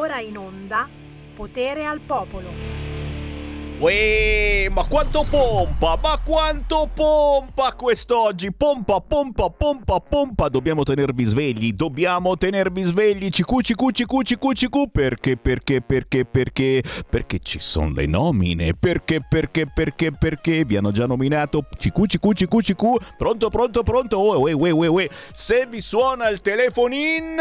[0.00, 0.88] ora in onda
[1.34, 2.48] Potere al Popolo.
[3.80, 11.72] Uè, ma quanto pompa, ma quanto pompa quest'oggi, pompa, pompa, pompa, pompa, dobbiamo tenervi svegli,
[11.72, 17.92] dobbiamo tenervi svegli, cicu, cicu, cicu, cicu, cicu, perché, perché, perché, perché, perché ci sono
[17.94, 23.48] le nomine, perché, perché, perché, perché, vi hanno già nominato, cicu, cicu, cicu, cicu, pronto,
[23.48, 27.36] pronto, pronto, uè, uè, uè, uè, se vi suona il telefonin...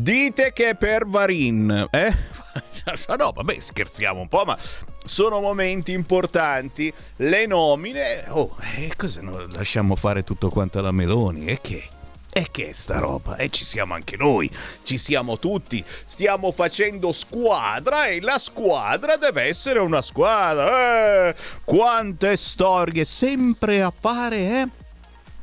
[0.00, 2.16] Dite che è per Varin, eh?
[3.18, 4.56] no, vabbè, scherziamo un po', ma
[5.04, 6.92] sono momenti importanti.
[7.16, 9.44] Le nomine, oh, e cosa no?
[9.48, 11.46] lasciamo fare tutto quanto alla Meloni?
[11.46, 11.88] E che?
[12.30, 13.34] E che è sta roba?
[13.34, 14.48] E ci siamo anche noi,
[14.84, 21.26] ci siamo tutti, stiamo facendo squadra e la squadra deve essere una squadra.
[21.30, 21.34] Eh,
[21.64, 24.77] quante storie sempre a fare, eh?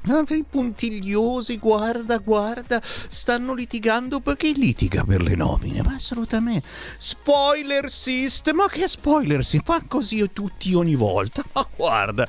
[0.07, 6.67] Ah, i puntigliosi, guarda, guarda, stanno litigando perché litiga per le nomine, ma assolutamente.
[6.97, 11.43] Spoiler system, ma che spoiler si fa così tutti ogni volta?
[11.53, 12.27] Ma guarda.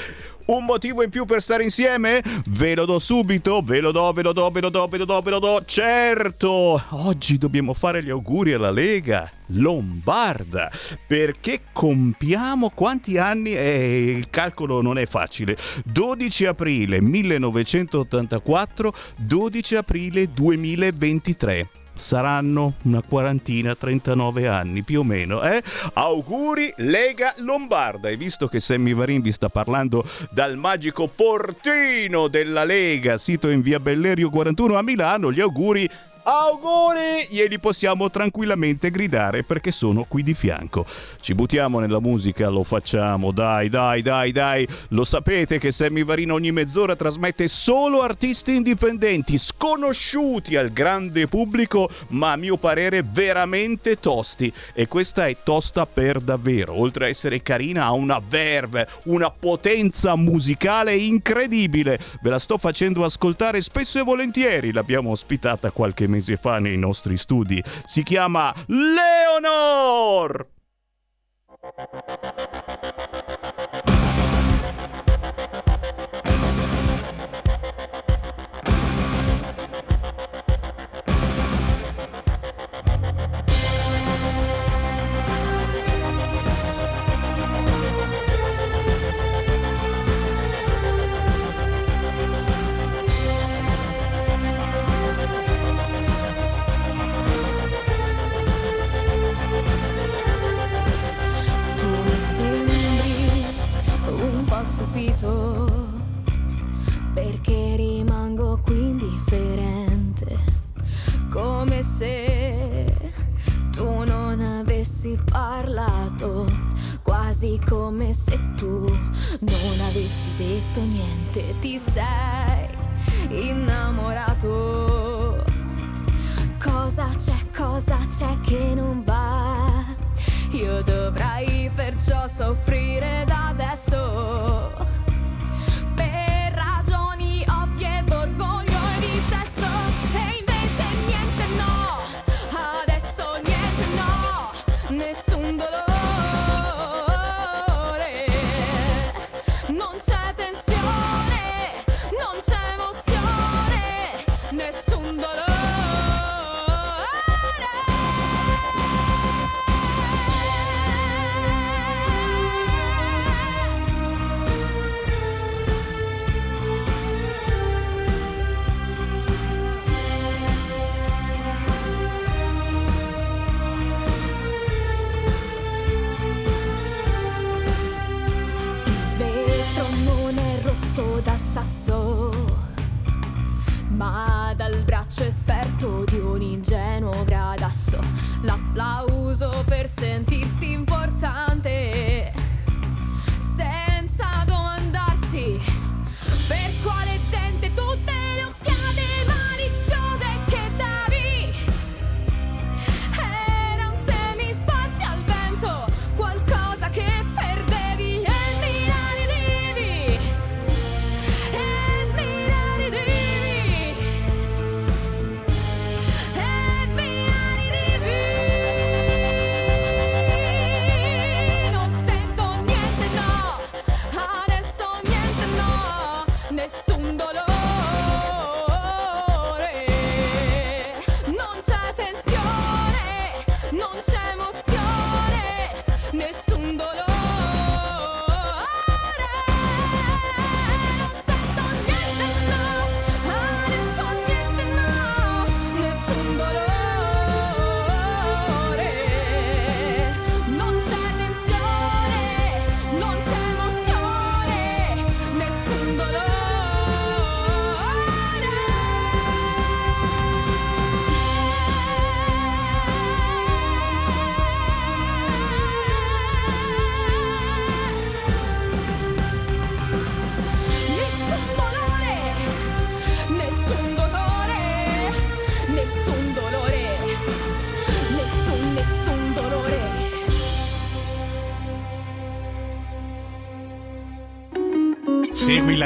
[0.50, 2.24] Un motivo in più per stare insieme?
[2.48, 5.06] Ve lo do subito, ve lo do, ve lo do, ve lo do, ve lo
[5.06, 5.64] do, ve lo do.
[5.64, 10.72] Certo, oggi dobbiamo fare gli auguri alla Lega Lombarda
[11.06, 13.56] perché compiamo quanti anni?
[13.56, 15.56] Eh, il calcolo non è facile.
[15.86, 25.44] 12 aprile 1984, 12 aprile 2023 saranno una quarantina, 39 anni più o meno.
[25.44, 25.62] Eh?
[25.94, 28.10] Auguri Lega Lombarda.
[28.10, 33.62] E visto che Sammy Varin vi sta parlando dal magico fortino della Lega, sito in
[33.62, 35.90] via Bellerio 41 a Milano, gli auguri
[36.24, 37.28] Auguri!
[37.30, 40.86] Glieli possiamo tranquillamente gridare perché sono qui di fianco.
[41.22, 44.68] Ci buttiamo nella musica, lo facciamo, dai, dai, dai, dai.
[44.90, 51.90] Lo sapete che Sammy Varino ogni mezz'ora trasmette solo artisti indipendenti, sconosciuti al grande pubblico,
[52.10, 54.52] ma a mio parere veramente tosti.
[54.74, 56.78] E questa è tosta per davvero.
[56.78, 61.98] Oltre a essere carina, ha una verve, una potenza musicale incredibile.
[62.22, 64.74] Ve la sto facendo ascoltare spesso e volentieri.
[64.74, 67.64] L'abbiamo ospitata qualche mesi fa nei nostri studi.
[67.86, 70.48] Si chiama Leonor!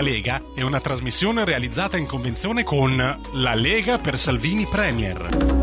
[0.04, 2.96] Lega è una trasmissione realizzata in convenzione con
[3.32, 5.63] La Lega per Salvini Premier.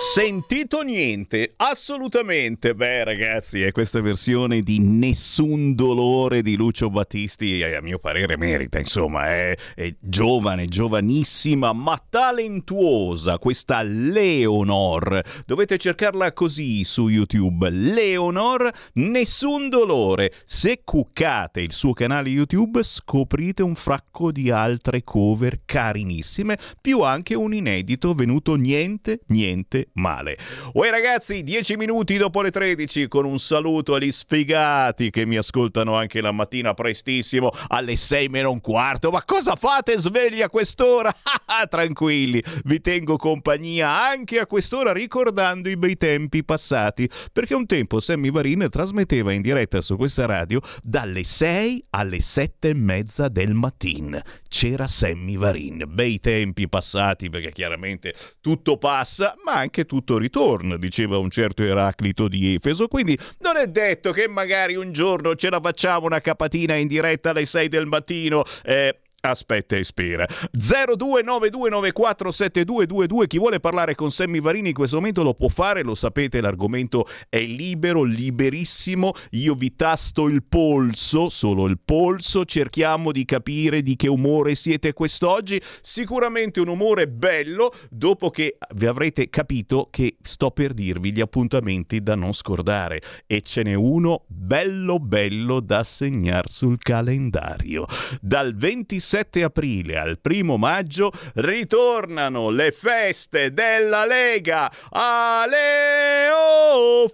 [0.00, 2.72] Sentito niente, assolutamente.
[2.72, 8.78] Beh, ragazzi, è questa versione di Nessun dolore di Lucio Battisti, a mio parere merita,
[8.78, 15.20] insomma, è, è giovane, giovanissima, ma talentuosa questa Leonor.
[15.44, 17.68] Dovete cercarla così su YouTube.
[17.68, 20.32] Leonor, Nessun dolore.
[20.44, 27.34] Se cuccate il suo canale YouTube scoprite un fracco di altre cover carinissime, più anche
[27.34, 30.38] un inedito venuto niente, niente male.
[30.72, 35.94] Uè ragazzi, 10 minuti dopo le 13 con un saluto agli sfigati che mi ascoltano
[35.94, 39.10] anche la mattina prestissimo alle 6 meno un quarto.
[39.10, 41.14] Ma cosa fate svegli a quest'ora?
[41.68, 48.00] Tranquilli, vi tengo compagnia anche a quest'ora ricordando i bei tempi passati, perché un tempo
[48.00, 53.54] Sammy Varin trasmetteva in diretta su questa radio dalle 6 alle 7 e mezza del
[53.54, 54.20] mattino.
[54.48, 60.76] C'era Sammy Varin, bei tempi passati perché chiaramente tutto passa, ma anche che tutto ritorna,
[60.76, 65.50] diceva un certo Eraclito di Efeso, quindi non è detto che magari un giorno ce
[65.50, 68.42] la facciamo una capatina in diretta alle 6 del mattino.
[68.64, 70.24] Eh, Aspetta e spera.
[70.56, 73.26] 0292947222.
[73.26, 77.04] Chi vuole parlare con Sammy Varini in questo momento lo può fare, lo sapete, l'argomento
[77.28, 79.14] è libero, liberissimo.
[79.30, 82.44] Io vi tasto il polso, solo il polso.
[82.44, 85.60] Cerchiamo di capire di che umore siete quest'oggi.
[85.80, 92.04] Sicuramente un umore bello, dopo che vi avrete capito che sto per dirvi gli appuntamenti
[92.04, 93.02] da non scordare.
[93.26, 97.84] E ce n'è uno bello bello da segnare sul calendario.
[98.20, 104.70] Dal 26 7 aprile al 1 maggio ritornano le feste della Lega.
[104.90, 106.28] Aleo!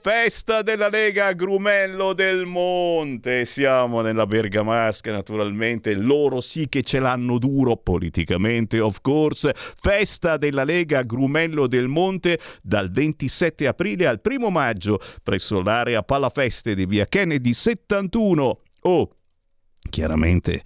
[0.03, 3.45] Festa della Lega Grumello del Monte.
[3.45, 5.95] Siamo nella Bergamasca, naturalmente.
[5.95, 9.55] Loro sì che ce l'hanno duro politicamente, of course.
[9.81, 16.75] Festa della Lega Grumello del Monte dal 27 aprile al 1 maggio presso l'area Palafeste
[16.75, 18.63] di via Kennedy 71.
[18.81, 19.11] Oh,
[19.89, 20.63] chiaramente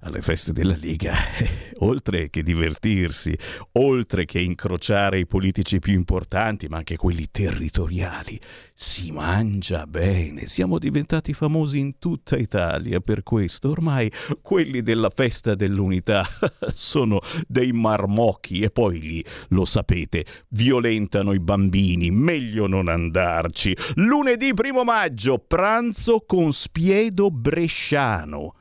[0.00, 1.14] alle feste della Liga,
[1.80, 3.36] oltre che divertirsi,
[3.72, 8.40] oltre che incrociare i politici più importanti, ma anche quelli territoriali,
[8.72, 10.46] si mangia bene.
[10.46, 13.68] Siamo diventati famosi in tutta Italia per questo.
[13.68, 14.10] Ormai
[14.40, 16.26] quelli della festa dell'unità
[16.72, 22.10] sono dei marmocchi e poi lì, lo sapete, violentano i bambini.
[22.10, 23.76] Meglio non andarci.
[23.96, 28.54] Lunedì primo maggio, pranzo con spiedo bresciano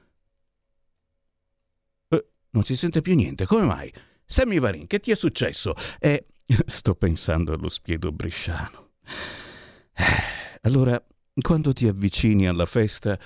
[2.52, 3.46] non si sente più niente.
[3.46, 3.94] Come mai?
[4.26, 5.74] Sammy Varin, che ti è successo?
[6.00, 6.26] Eh,
[6.66, 8.92] sto pensando allo spiedo bresciano.
[9.94, 11.02] Eh, allora,
[11.42, 13.18] quando ti avvicini alla festa,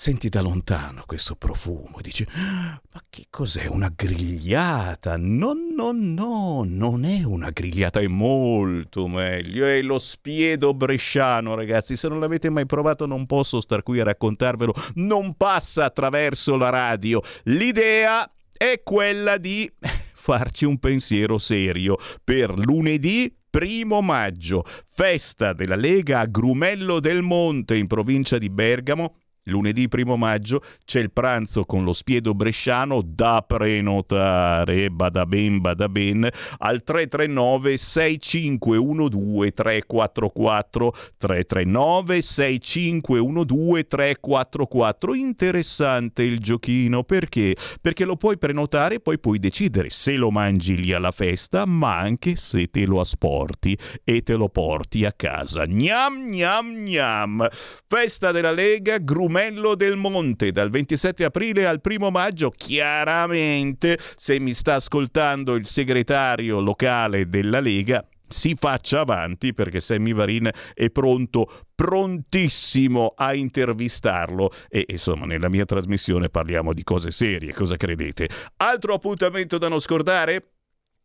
[0.00, 3.66] senti da lontano questo profumo e dici ma che cos'è?
[3.66, 5.18] Una grigliata?
[5.18, 11.96] No no no non è una grigliata è molto meglio è lo spiedo bresciano ragazzi.
[11.96, 14.72] Se non l'avete mai provato non posso star qui a raccontarvelo.
[14.94, 17.20] Non passa attraverso la radio.
[17.44, 18.26] L'idea
[18.56, 19.70] è quella di
[20.14, 24.64] farci un pensiero serio per lunedì primo maggio,
[24.94, 29.16] festa della Lega a Grumello del Monte in provincia di Bergamo
[29.50, 35.88] Lunedì 1 maggio c'è il pranzo con lo spiedo bresciano da prenotare, bada ben, bada
[35.88, 36.28] ben,
[36.58, 45.14] al 339 6512 344 339 6512 344.
[45.14, 47.56] Interessante il giochino perché?
[47.80, 51.98] Perché lo puoi prenotare e poi puoi decidere se lo mangi lì alla festa, ma
[51.98, 55.66] anche se te lo asporti e te lo porti a casa.
[55.66, 57.48] Gnam gnam gnam.
[57.86, 62.50] Festa della Lega, Grum Grumello del Monte dal 27 aprile al 1 maggio.
[62.50, 70.12] Chiaramente, se mi sta ascoltando il segretario locale della Lega, si faccia avanti perché Sammy
[70.12, 77.54] Varin è pronto, prontissimo a intervistarlo e insomma nella mia trasmissione parliamo di cose serie,
[77.54, 78.28] cosa credete?
[78.58, 80.50] Altro appuntamento da non scordare?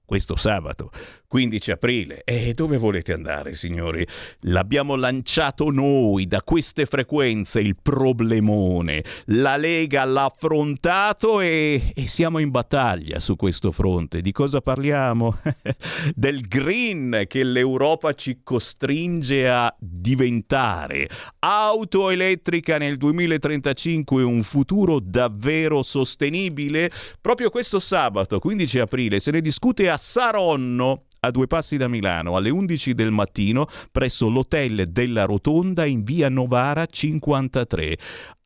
[0.05, 0.91] questo sabato,
[1.35, 2.23] 15 aprile.
[2.23, 4.07] E dove volete andare, signori?
[4.43, 9.03] L'abbiamo lanciato noi da queste frequenze, il problemone.
[9.25, 14.21] La Lega l'ha affrontato e, e siamo in battaglia su questo fronte.
[14.21, 15.39] Di cosa parliamo?
[16.15, 21.09] Del green che l'Europa ci costringe a diventare.
[21.39, 26.89] Auto elettrica nel 2035, un futuro davvero sostenibile?
[27.19, 32.35] Proprio questo sabato, 15 aprile, se ne discute a Saronno, a due passi da Milano,
[32.35, 37.97] alle 11 del mattino, presso l'hotel della Rotonda in via Novara 53.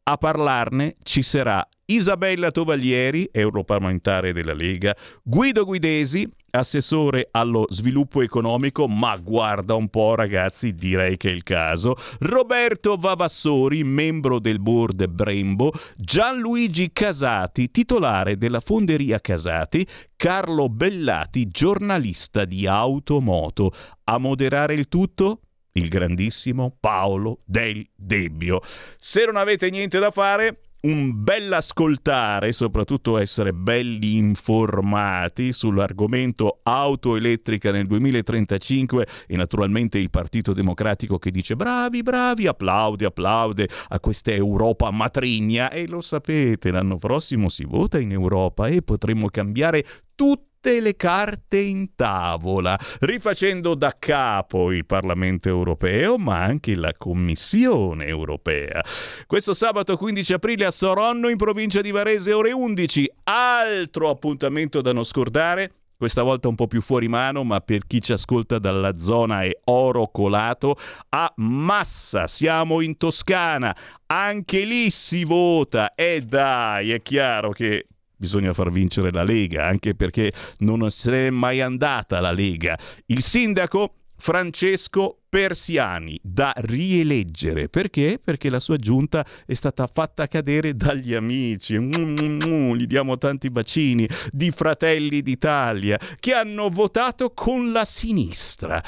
[0.03, 8.87] A parlarne ci sarà Isabella Tovaglieri, europarlamentare della Lega, Guido Guidesi, assessore allo sviluppo economico,
[8.87, 15.07] ma guarda un po' ragazzi, direi che è il caso, Roberto Vavassori, membro del board
[15.07, 23.71] Brembo, Gianluigi Casati, titolare della fonderia Casati, Carlo Bellati, giornalista di Automoto.
[24.05, 25.41] A moderare il tutto?
[25.73, 28.61] Il grandissimo Paolo Del Debbio.
[28.97, 37.15] Se non avete niente da fare, un bel ascoltare, soprattutto essere belli informati sull'argomento auto
[37.17, 43.99] elettrica nel 2035 e naturalmente il Partito Democratico che dice bravi, bravi, applaude, applaude a
[43.99, 45.69] questa Europa matrigna.
[45.69, 49.83] E lo sapete, l'anno prossimo si vota in Europa e potremo cambiare
[50.15, 56.93] tutto tutte le carte in tavola, rifacendo da capo il Parlamento europeo, ma anche la
[56.97, 58.83] Commissione europea.
[59.25, 63.09] Questo sabato 15 aprile a Soronno, in provincia di Varese, ore 11.
[63.23, 65.71] Altro appuntamento da non scordare.
[65.95, 69.51] Questa volta un po' più fuori mano, ma per chi ci ascolta dalla zona è
[69.65, 70.75] oro colato.
[71.09, 73.73] A Massa, siamo in Toscana,
[74.07, 75.95] anche lì si vota.
[75.95, 77.85] E dai, è chiaro che
[78.19, 82.77] bisogna far vincere la Lega, anche perché non se n'è mai andata la Lega.
[83.05, 87.69] Il sindaco Francesco Persiani da rieleggere.
[87.69, 88.19] Perché?
[88.21, 93.17] Perché la sua giunta è stata fatta cadere dagli amici, mm, mm, mm, gli diamo
[93.17, 98.83] tanti bacini, di Fratelli d'Italia, che hanno votato con la sinistra.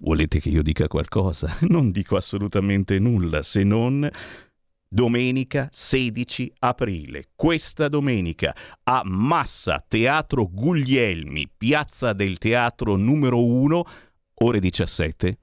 [0.00, 1.56] Volete che io dica qualcosa?
[1.68, 4.08] Non dico assolutamente nulla se non
[4.96, 13.84] Domenica 16 aprile, questa domenica a Massa Teatro Guglielmi, Piazza del Teatro numero 1,
[14.36, 15.38] ore 17,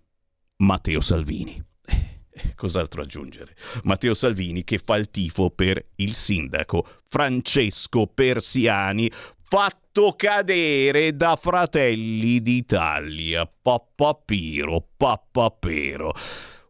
[0.55, 1.63] Matteo Salvini.
[1.85, 3.55] Eh, cos'altro aggiungere?
[3.83, 12.41] Matteo Salvini che fa il tifo per il sindaco Francesco Persiani, fatto cadere da Fratelli
[12.41, 13.45] d'Italia.
[13.45, 16.11] Pappapiro, pappapero.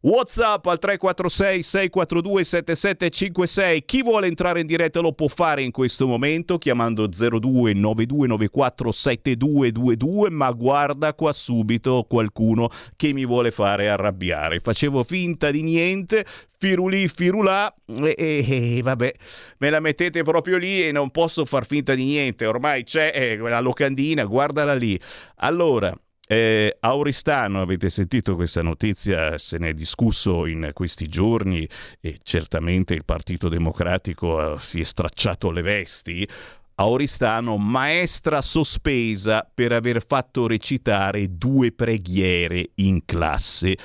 [0.03, 3.85] WhatsApp al 346 642 7756.
[3.85, 10.29] Chi vuole entrare in diretta lo può fare in questo momento chiamando 02 9294 7222,
[10.29, 14.59] ma guarda qua subito qualcuno che mi vuole fare arrabbiare.
[14.59, 16.25] Facevo finta di niente,
[16.57, 19.13] firulì, firulà, e, e, e, vabbè,
[19.59, 23.37] me la mettete proprio lì e non posso far finta di niente, ormai c'è eh,
[23.37, 24.99] la locandina, guardala lì.
[25.37, 25.95] Allora,
[26.33, 31.67] eh, a Oristano avete sentito questa notizia, se ne è discusso in questi giorni
[31.99, 36.27] e certamente il Partito Democratico eh, si è stracciato le vesti.
[36.75, 43.77] A Oristano, maestra sospesa per aver fatto recitare due preghiere in classe.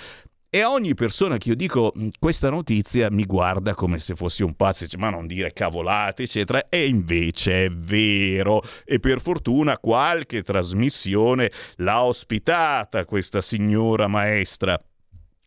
[0.50, 4.54] E ogni persona che io dico mm, questa notizia mi guarda come se fossi un
[4.54, 6.70] pazzo, dice ma non dire cavolate, eccetera.
[6.70, 8.62] E invece è vero.
[8.86, 14.80] E per fortuna qualche trasmissione l'ha ospitata questa signora maestra.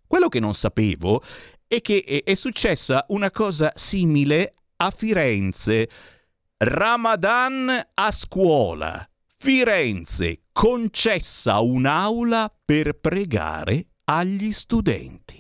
[0.06, 1.24] Quello che non sapevo
[1.68, 5.90] è che è successa una cosa simile a Firenze.
[6.58, 9.04] Ramadan a scuola.
[9.36, 13.88] Firenze concessa un'aula per pregare
[14.18, 15.40] agli studenti.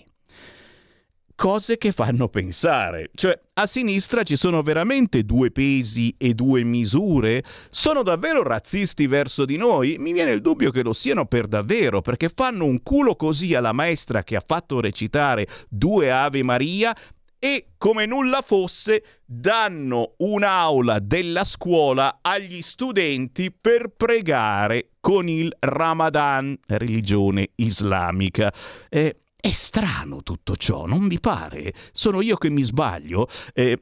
[1.36, 7.44] Cose che fanno pensare, cioè a sinistra ci sono veramente due pesi e due misure?
[7.70, 9.98] Sono davvero razzisti verso di noi?
[9.98, 13.74] Mi viene il dubbio che lo siano per davvero, perché fanno un culo così alla
[13.74, 16.96] maestra che ha fatto recitare due Ave Maria
[17.40, 26.58] e come nulla fosse danno un'aula della scuola agli studenti per pregare con il Ramadan,
[26.67, 28.53] religione islamica.
[28.88, 31.74] Eh, è strano tutto ciò, non mi pare?
[31.91, 33.27] Sono io che mi sbaglio?
[33.53, 33.77] Eh,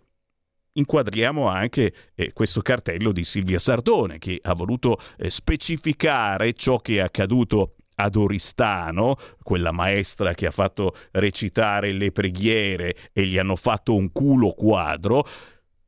[0.71, 6.95] inquadriamo anche eh, questo cartello di Silvia Sardone che ha voluto eh, specificare ciò che
[6.95, 13.57] è accaduto ad Oristano, quella maestra che ha fatto recitare le preghiere e gli hanno
[13.57, 15.27] fatto un culo quadro,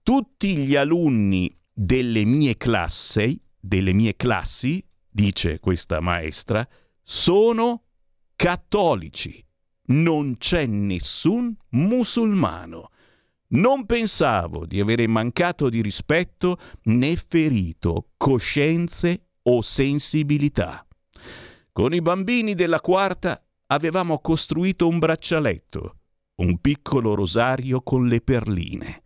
[0.03, 6.67] tutti gli alunni delle mie classi, delle mie classi, dice questa maestra,
[7.03, 7.83] sono
[8.35, 9.43] cattolici.
[9.87, 12.89] Non c'è nessun musulmano.
[13.49, 20.85] Non pensavo di avere mancato di rispetto né ferito coscienze o sensibilità.
[21.73, 25.97] Con i bambini della quarta avevamo costruito un braccialetto,
[26.35, 29.03] un piccolo rosario con le perline.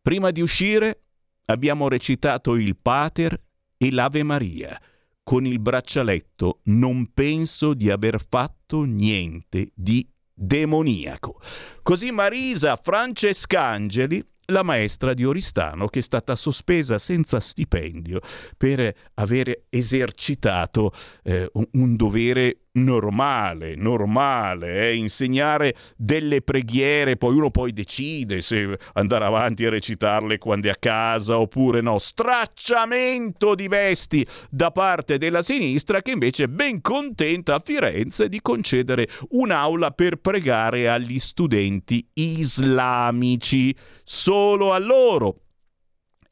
[0.00, 1.02] Prima di uscire
[1.46, 3.40] abbiamo recitato il Pater
[3.76, 4.80] e l'Ave Maria.
[5.24, 11.40] Con il braccialetto non penso di aver fatto niente di demoniaco.
[11.82, 18.20] Così Marisa Francescangeli la maestra di Oristano che è stata sospesa senza stipendio
[18.56, 20.92] per aver esercitato
[21.22, 24.94] eh, un, un dovere normale, normale, eh?
[24.94, 30.76] insegnare delle preghiere, poi uno poi decide se andare avanti a recitarle quando è a
[30.78, 31.98] casa oppure no.
[31.98, 38.40] Stracciamento di vesti da parte della sinistra che invece è ben contenta a Firenze di
[38.40, 45.41] concedere un'aula per pregare agli studenti islamici, solo a loro.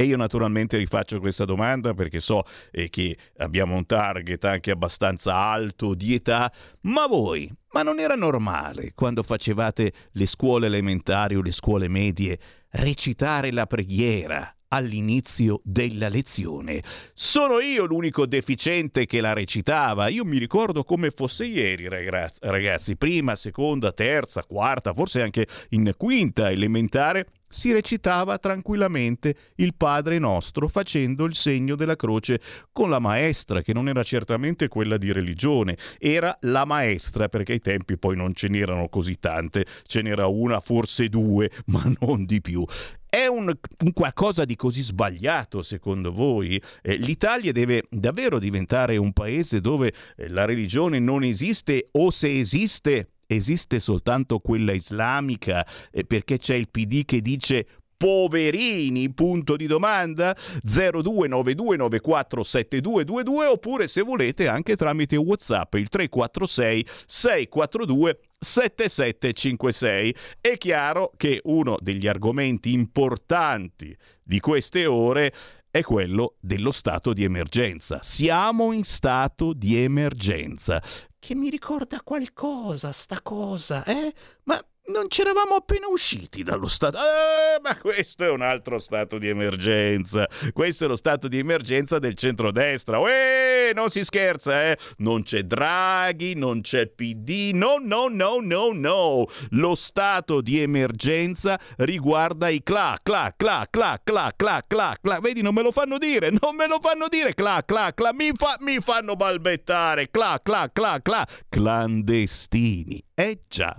[0.01, 5.35] E io naturalmente rifaccio questa domanda perché so eh, che abbiamo un target anche abbastanza
[5.35, 6.51] alto di età,
[6.85, 12.39] ma voi, ma non era normale quando facevate le scuole elementari o le scuole medie
[12.71, 16.83] recitare la preghiera all'inizio della lezione.
[17.13, 20.09] Sono io l'unico deficiente che la recitava.
[20.09, 22.97] Io mi ricordo come fosse ieri, ragazzi.
[22.97, 30.69] Prima, seconda, terza, quarta, forse anche in quinta elementare si recitava tranquillamente il Padre nostro
[30.69, 32.41] facendo il segno della croce
[32.73, 37.61] con la maestra, che non era certamente quella di religione, era la maestra, perché ai
[37.61, 42.41] tempi poi non ce n'erano così tante, ce n'era una, forse due, ma non di
[42.41, 42.65] più.
[43.09, 46.63] È un, un, qualcosa di così sbagliato secondo voi?
[46.81, 52.39] Eh, L'Italia deve davvero diventare un paese dove eh, la religione non esiste o se
[52.39, 57.67] esiste esiste soltanto quella islamica eh, perché c'è il PD che dice
[58.01, 60.35] poverini, punto di domanda,
[60.67, 70.15] 0292947222 oppure se volete anche tramite Whatsapp il 346 642 7756.
[70.41, 75.35] È chiaro che uno degli argomenti importanti di queste ore
[75.71, 77.99] è quello dello stato di emergenza.
[78.01, 80.83] Siamo in stato di emergenza
[81.21, 84.13] che mi ricorda qualcosa sta cosa, eh?
[84.45, 86.99] Ma non c'eravamo appena usciti dallo stato.
[86.99, 90.29] Eh, ma questo è un altro stato di emergenza.
[90.53, 92.99] Questo è lo stato di emergenza del centrodestra.
[92.99, 94.79] Uè, non si scherza, eh?
[94.99, 97.53] Non c'è Draghi, non c'è PD.
[97.55, 99.27] No, no, no, no, no.
[99.51, 105.19] Lo stato di emergenza riguarda i cla, cla, cla, cla, cla, cla, cla, cla.
[105.21, 107.35] Vedi, non me lo fanno dire, non me lo fanno dire.
[107.35, 108.13] Cla, cla, cla.
[108.13, 110.11] Mi, fa, mi fanno balbettare.
[110.11, 111.27] Cla, cla, cla, cla.
[111.49, 113.03] Clandestini.
[113.15, 113.77] Eh già.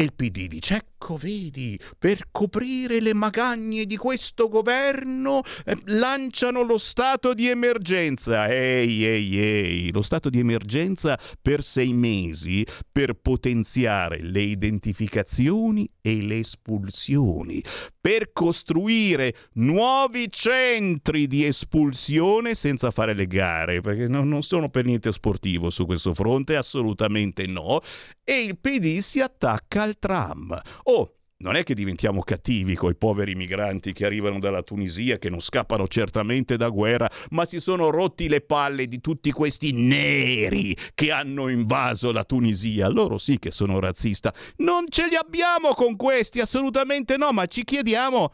[0.00, 6.62] E il PD dice, ecco vedi, per coprire le magagne di questo governo eh, lanciano
[6.62, 8.46] lo stato di emergenza.
[8.46, 16.22] Ehi, ehi, ehi, lo stato di emergenza per sei mesi per potenziare le identificazioni e
[16.22, 17.60] le espulsioni,
[18.00, 24.84] per costruire nuovi centri di espulsione senza fare le gare, perché non, non sono per
[24.84, 27.80] niente sportivo su questo fronte, assolutamente no.
[28.22, 30.60] E il PD si attacca al tram.
[30.84, 35.30] Oh, non è che diventiamo cattivi con i poveri migranti che arrivano dalla Tunisia, che
[35.30, 40.76] non scappano certamente da guerra, ma si sono rotti le palle di tutti questi neri
[40.94, 42.88] che hanno invaso la Tunisia.
[42.88, 44.34] Loro sì che sono razzista.
[44.56, 48.32] Non ce li abbiamo con questi, assolutamente no, ma ci chiediamo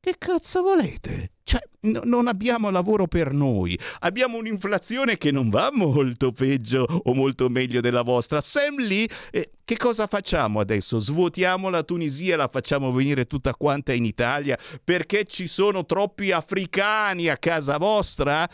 [0.00, 1.31] che cazzo volete?
[1.44, 7.14] Cioè, n- non abbiamo lavoro per noi, abbiamo un'inflazione che non va molto peggio o
[7.14, 8.40] molto meglio della vostra.
[8.40, 10.98] Sam Lee, eh, che cosa facciamo adesso?
[10.98, 17.28] Svuotiamo la Tunisia la facciamo venire tutta quanta in Italia perché ci sono troppi africani
[17.28, 18.48] a casa vostra?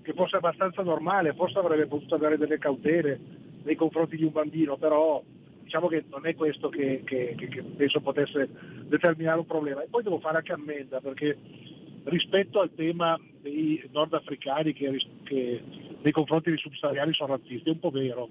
[0.08, 3.20] che fosse abbastanza normale, forse avrebbe potuto avere delle cautele
[3.68, 5.22] nei confronti di un bambino, però
[5.62, 8.50] diciamo che non è questo che, che, che penso potesse
[8.86, 9.84] determinare un problema.
[9.84, 11.38] E poi devo fare anche ammenda perché
[12.06, 15.62] rispetto al tema dei nordafricani che, che
[16.02, 18.30] nei confronti dei subsahariani sono razzisti, è un po' vero.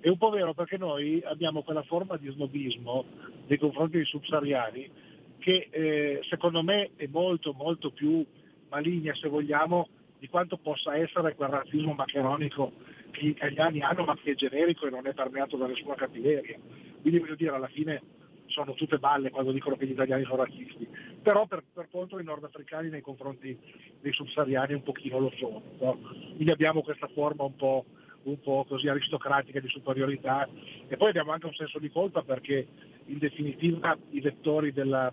[0.00, 3.04] È un po' vero perché noi abbiamo quella forma di snobismo
[3.46, 4.90] nei confronti dei subsahariani
[5.38, 8.24] che eh, secondo me è molto molto più
[8.70, 12.72] maligna se vogliamo di quanto possa essere quel razzismo maccheronico
[13.14, 16.58] che gli italiani hanno ma che è generico e non è permeato da nessuna cattiveria.
[17.00, 18.02] Quindi voglio dire, alla fine
[18.46, 20.86] sono tutte balle quando dicono che gli italiani sono razzisti,
[21.22, 23.56] però per, per contro i nordafricani nei confronti
[24.00, 25.62] dei subsahariani un pochino lo sono.
[25.78, 25.98] No?
[26.34, 27.84] Quindi abbiamo questa forma un po',
[28.24, 30.48] un po' così aristocratica di superiorità
[30.88, 32.66] e poi abbiamo anche un senso di colpa perché
[33.06, 35.12] in definitiva i vettori della,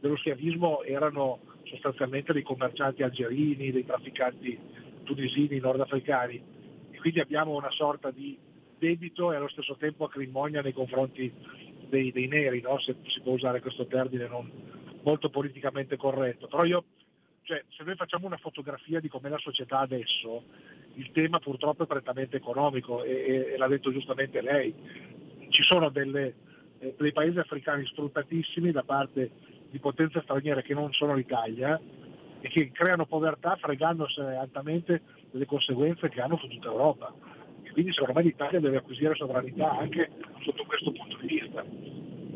[0.00, 4.58] dello schiavismo erano sostanzialmente dei commercianti algerini, dei trafficanti
[5.04, 6.58] tunisini, nordafricani
[7.00, 8.38] quindi abbiamo una sorta di
[8.78, 11.32] debito e allo stesso tempo acrimonia nei confronti
[11.88, 12.78] dei, dei neri, no?
[12.78, 14.50] se si può usare questo termine non
[15.02, 16.46] molto politicamente corretto.
[16.46, 16.84] Però io,
[17.42, 20.44] cioè, se noi facciamo una fotografia di com'è la società adesso,
[20.94, 24.74] il tema purtroppo è prettamente economico e, e, e l'ha detto giustamente lei.
[25.48, 26.34] Ci sono delle,
[26.78, 29.30] eh, dei paesi africani sfruttatissimi da parte
[29.70, 31.80] di potenze straniere che non sono l'Italia
[32.40, 37.12] e che creano povertà fregandosi altamente delle conseguenze che hanno su tutta Europa.
[37.62, 40.10] E quindi secondo me l'Italia deve acquisire sovranità anche
[40.42, 41.64] sotto questo punto di vista.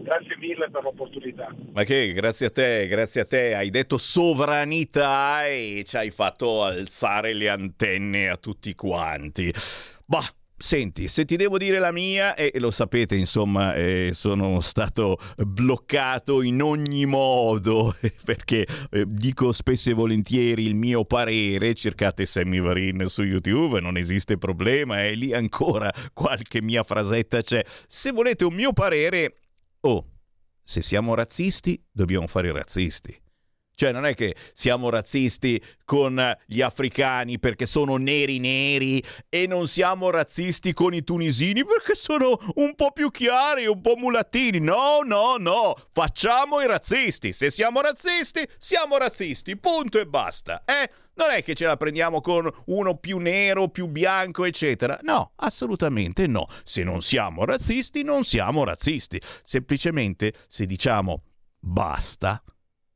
[0.05, 1.55] Grazie mille per l'opportunità.
[1.73, 6.63] Ma che grazie a te, grazie a te, hai detto sovranità e ci hai fatto
[6.63, 9.51] alzare le antenne a tutti quanti.
[10.05, 15.19] Bah, Senti, se ti devo dire la mia, e lo sapete, insomma, eh, sono stato
[15.37, 22.61] bloccato in ogni modo, perché eh, dico spesso e volentieri il mio parere, cercate Sammy
[22.61, 27.65] Varin su YouTube, non esiste problema, è lì ancora qualche mia frasetta c'è.
[27.89, 29.35] Se volete un mio parere,
[29.81, 30.07] oh,
[30.63, 33.23] se siamo razzisti, dobbiamo fare i razzisti.
[33.75, 39.69] Cioè non è che siamo razzisti con gli africani perché sono neri neri e non
[39.69, 44.61] siamo razzisti con i tunisini perché sono un po' più chiari, un po' mulattini.
[44.61, 47.33] No, no, no, facciamo i razzisti.
[47.33, 50.63] Se siamo razzisti, siamo razzisti, punto e basta.
[50.65, 50.91] Eh?
[51.17, 54.99] Non è che ce la prendiamo con uno più nero, più bianco, eccetera.
[55.03, 56.49] No, assolutamente no.
[56.65, 59.21] Se non siamo razzisti, non siamo razzisti.
[59.43, 61.23] Semplicemente se diciamo
[61.61, 62.43] basta,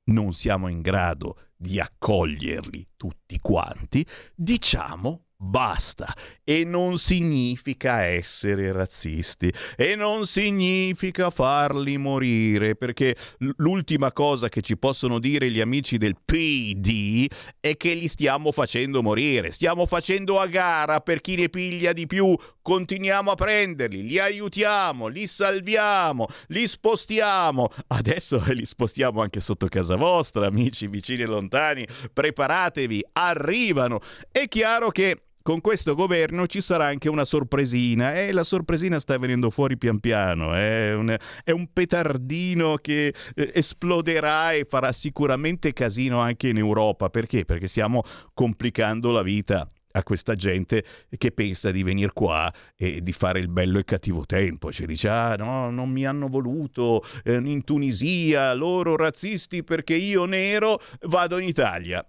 [0.08, 6.12] non siamo in grado di accoglierli tutti quanti, diciamo basta.
[6.42, 13.16] E non significa essere razzisti e non significa farli morire, perché
[13.56, 17.26] l'ultima cosa che ci possono dire gli amici del PD
[17.60, 19.52] è che li stiamo facendo morire.
[19.52, 22.36] Stiamo facendo a gara per chi ne piglia di più.
[22.60, 27.70] Continuiamo a prenderli, li aiutiamo, li salviamo, li spostiamo.
[27.86, 31.86] Adesso li spostiamo anche sotto casa vostra, amici vicini e lontani.
[32.12, 34.00] Preparatevi, arrivano.
[34.30, 39.16] È chiaro che con questo governo ci sarà anche una sorpresina e la sorpresina sta
[39.16, 45.72] venendo fuori pian piano, è un, è un petardino che eh, esploderà e farà sicuramente
[45.72, 47.08] casino anche in Europa.
[47.08, 47.46] Perché?
[47.46, 48.02] Perché stiamo
[48.34, 50.84] complicando la vita a questa gente
[51.16, 54.70] che pensa di venire qua e di fare il bello e cattivo tempo.
[54.70, 60.26] Ci dice, ah no, non mi hanno voluto eh, in Tunisia, loro razzisti perché io
[60.26, 62.06] nero vado in Italia.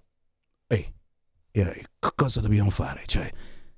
[0.68, 0.99] Ehi,
[1.52, 1.86] e
[2.16, 3.04] cosa dobbiamo fare?
[3.06, 3.32] Cioè,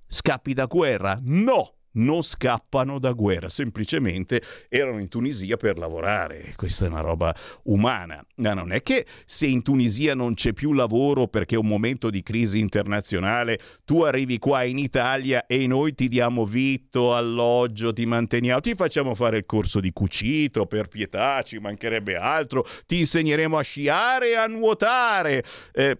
[0.07, 1.19] scappi da guerra?
[1.21, 1.75] No!
[1.93, 6.53] non scappano da guerra, semplicemente erano in Tunisia per lavorare.
[6.55, 8.23] Questa è una roba umana.
[8.35, 12.09] Ma non è che se in Tunisia non c'è più lavoro perché è un momento
[12.09, 18.05] di crisi internazionale, tu arrivi qua in Italia e noi ti diamo vitto, alloggio, ti
[18.05, 23.57] manteniamo, ti facciamo fare il corso di cucito, per pietà, ci mancherebbe altro, ti insegneremo
[23.57, 25.43] a sciare e a nuotare.
[25.73, 25.97] Eh,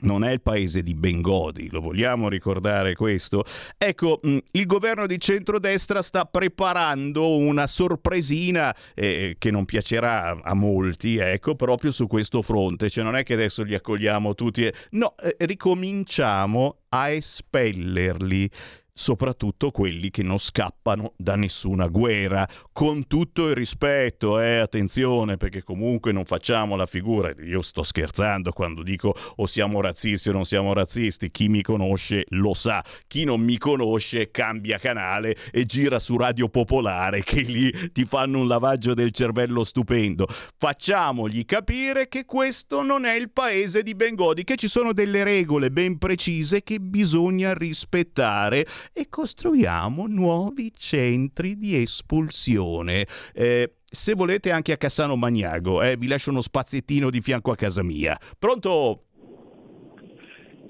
[0.00, 3.44] non è il paese di Bengodi, lo vogliamo ricordare questo?
[3.76, 10.54] Ecco, mm, il governo di centrodestra sta preparando una sorpresina eh, che non piacerà a
[10.54, 12.90] molti, ecco, proprio su questo fronte.
[12.90, 14.74] Cioè non è che adesso li accogliamo tutti, e...
[14.90, 18.50] no, eh, ricominciamo a espellerli
[18.98, 25.62] soprattutto quelli che non scappano da nessuna guerra, con tutto il rispetto, eh, attenzione, perché
[25.62, 30.44] comunque non facciamo la figura, io sto scherzando quando dico o siamo razzisti o non
[30.44, 36.00] siamo razzisti, chi mi conosce lo sa, chi non mi conosce cambia canale e gira
[36.00, 40.26] su Radio Popolare che lì ti fanno un lavaggio del cervello stupendo.
[40.56, 45.70] Facciamogli capire che questo non è il paese di Bengodi, che ci sono delle regole
[45.70, 53.06] ben precise che bisogna rispettare e costruiamo nuovi centri di espulsione.
[53.32, 57.56] Eh, se volete anche a Cassano Magnago, eh, vi lascio uno spaziettino di fianco a
[57.56, 58.18] casa mia.
[58.38, 59.04] Pronto?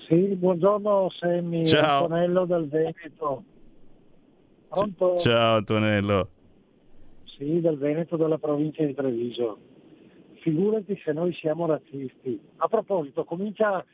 [0.07, 2.05] Sì, buongiorno Semmi, Ciao.
[2.05, 3.45] Antonello del Veneto.
[4.69, 5.17] Pronto?
[5.19, 6.31] Ciao Antonello.
[7.25, 9.59] Sì, del Veneto della provincia di Treviso.
[10.41, 12.41] Figurati se noi siamo razzisti.
[12.57, 13.85] A proposito, comincia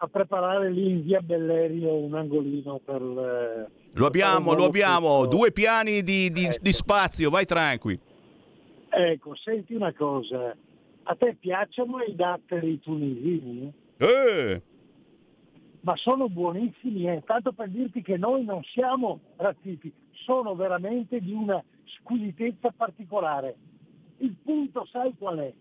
[0.00, 3.02] a preparare lì in via Bellerio un angolino per...
[3.02, 5.36] eh, Lo abbiamo, per lo abbiamo, tutto.
[5.36, 6.58] due piani di, di- Ecco.
[6.60, 7.98] di spazio, vai tranqui.
[8.90, 10.56] Ecco, senti una cosa,
[11.02, 13.72] a te piacciono i datteri tunisini?
[13.98, 14.62] Eh,
[15.80, 17.22] Ma sono buonissimi, eh.
[17.26, 23.56] tanto per dirti che noi non siamo razzisti, sono veramente di una squisitezza particolare.
[24.18, 25.52] Il punto sai qual è?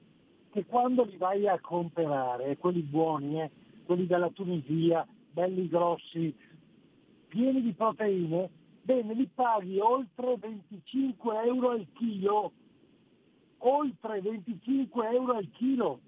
[0.51, 3.49] Che quando li vai a comprare, quelli buoni, eh,
[3.87, 6.35] quelli della Tunisia, belli grossi,
[7.29, 8.49] pieni di proteine,
[8.81, 12.51] bene, li paghi oltre 25 euro al chilo,
[13.59, 15.99] oltre 25 euro al chilo.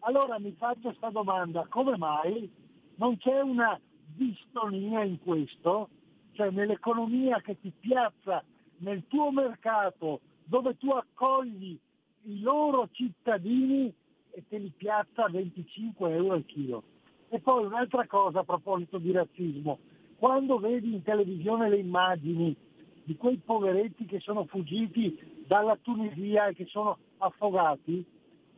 [0.00, 2.50] Allora mi faccio questa domanda, come mai
[2.96, 5.88] non c'è una distonia in questo?
[6.32, 8.42] Cioè nell'economia che ti piazza
[8.78, 11.78] nel tuo mercato dove tu accogli
[12.22, 13.92] i loro cittadini
[14.30, 16.82] e te li piazza a 25 euro al chilo.
[17.28, 19.78] E poi un'altra cosa a proposito di razzismo,
[20.16, 22.56] quando vedi in televisione le immagini
[23.04, 28.04] di quei poveretti che sono fuggiti dalla Tunisia e che sono affogati,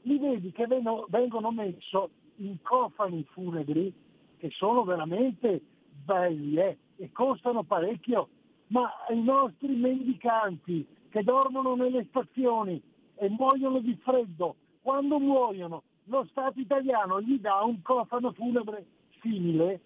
[0.02, 3.92] li vedi che vengono, messo in cofani funebri
[4.38, 5.60] che sono veramente
[6.04, 8.28] belli eh, e costano parecchio,
[8.68, 12.80] ma i nostri mendicanti che dormono nelle stazioni
[13.16, 18.84] e muoiono di freddo, quando muoiono lo Stato italiano gli dà un cofano funebre
[19.20, 19.80] simile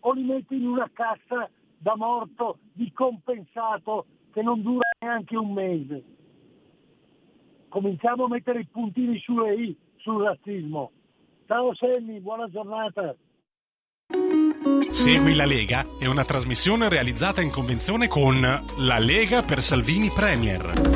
[0.00, 5.52] o li mette in una cassa da morto di compensato che non dura neanche un
[5.52, 6.04] mese.
[7.68, 10.90] Cominciamo a mettere i puntini sulle i sul razzismo.
[11.46, 13.14] Ciao Semmi, buona giornata.
[14.88, 20.95] Segui la Lega è una trasmissione realizzata in convenzione con La Lega per Salvini Premier.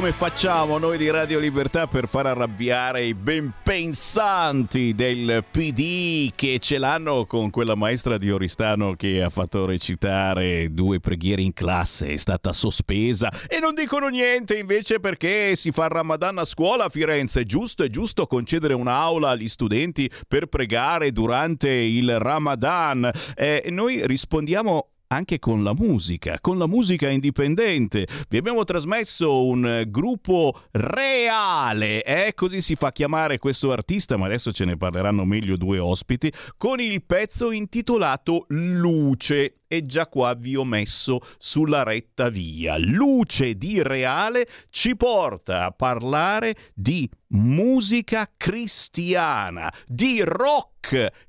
[0.00, 6.58] Come facciamo noi di Radio Libertà per far arrabbiare i ben pensanti del PD che
[6.58, 12.14] ce l'hanno con quella maestra di Oristano che ha fatto recitare due preghiere in classe,
[12.14, 16.88] è stata sospesa e non dicono niente invece perché si fa Ramadan a scuola a
[16.88, 17.44] Firenze.
[17.44, 23.10] Giusto, è giusto concedere un'aula agli studenti per pregare durante il Ramadan.
[23.34, 28.06] Eh, noi rispondiamo anche con la musica, con la musica indipendente.
[28.28, 32.32] Vi abbiamo trasmesso un gruppo reale, eh?
[32.34, 36.80] così si fa chiamare questo artista, ma adesso ce ne parleranno meglio due ospiti, con
[36.80, 39.56] il pezzo intitolato Luce.
[39.72, 42.76] E già qua vi ho messo sulla retta via.
[42.76, 50.69] Luce di reale ci porta a parlare di musica cristiana, di rock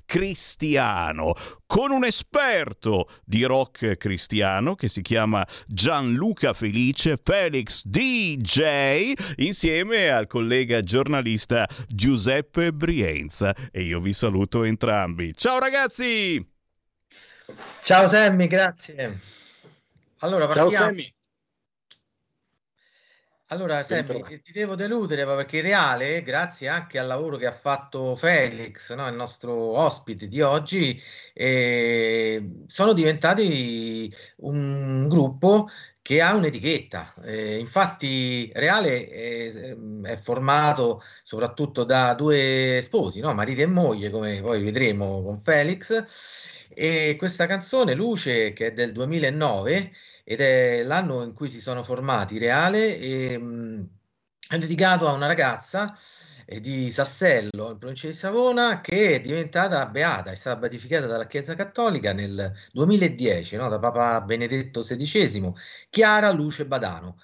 [0.04, 1.34] cristiano,
[1.66, 10.26] con un esperto di rock cristiano che si chiama Gianluca Felice, Felix DJ, insieme al
[10.26, 13.54] collega giornalista Giuseppe Brienza.
[13.70, 15.34] E io vi saluto entrambi.
[15.34, 16.44] Ciao ragazzi!
[17.82, 19.18] Ciao Sammy, grazie.
[20.18, 20.86] Allora, Ciao partiamo.
[20.86, 21.14] Sammy.
[23.52, 28.16] Allora, Sammy, ti devo deludere perché in reale, grazie anche al lavoro che ha fatto
[28.16, 30.98] Felix, no, il nostro ospite di oggi,
[31.34, 35.68] eh, sono diventati un gruppo
[36.00, 37.12] che ha un'etichetta.
[37.24, 43.34] Eh, infatti, Reale è, è formato soprattutto da due sposi, no?
[43.34, 46.62] Marito e moglie, come poi vedremo con Felix.
[46.74, 49.92] E questa canzone, Luce, che è del 2009
[50.24, 53.88] ed è l'anno in cui si sono formati Reale, e, mh,
[54.48, 55.96] è dedicato a una ragazza
[56.46, 61.26] eh, di Sassello, in provincia di Savona, che è diventata beata, è stata beatificata dalla
[61.26, 63.68] Chiesa Cattolica nel 2010, no?
[63.68, 65.52] Da Papa Benedetto XVI,
[65.90, 67.16] Chiara Luce Badano.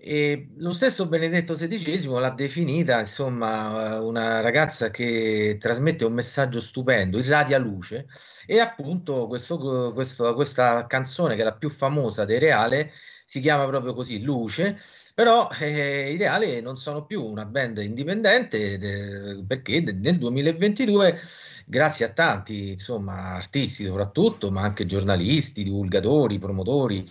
[0.00, 6.60] E lo stesso Benedetto XVI l'ha definita, insomma, eh, una ragazza che trasmette un messaggio
[6.60, 8.06] stupendo, irradia luce,
[8.46, 12.92] e appunto questo- questo- questa canzone, che è la più famosa dei Reale,
[13.24, 14.78] si chiama proprio così, Luce,
[15.14, 20.16] però eh, i Reale non sono più una band indipendente ed, eh, perché de- nel
[20.16, 21.18] 2022,
[21.66, 27.06] grazie a tanti, insomma, artisti soprattutto, ma anche giornalisti, divulgatori, promotori,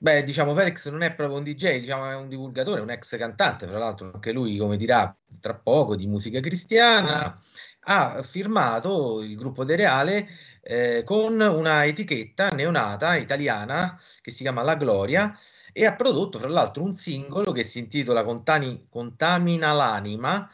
[0.00, 3.66] Beh, diciamo, Felix non è proprio un DJ, diciamo, è un divulgatore, un ex cantante,
[3.66, 7.36] fra l'altro anche lui, come dirà tra poco, di musica cristiana,
[7.80, 10.28] ha firmato il gruppo De Reale
[10.62, 15.34] eh, con una etichetta neonata italiana che si chiama La Gloria
[15.72, 20.48] e ha prodotto, fra l'altro, un singolo che si intitola Contani- Contamina l'anima.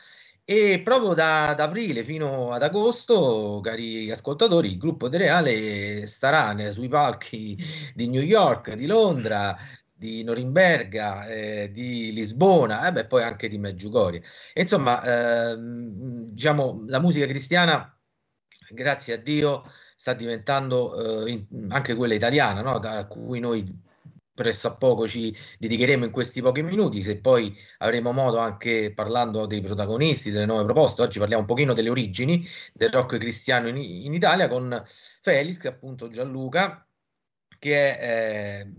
[0.47, 6.71] E proprio da, da aprile fino ad agosto, cari ascoltatori, il gruppo De Reale starà
[6.71, 7.57] sui palchi
[7.95, 9.57] di New York, di Londra,
[9.91, 14.23] di Norimberga, eh, di Lisbona e beh, poi anche di Medjugorje.
[14.53, 15.03] E Insomma,
[15.53, 17.97] ehm, diciamo, la musica cristiana,
[18.71, 19.63] grazie a Dio,
[19.97, 22.79] sta diventando eh, in- anche quella italiana, no?
[22.79, 23.63] Da cui noi
[24.35, 29.47] presso a poco ci dedicheremo in questi pochi minuti, se poi avremo modo anche parlando
[29.47, 33.77] dei protagonisti, delle nuove proposte, oggi parliamo un pochino delle origini del rock cristiano in,
[33.77, 34.83] in Italia con
[35.21, 36.87] Felix, appunto Gianluca,
[37.59, 38.73] che è eh,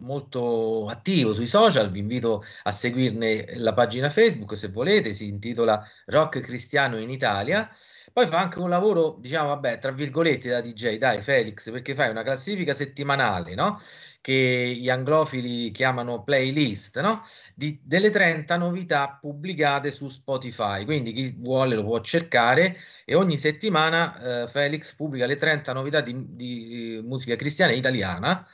[0.00, 5.82] molto attivo sui social, vi invito a seguirne la pagina Facebook se volete, si intitola
[6.06, 7.70] Rock Cristiano in Italia.
[8.12, 12.08] Poi fa anche un lavoro, diciamo, vabbè, tra virgolette da DJ, dai Felix, perché fai
[12.08, 13.78] una classifica settimanale, no?
[14.26, 17.22] Che gli anglofili chiamano playlist, no?
[17.54, 20.84] Di- delle 30 novità pubblicate su Spotify.
[20.84, 26.00] Quindi chi vuole lo può cercare e ogni settimana eh, Felix pubblica le 30 novità
[26.00, 28.44] di, di, eh, musica cristiana italiana.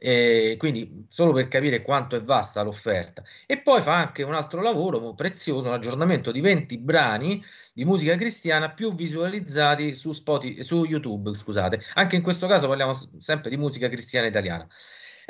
[0.00, 3.24] E quindi solo per capire quanto è vasta l'offerta.
[3.44, 7.44] E poi fa anche un altro lavoro prezioso, un aggiornamento di 20 brani
[7.74, 11.82] di musica cristiana più visualizzati su, Spotify, su YouTube, scusate.
[11.94, 14.64] Anche in questo caso parliamo sempre di musica cristiana italiana.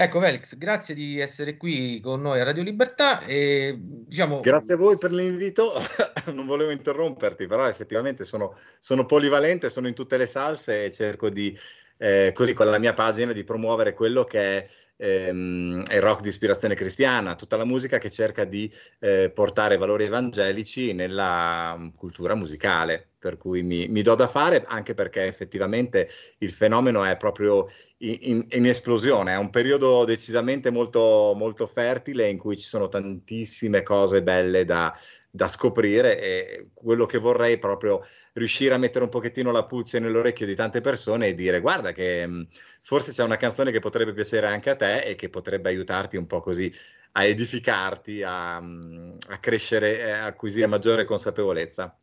[0.00, 4.76] Ecco, Felix, grazie di essere qui con noi a Radio Libertà e diciamo Grazie a
[4.76, 5.72] voi per l'invito,
[6.32, 11.30] non volevo interromperti, però effettivamente sono, sono polivalente, sono in tutte le salse e cerco
[11.30, 11.58] di,
[11.96, 14.68] eh, così con la mia pagina, di promuovere quello che è
[14.98, 20.92] ehm, rock di ispirazione cristiana, tutta la musica che cerca di eh, portare valori evangelici
[20.92, 26.08] nella mm, cultura musicale, per cui mi, mi do da fare anche perché effettivamente
[26.38, 27.66] il fenomeno è proprio
[27.98, 32.88] in, in- in esplosione, è un periodo decisamente molto, molto fertile in cui ci sono
[32.88, 34.94] tantissime cose belle da,
[35.30, 38.00] da scoprire e quello che vorrei è proprio
[38.34, 42.26] riuscire a mettere un pochettino la pulce nell'orecchio di tante persone e dire guarda che
[42.26, 42.48] mh,
[42.80, 46.26] forse c'è una canzone che potrebbe piacere anche a te e che potrebbe aiutarti un
[46.26, 46.72] po' così
[47.12, 51.96] a edificarti, a, mm, a crescere a acquisire maggiore consapevolezza.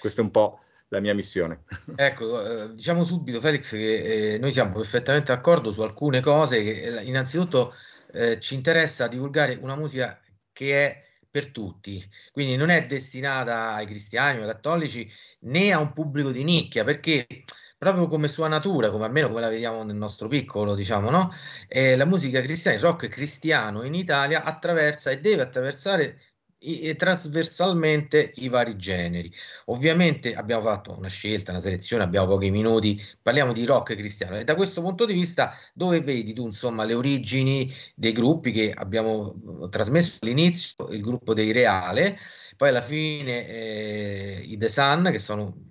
[0.00, 1.64] Questa è un po' la mia missione.
[1.94, 6.98] Ecco, eh, diciamo subito Felix che eh, noi siamo perfettamente d'accordo su alcune cose che
[6.98, 7.74] eh, innanzitutto
[8.12, 10.18] eh, ci interessa divulgare una musica
[10.52, 15.08] che è per tutti, quindi non è destinata ai cristiani o ai cattolici
[15.40, 17.26] né a un pubblico di nicchia, perché
[17.78, 21.30] proprio come sua natura, come almeno come la vediamo nel nostro piccolo, diciamo, no?
[21.68, 26.20] Eh, la musica cristiana, il rock cristiano in Italia attraversa e deve attraversare
[26.60, 29.32] i, trasversalmente i vari generi.
[29.66, 34.44] Ovviamente abbiamo fatto una scelta, una selezione, abbiamo pochi minuti, parliamo di rock cristiano e
[34.44, 39.34] da questo punto di vista dove vedi tu insomma le origini dei gruppi che abbiamo
[39.64, 42.18] eh, trasmesso all'inizio, il gruppo dei Reale,
[42.56, 45.68] poi alla fine eh, i The Sun che sono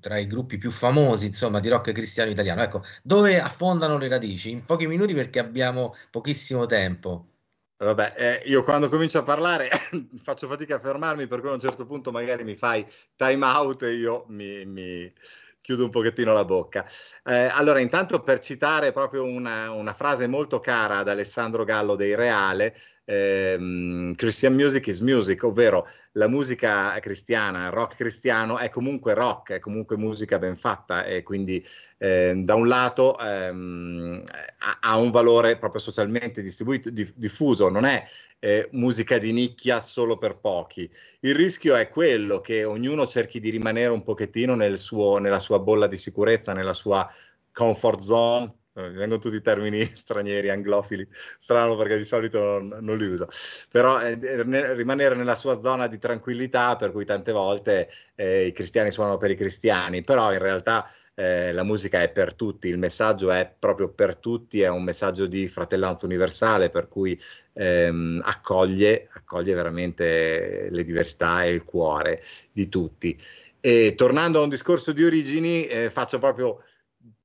[0.00, 2.62] tra i gruppi più famosi insomma di rock cristiano italiano.
[2.62, 4.50] Ecco, dove affondano le radici?
[4.50, 7.35] In pochi minuti perché abbiamo pochissimo tempo.
[7.78, 9.68] Vabbè, eh, io quando comincio a parlare
[10.22, 13.92] faccio fatica a fermarmi perché a un certo punto magari mi fai time out e
[13.92, 15.12] io mi, mi
[15.60, 16.86] chiudo un pochettino la bocca.
[17.24, 22.14] Eh, allora, intanto per citare proprio una, una, frase molto cara ad Alessandro Gallo dei
[22.14, 22.74] Reale,
[23.06, 29.52] ehm, Christian music is music, ovvero la musica cristiana, il rock cristiano è comunque rock,
[29.52, 31.64] è comunque musica ben fatta e quindi
[31.98, 34.22] eh, da un lato ehm,
[34.58, 38.06] ha, ha, un valore proprio socialmente distribuito, di, diffuso, non è
[38.38, 40.90] eh, musica di nicchia solo per pochi.
[41.20, 45.58] Il rischio è quello che ognuno cerchi di rimanere un pochettino nel suo, nella sua
[45.58, 47.08] bolla di sicurezza, nella sua
[47.52, 51.06] comfort zone, mi vengono tutti i termini stranieri, anglofili,
[51.38, 53.28] strano perché di solito non, non li uso,
[53.70, 54.18] però eh,
[54.74, 59.30] rimanere nella sua zona di tranquillità per cui tante volte eh, i cristiani suonano per
[59.30, 63.88] i cristiani, però in realtà eh, la musica è per tutti, il messaggio è proprio
[63.88, 67.18] per tutti, è un messaggio di fratellanza universale, per cui
[67.54, 72.22] ehm, accoglie, accoglie veramente le diversità e il cuore
[72.52, 73.18] di tutti.
[73.60, 76.62] E tornando a un discorso di origini, eh, faccio proprio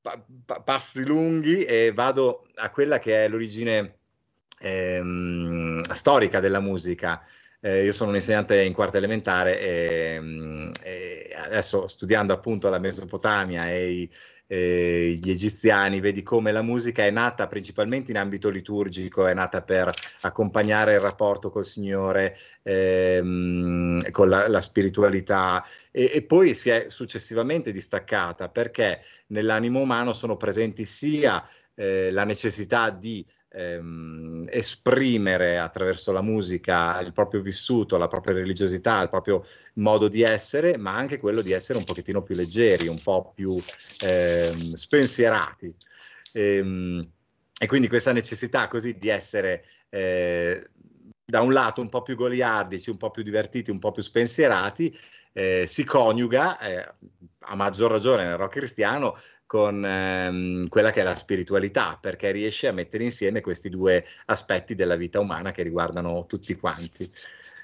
[0.02, 4.00] pa- pa- passi lunghi e vado a quella che è l'origine
[4.60, 7.24] ehm, storica della musica.
[7.60, 12.80] Eh, io sono un insegnante in quarta elementare e, mm, e adesso studiando appunto la
[12.80, 14.10] Mesopotamia e i,
[14.54, 19.62] eh, gli egiziani, vedi come la musica è nata principalmente in ambito liturgico, è nata
[19.62, 25.66] per accompagnare il rapporto col Signore, ehm, con la, la spiritualità.
[25.90, 32.26] E, e, poi si è successivamente distaccata perché nell'animo umano sono presenti sia eh, la
[32.26, 39.46] necessità di ehm, esprimere attraverso la musica il proprio vissuto, la propria religiosità, il proprio
[39.76, 43.62] modo di essere, ma anche quello di essere un pochettino più leggeri, un po' più
[44.04, 45.74] ehm, spensierati.
[46.32, 47.02] E, ehm,
[47.60, 50.70] e, quindi questa necessità così di essere eh,
[51.24, 54.98] da un lato un po' più goliardici, un po' più divertiti, un po' più spensierati,
[55.34, 56.94] eh, si coniuga eh,
[57.40, 59.18] a maggior ragione nel rock cristiano
[59.52, 64.76] con ehm, quella che è la spiritualità, perché riesce a mettere insieme questi due aspetti
[64.76, 67.12] della vita umana che riguardano tutti quanti.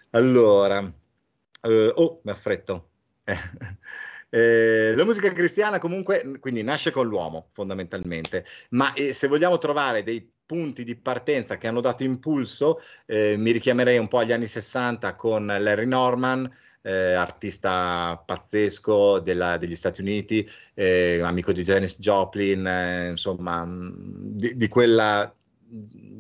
[0.09, 2.89] Allora, eh, oh, mi affretto.
[4.29, 10.03] Eh, la musica cristiana comunque quindi nasce con l'uomo fondamentalmente, ma eh, se vogliamo trovare
[10.03, 14.47] dei punti di partenza che hanno dato impulso, eh, mi richiamerei un po' agli anni
[14.47, 16.51] 60 con Larry Norman,
[16.87, 23.91] eh, artista pazzesco della, degli Stati Uniti, eh, amico di Janis Joplin, eh, insomma, mm,
[24.37, 25.33] di, di quel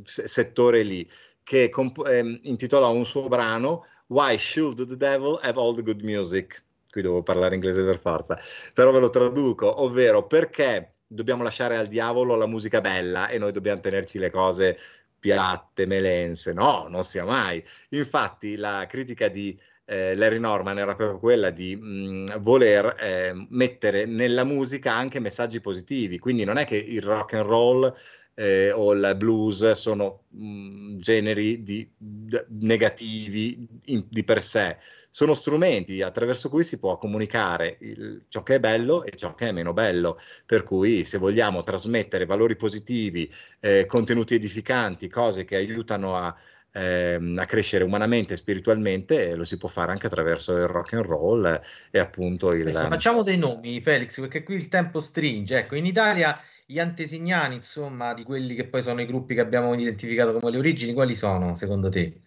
[0.03, 1.09] settore lì,
[1.41, 6.01] che comp- ehm, intitolò un suo brano Why Should the Devil Have All the Good
[6.01, 6.65] Music?
[6.91, 8.37] Qui devo parlare inglese per forza,
[8.73, 13.53] però ve lo traduco, ovvero perché dobbiamo lasciare al diavolo la musica bella e noi
[13.53, 14.77] dobbiamo tenerci le cose
[15.17, 16.51] piatte, melense.
[16.51, 17.63] No, non sia mai.
[17.89, 19.57] Infatti la critica di
[19.89, 25.61] eh, Larry Norman era proprio quella di mh, voler eh, mettere nella musica anche messaggi
[25.61, 27.93] positivi, quindi non è che il rock and roll
[28.33, 34.77] eh, o il blues sono mh, generi di, d- negativi in, di per sé,
[35.09, 39.47] sono strumenti attraverso cui si può comunicare il, ciò che è bello e ciò che
[39.49, 45.55] è meno bello, per cui se vogliamo trasmettere valori positivi, eh, contenuti edificanti, cose che
[45.55, 46.35] aiutano a
[46.71, 51.05] ehm, a crescere umanamente e spiritualmente lo si può fare anche attraverso il rock and
[51.05, 51.61] roll
[51.91, 52.61] e appunto il...
[52.67, 57.55] Adesso facciamo dei nomi Felix perché qui il tempo stringe, ecco in Italia gli antesignani
[57.55, 61.15] insomma di quelli che poi sono i gruppi che abbiamo identificato come le origini, quali
[61.15, 62.21] sono secondo te?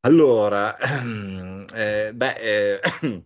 [0.00, 0.76] Allora,
[1.74, 2.80] eh, beh, eh,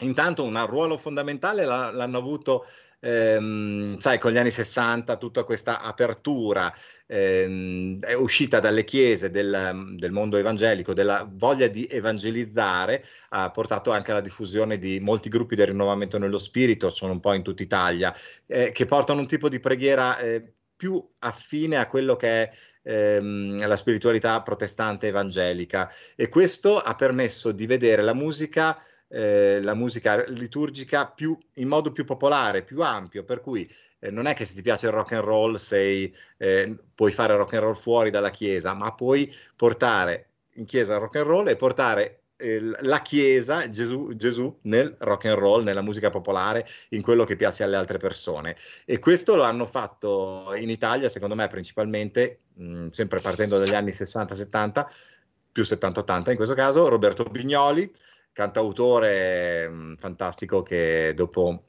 [0.00, 2.66] intanto un ruolo fondamentale l'ha- l'hanno avuto
[3.00, 6.72] ehm, sai, con gli anni 60 tutta questa apertura
[7.06, 13.90] ehm, è uscita dalle chiese del, del mondo evangelico, della voglia di evangelizzare, ha portato
[13.90, 17.62] anche alla diffusione di molti gruppi del rinnovamento nello spirito, sono un po' in tutta
[17.62, 18.14] Italia,
[18.46, 22.50] eh, che portano un tipo di preghiera eh, più affine a quello che è
[22.82, 25.92] ehm, la spiritualità protestante evangelica.
[26.16, 31.90] E questo ha permesso di vedere la musica eh, la musica liturgica più, in modo
[31.90, 35.12] più popolare, più ampio, per cui eh, non è che se ti piace il rock
[35.12, 40.28] and roll sei, eh, puoi fare rock and roll fuori dalla chiesa, ma puoi portare
[40.54, 45.26] in chiesa il rock and roll e portare eh, la chiesa, Gesù, Gesù nel rock
[45.26, 48.56] and roll, nella musica popolare, in quello che piace alle altre persone.
[48.84, 53.90] E questo lo hanno fatto in Italia, secondo me, principalmente, mh, sempre partendo dagli anni
[53.90, 54.86] 60-70,
[55.52, 57.92] più 70-80 in questo caso, Roberto Bignoli,
[58.32, 61.64] cantautore mh, mm, fantastico che dopo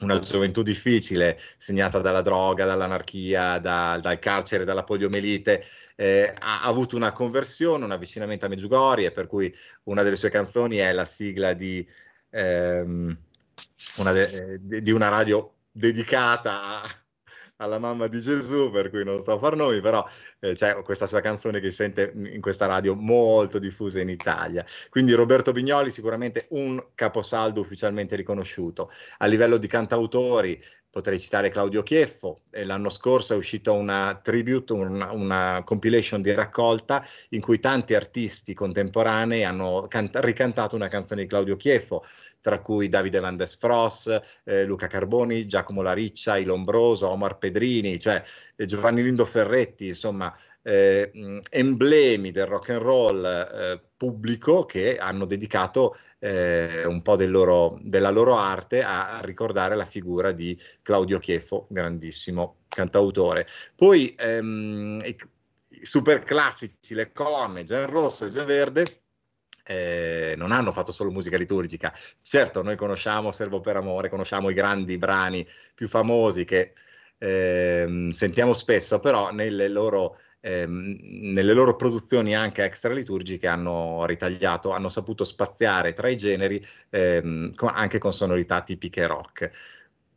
[0.00, 5.64] una gioventù difficile, segnata dalla droga, dall'anarchia, da, dal carcere, dalla poliomelite,
[5.96, 9.54] eh, ha, avuto una conversione, un avvicinamento a Meggiugorie, per cui
[9.84, 11.86] una delle sue canzoni è la sigla di,
[12.30, 13.18] ehm,
[13.98, 16.99] una, de, di una radio dedicata a,
[17.60, 20.04] alla mamma di Gesù, per cui non so far nomi, però
[20.40, 24.64] eh, c'è questa sua canzone che si sente in questa radio molto diffusa in Italia.
[24.88, 28.90] Quindi Roberto Bignoli sicuramente un caposaldo ufficialmente riconosciuto.
[29.18, 30.60] A livello di cantautori
[30.90, 37.06] potrei citare Claudio Chieffo, l'anno scorso è uscita una tribute, una, una, compilation di raccolta
[37.30, 42.04] in cui tanti artisti contemporanei hanno canta- ricantato una canzone di Claudio Chieffo
[42.40, 48.22] tra cui Davide Van Des Fross, eh, Luca Carboni, Giacomo Lariccia, Ilombroso, Omar Pedrini, cioè
[48.56, 55.24] eh, Giovanni Lindo Ferretti, insomma, eh, emblemi del rock and roll eh, pubblico che hanno
[55.24, 61.18] dedicato eh, un po' del loro, della loro arte a, ricordare la figura di Claudio
[61.18, 63.46] Chieffo, grandissimo cantautore.
[63.74, 65.16] Poi ehm, i,
[65.70, 69.02] i super classici, le colonne, Gen Rosso e Gen Verde,
[69.64, 71.92] eh, non hanno fatto solo musica liturgica.
[72.20, 76.72] Certo, noi conosciamo Servo per Amore, conosciamo i grandi brani più famosi che
[77.18, 84.70] eh, sentiamo spesso, però nelle loro, eh, nelle loro produzioni anche extra liturgiche hanno ritagliato,
[84.70, 89.50] hanno saputo spaziare tra i generi ehm, con, anche con sonorità tipiche rock.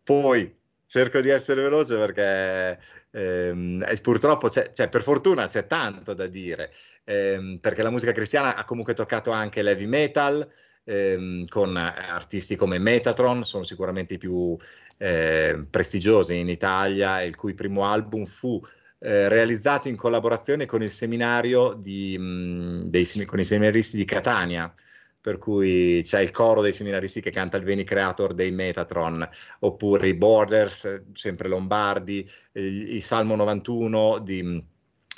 [0.03, 0.55] Poi
[0.85, 2.79] cerco di essere veloce perché
[3.11, 8.55] ehm, purtroppo, c'è, cioè, per fortuna c'è tanto da dire ehm, perché la musica cristiana
[8.55, 10.47] ha comunque toccato anche l'heavy metal,
[10.83, 14.55] ehm, con artisti come Metatron, sono sicuramente i più
[14.97, 18.61] eh, prestigiosi in Italia, il cui primo album fu
[19.05, 24.73] eh, realizzato in collaborazione con il seminario di, mh, dei, con i seminaristi di Catania,
[25.19, 29.27] per cui c'è il coro dei seminaristi che canta il Veni Creator dei Metatron,
[29.59, 34.65] oppure i Borders, sempre lombardi, il, il Salmo 91 di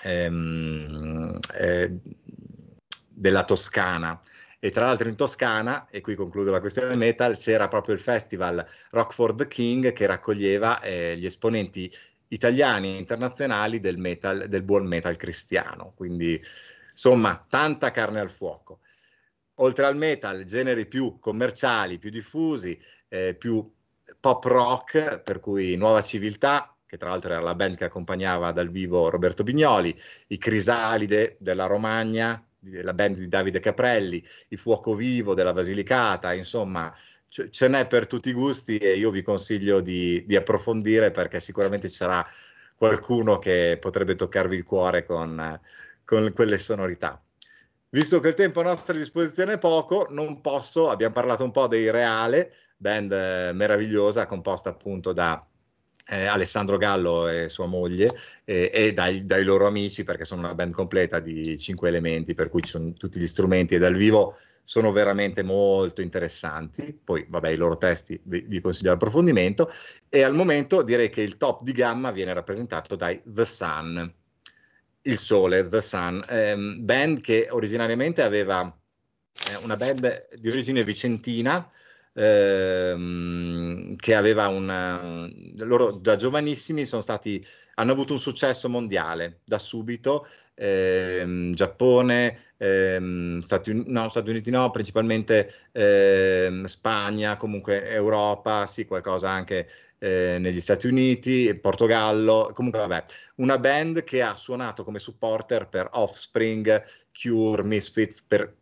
[0.04, 2.00] ehm, eh,
[3.08, 4.20] della Toscana.
[4.60, 8.66] E tra l'altro in Toscana, e qui concludo la questione metal, c'era proprio il festival
[8.90, 11.92] Rock for the King che raccoglieva eh, gli esponenti
[12.36, 15.94] italiani e internazionali del, metal, del buon metal cristiano.
[15.96, 16.42] Quindi
[16.92, 18.80] insomma, tanta carne al fuoco.
[19.60, 22.78] Oltre al metal, generi più commerciali, più diffusi,
[23.08, 23.72] eh, più
[24.20, 28.70] pop rock, per cui Nuova Civiltà, che tra l'altro era la band che accompagnava dal
[28.70, 35.34] vivo Roberto Bignoli, i Crisalide della Romagna, la band di Davide Caprelli, i Fuoco Vivo
[35.34, 36.94] della Basilicata, insomma
[37.28, 41.90] ce n'è per tutti i gusti e io vi consiglio di, di approfondire perché sicuramente
[41.90, 42.26] ci sarà
[42.76, 45.60] qualcuno che potrebbe toccarvi il cuore con,
[46.04, 47.22] con quelle sonorità.
[47.90, 51.68] Visto che il tempo a nostra disposizione è poco, non posso, abbiamo parlato un po'
[51.68, 55.46] dei Reale, band eh, meravigliosa composta appunto da
[56.08, 60.56] eh, Alessandro Gallo e sua moglie eh, e dai, dai, loro amici perché sono una
[60.56, 64.38] band completa di cinque elementi per cui ci sono tutti gli strumenti e dal vivo
[64.62, 66.98] sono veramente molto interessanti.
[67.04, 69.72] Poi vabbè i loro testi vi, vi consiglio l'approfondimento.
[70.10, 74.14] E al momento direi che il top di gamma viene rappresentato dai The Sun
[75.04, 78.76] il sole, The Sun ehm, band che originariamente aveva
[79.50, 81.70] eh, una band di origine vicentina
[82.16, 85.30] ehm, che aveva una...
[85.58, 87.46] loro da giovanissimi sono stati,
[87.76, 94.72] hanno avuto un successo mondiale da subito, ehm, Giappone, ehm, Stati, no, Stati, Uniti no,
[94.72, 99.68] principalmente ehm, Spagna, comunque Europa, sì, qualcosa anche
[100.00, 103.04] eh, negli Stati Uniti, Portogallo, comunque vabbè,
[103.36, 108.54] una band che ha suonato come supporter per Offspring, Cure, Misfits, per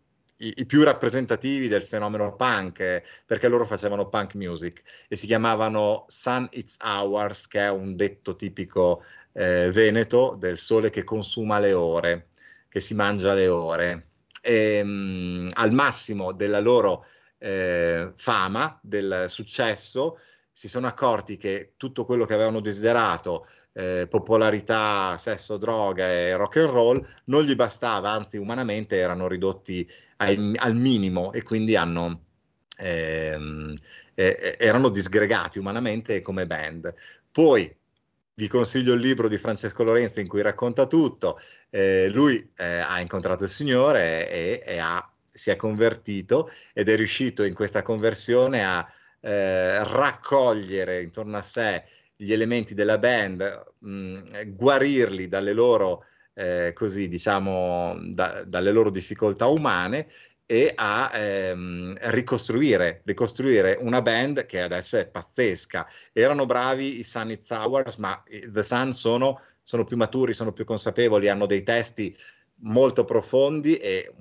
[0.44, 6.06] i, i più rappresentativi del fenomeno punk, perché loro facevano punk music e si chiamavano
[6.08, 11.74] Sun It's Hours, che è un detto tipico eh, veneto del sole che consuma le
[11.74, 12.28] ore,
[12.70, 14.08] che si mangia le ore.
[14.42, 17.06] E, mh, al massimo della loro
[17.38, 20.18] eh, fama, del successo,
[20.52, 26.58] si sono accorti che tutto quello che avevano desiderato, eh, popolarità, sesso, droga e rock
[26.58, 32.26] and roll, non gli bastava, anzi umanamente erano ridotti ai, al minimo e quindi hanno,
[32.78, 33.74] ehm,
[34.14, 36.94] eh, erano disgregati umanamente come band.
[37.32, 37.76] Poi
[38.36, 41.40] vi consiglio il libro di Francesco Lorenzo in cui racconta tutto.
[41.70, 46.96] Eh, lui eh, ha incontrato il Signore e, e ha, si è convertito ed è
[46.96, 48.88] riuscito in questa conversione a
[49.22, 51.86] eh, raccogliere intorno a sé
[52.16, 59.48] gli elementi della band, mh, guarirli dalle loro, eh, così, diciamo, da, dalle loro difficoltà
[59.48, 60.08] umane
[60.46, 65.88] e a ehm, ricostruire, ricostruire una band che adesso è pazzesca.
[66.12, 70.66] Erano bravi i Sun It's Hours, ma The Sun sono, sono più maturi, sono più
[70.66, 72.16] consapevoli, hanno dei testi
[72.58, 74.14] molto profondi e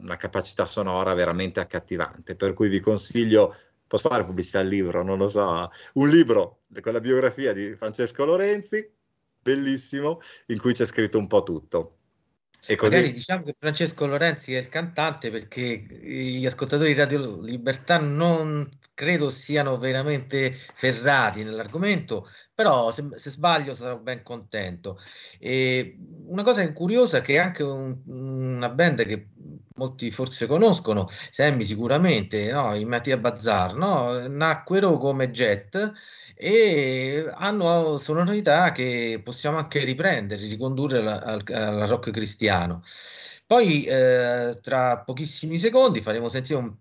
[0.00, 2.36] una capacità sonora veramente accattivante.
[2.36, 3.56] Per cui vi consiglio,
[3.86, 8.24] posso fare pubblicità al libro, non lo so, un libro con la biografia di Francesco
[8.24, 8.88] Lorenzi,
[9.42, 11.96] bellissimo, in cui c'è scritto un po' tutto.
[12.64, 12.94] E così...
[12.94, 18.68] Magari diciamo che Francesco Lorenzi è il cantante perché gli ascoltatori di Radio Libertà non
[18.94, 25.00] credo siano veramente ferrati nell'argomento, però se, se sbaglio sarò ben contento.
[25.40, 29.26] E una cosa curiosa è che anche un, una band che
[29.76, 32.74] molti forse conoscono, Sammy sicuramente, no?
[32.74, 34.26] i Mattia Bazzar, no?
[34.28, 35.92] nacquero come Jet
[36.34, 42.82] e hanno sonorità che possiamo anche riprendere, ricondurre al, al rock cristiano.
[43.46, 46.74] Poi eh, tra pochissimi secondi faremo sentire un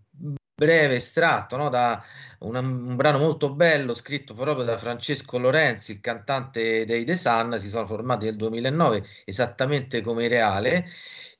[0.61, 2.03] breve estratto no, da
[2.39, 7.57] un, un, brano molto bello scritto proprio da Francesco Lorenzi, il cantante dei The Sun,
[7.57, 10.87] si sono formati nel 2009 esattamente come Reale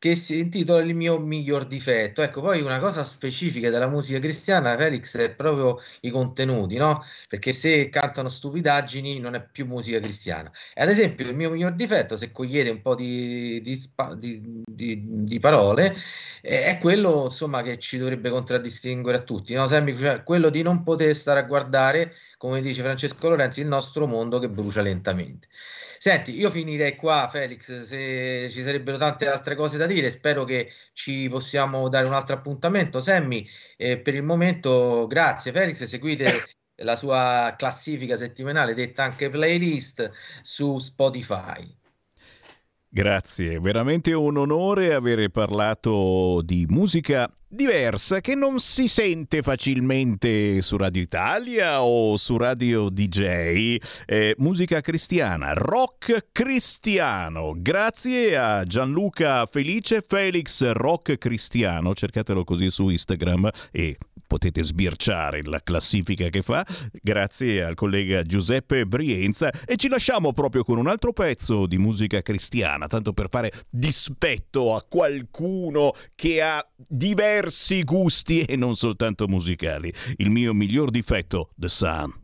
[0.01, 2.23] che si intitola Il mio miglior difetto.
[2.23, 7.03] Ecco, poi una cosa specifica della musica cristiana, Felix, è proprio i contenuti, no?
[7.29, 10.51] Perché se cantano stupidaggini non è più musica cristiana.
[10.73, 13.79] E ad esempio, il mio miglior difetto, se cogliete un po' di, di,
[14.65, 15.95] di, di parole,
[16.41, 19.67] è quello, insomma, che ci dovrebbe contraddistinguere a tutti, no?
[19.67, 24.07] Sempre, cioè, quello di non poter stare a guardare, come dice Francesco Lorenzi, il nostro
[24.07, 25.47] mondo che brucia lentamente.
[26.03, 30.71] Senti, io finirei qua, Felix, se ci sarebbero tante altre cose da dire, spero che
[30.93, 32.99] ci possiamo dare un altro appuntamento.
[32.99, 36.41] Sammy, eh, per il momento grazie Felix, seguite
[36.81, 40.11] la sua classifica settimanale, detta anche playlist,
[40.41, 41.80] su Spotify.
[42.93, 50.75] Grazie, veramente un onore avere parlato di musica diversa che non si sente facilmente su
[50.75, 53.77] Radio Italia o su Radio DJ.
[54.05, 57.53] Eh, musica cristiana, rock cristiano.
[57.55, 63.97] Grazie a Gianluca Felice, Felix Rock Cristiano, cercatelo così su Instagram e
[64.31, 66.65] potete sbirciare la classifica che fa,
[67.01, 72.21] grazie al collega Giuseppe Brienza e ci lasciamo proprio con un altro pezzo di musica
[72.21, 79.93] cristiana, tanto per fare dispetto a qualcuno che ha diversi gusti e non soltanto musicali.
[80.15, 82.20] Il mio miglior difetto, The Sun.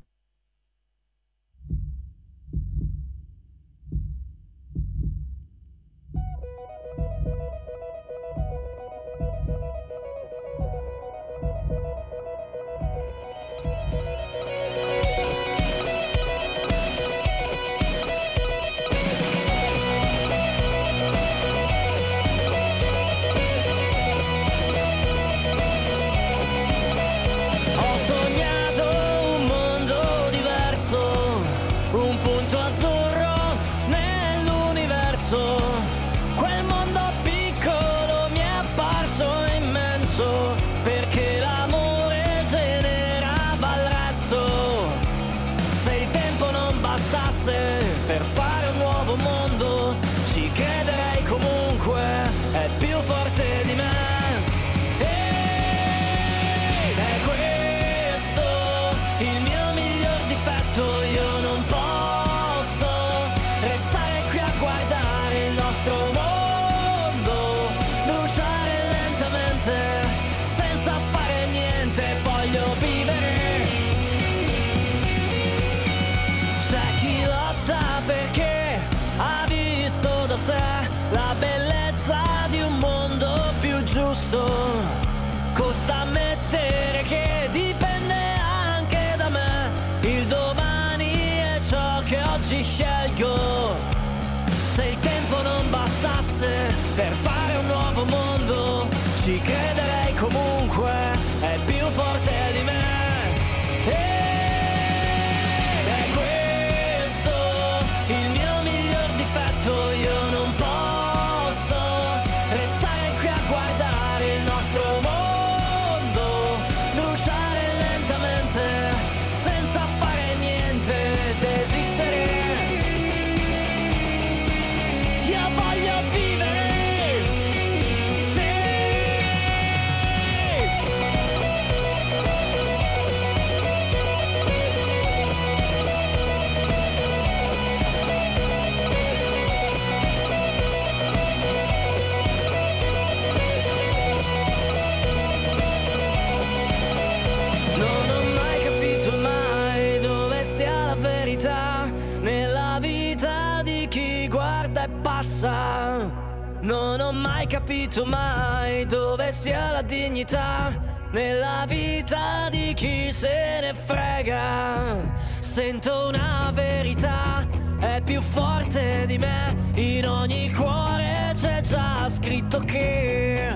[157.97, 160.71] Capito mai dove sia la dignità
[161.11, 164.95] nella vita di chi se ne frega.
[165.39, 167.47] Sento una verità,
[167.79, 173.49] è più forte di me, in ogni cuore c'è già scritto che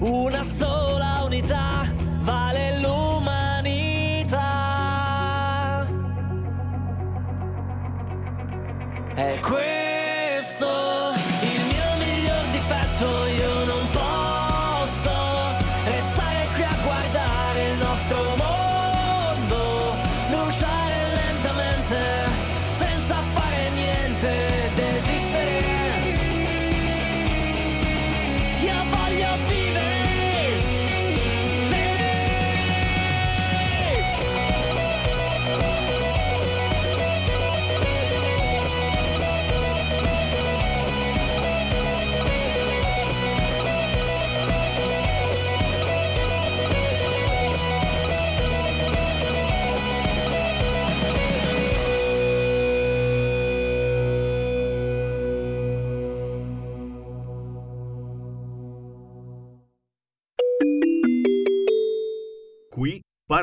[0.00, 1.03] una sola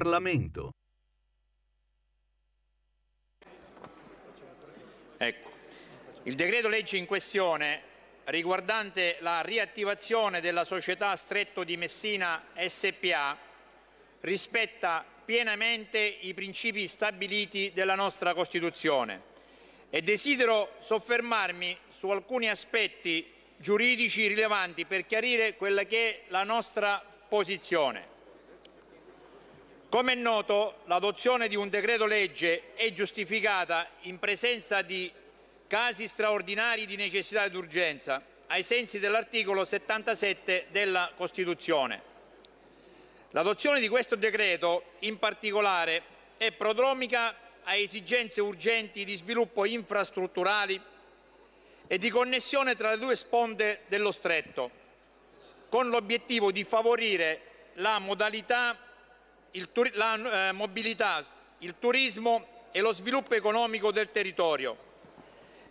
[0.02, 0.72] Parlamento.
[5.16, 5.52] Ecco,
[6.24, 7.84] il decreto legge in questione
[8.24, 13.38] riguardante la riattivazione della società Stretto di Messina SPA
[14.22, 19.22] rispetta pienamente i principi stabiliti della nostra Costituzione
[19.92, 27.06] e desidero soffermarmi su alcuni aspetti giuridici rilevanti per chiarire quella che è la nostra
[27.30, 28.21] posizione.
[29.92, 35.12] Come è noto, l'adozione di un decreto legge è giustificata in presenza di
[35.68, 42.02] casi straordinari di necessità ed urgenza, ai sensi dell'articolo 77 della Costituzione.
[43.32, 46.04] L'adozione di questo decreto, in particolare,
[46.38, 50.82] è prodromica a esigenze urgenti di sviluppo infrastrutturali
[51.88, 54.72] e di connessione tra le due sponde dello stretto,
[55.68, 57.42] con l'obiettivo di favorire
[57.74, 58.88] la modalità
[59.94, 61.26] la eh, mobilità,
[61.60, 64.90] il turismo e lo sviluppo economico del territorio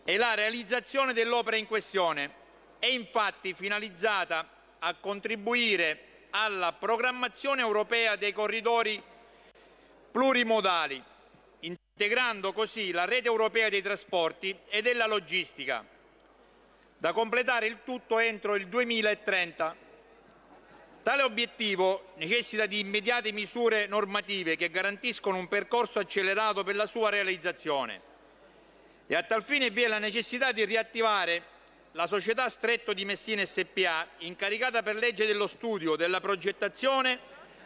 [0.05, 2.39] e la realizzazione dell'opera in questione
[2.78, 9.03] è infatti finalizzata a contribuire alla programmazione europea dei corridori
[10.11, 11.03] plurimodali,
[11.61, 15.85] integrando così la rete europea dei trasporti e della logistica,
[16.97, 19.89] da completare il tutto entro il 2030.
[21.03, 27.09] Tale obiettivo necessita di immediate misure normative che garantiscono un percorso accelerato per la sua
[27.09, 28.09] realizzazione
[29.07, 31.42] e a tal fine vi è la necessità di riattivare
[31.92, 37.18] la società Stretto di Messina SPA, incaricata per legge dello studio, della progettazione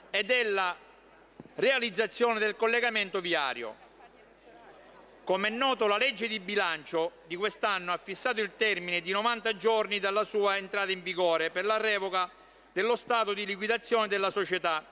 [0.08, 0.74] e della
[1.56, 3.76] realizzazione del collegamento viario.
[5.24, 9.56] Come è noto, la legge di bilancio di quest'anno ha fissato il termine di 90
[9.56, 12.30] giorni dalla sua entrata in vigore per la revoca
[12.74, 14.84] dello stato di liquidazione della società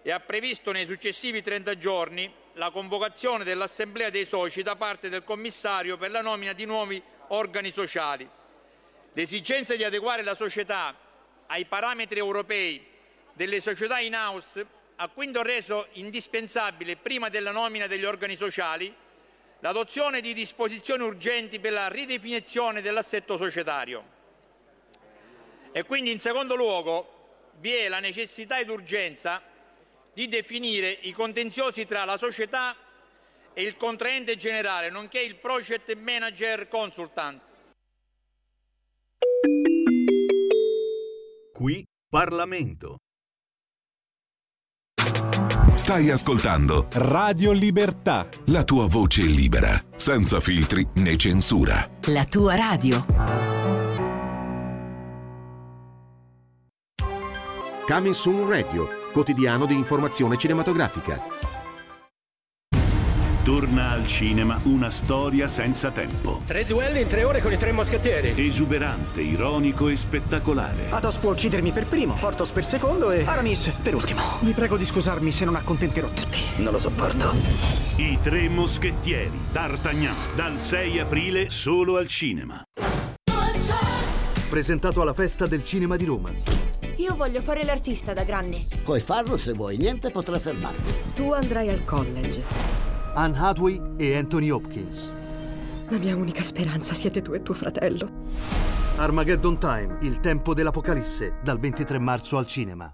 [0.00, 5.24] e ha previsto nei successivi 30 giorni la convocazione dell'assemblea dei soci da parte del
[5.24, 8.30] commissario per la nomina di nuovi organi sociali.
[9.12, 10.94] L'esigenza di adeguare la società
[11.46, 12.86] ai parametri europei
[13.32, 14.64] delle società in house
[14.94, 18.94] ha quindi reso indispensabile, prima della nomina degli organi sociali,
[19.58, 24.14] l'adozione di disposizioni urgenti per la ridefinizione dell'assetto societario.
[25.72, 27.15] E quindi, in secondo luogo,
[27.58, 29.42] vi è la necessità ed urgenza
[30.12, 32.74] di definire i contenziosi tra la società
[33.52, 37.40] e il contraente generale, nonché il project manager consultant.
[41.52, 42.96] Qui Parlamento.
[45.74, 48.28] Stai ascoltando Radio Libertà.
[48.46, 51.88] la tua voce libera, senza filtri né censura.
[52.06, 53.55] La tua radio.
[57.86, 61.22] Coming Soon Radio, quotidiano di informazione cinematografica.
[63.44, 66.42] Torna al cinema una storia senza tempo.
[66.44, 68.34] Tre duelli in tre ore con i tre moschettieri.
[68.44, 70.86] Esuberante, ironico e spettacolare.
[70.90, 74.20] Athos può uccidermi per primo, Portos per secondo e Aramis per ultimo.
[74.40, 76.40] Vi prego di scusarmi se non accontenterò tutti.
[76.56, 77.32] Non lo sopporto.
[77.98, 79.46] I tre moschettieri.
[79.52, 80.16] D'Artagnan.
[80.34, 82.64] Dal 6 aprile solo al cinema.
[84.50, 86.30] Presentato alla Festa del Cinema di Roma.
[86.96, 88.64] Io voglio fare l'artista da grande.
[88.82, 91.12] Puoi farlo se vuoi, niente potrà fermarti.
[91.14, 92.42] Tu andrai al college.
[93.14, 95.12] Anne Hathaway e Anthony Hopkins.
[95.88, 98.08] La mia unica speranza siete tu e tuo fratello.
[98.96, 102.90] Armageddon Time, il tempo dell'Apocalisse, dal 23 marzo al cinema.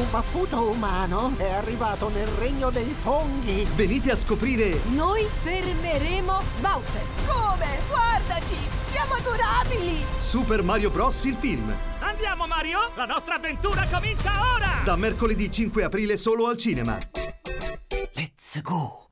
[0.00, 3.68] Un baffuto umano è arrivato nel regno dei funghi.
[3.74, 7.02] Venite a scoprire Noi fermeremo Bowser.
[7.26, 7.78] Come?
[7.86, 8.56] Guardaci!
[8.86, 10.02] Siamo adorabili!
[10.16, 11.22] Super Mario Bros.
[11.24, 11.70] il film.
[11.98, 14.80] Andiamo Mario, la nostra avventura comincia ora!
[14.86, 16.98] Da mercoledì 5 aprile solo al cinema.
[18.14, 19.10] Let's go!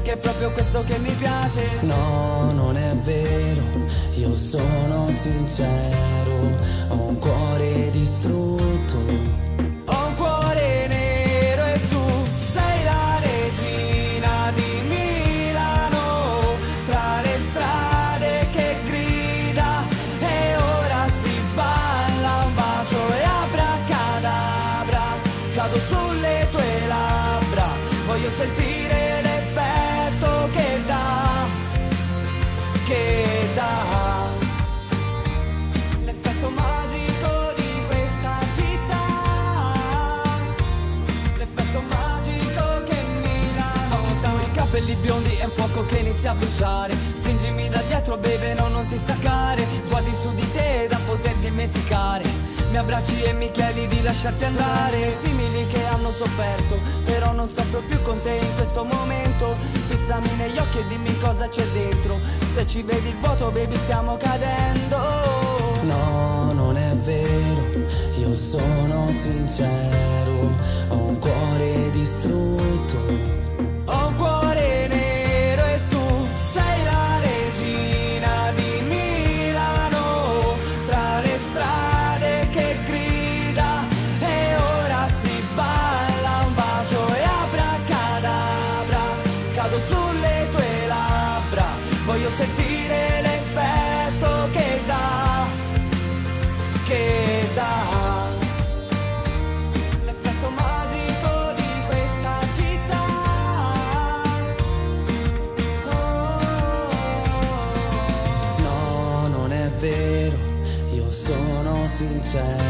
[0.00, 1.68] Perché è proprio questo che mi piace.
[1.80, 3.62] No, non è vero,
[4.14, 9.49] io sono sincero Ho un cuore distrutto
[45.80, 46.94] fuoco che inizia a bruciare.
[47.14, 49.66] Stringimi da dietro, baby, no, non ti staccare.
[49.82, 52.24] Sguardi su di te da poter dimenticare.
[52.70, 55.12] Mi abbracci e mi chiedi di lasciarti andare.
[55.18, 59.56] Simili che hanno sofferto Però non soffro più con te in questo momento.
[59.88, 62.18] Fissami negli occhi e dimmi cosa c'è dentro.
[62.52, 64.98] Se ci vedi il vuoto baby stiamo cadendo.
[65.82, 67.86] No, non è vero
[68.18, 70.56] Io sono sincero.
[70.88, 73.49] Ho un cuore distrutto
[112.00, 112.69] sono sincero,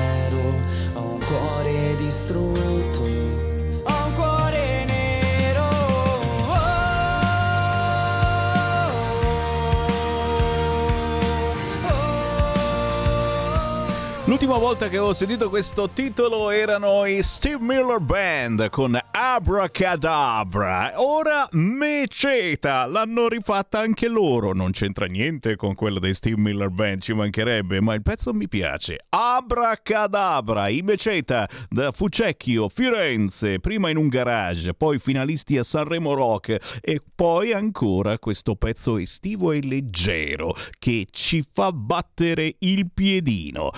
[14.41, 20.93] L'ultima volta che ho sentito questo titolo erano i Steve Miller Band con Abracadabra.
[20.95, 24.55] Ora Meceta, l'hanno rifatta anche loro.
[24.55, 28.49] Non c'entra niente con quello dei Steve Miller Band, ci mancherebbe, ma il pezzo mi
[28.49, 29.05] piace.
[29.11, 36.80] Abracadabra, i Meceta da Fucecchio, Firenze, prima in un garage, poi finalisti a Sanremo Rock
[36.80, 43.70] e poi ancora questo pezzo estivo e leggero che ci fa battere il piedino.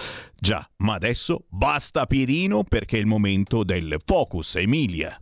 [0.42, 5.16] Già, ma adesso basta piedino perché è il momento del Focus Emilia.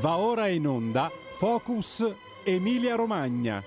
[0.00, 2.08] Va ora in onda Focus
[2.44, 3.60] Emilia Romagna.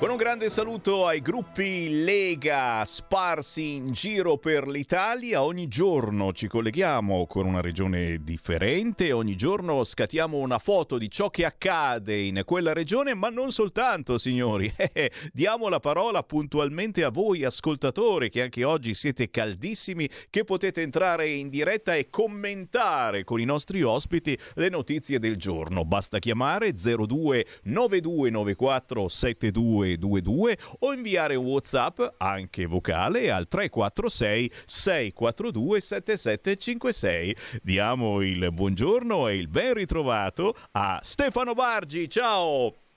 [0.00, 6.48] Con un grande saluto ai gruppi Lega sparsi in giro per l'Italia, ogni giorno ci
[6.48, 12.40] colleghiamo con una regione differente, ogni giorno scatiamo una foto di ciò che accade in
[12.46, 14.72] quella regione, ma non soltanto, signori.
[15.34, 21.28] Diamo la parola puntualmente a voi ascoltatori che anche oggi siete caldissimi, che potete entrare
[21.28, 25.84] in diretta e commentare con i nostri ospiti le notizie del giorno.
[25.84, 35.80] Basta chiamare 02 9294 72 22 o inviare un WhatsApp anche vocale al 346 642
[35.80, 37.36] 7756.
[37.62, 42.08] Diamo il buongiorno e il ben ritrovato a Stefano Bargi.
[42.08, 42.89] Ciao!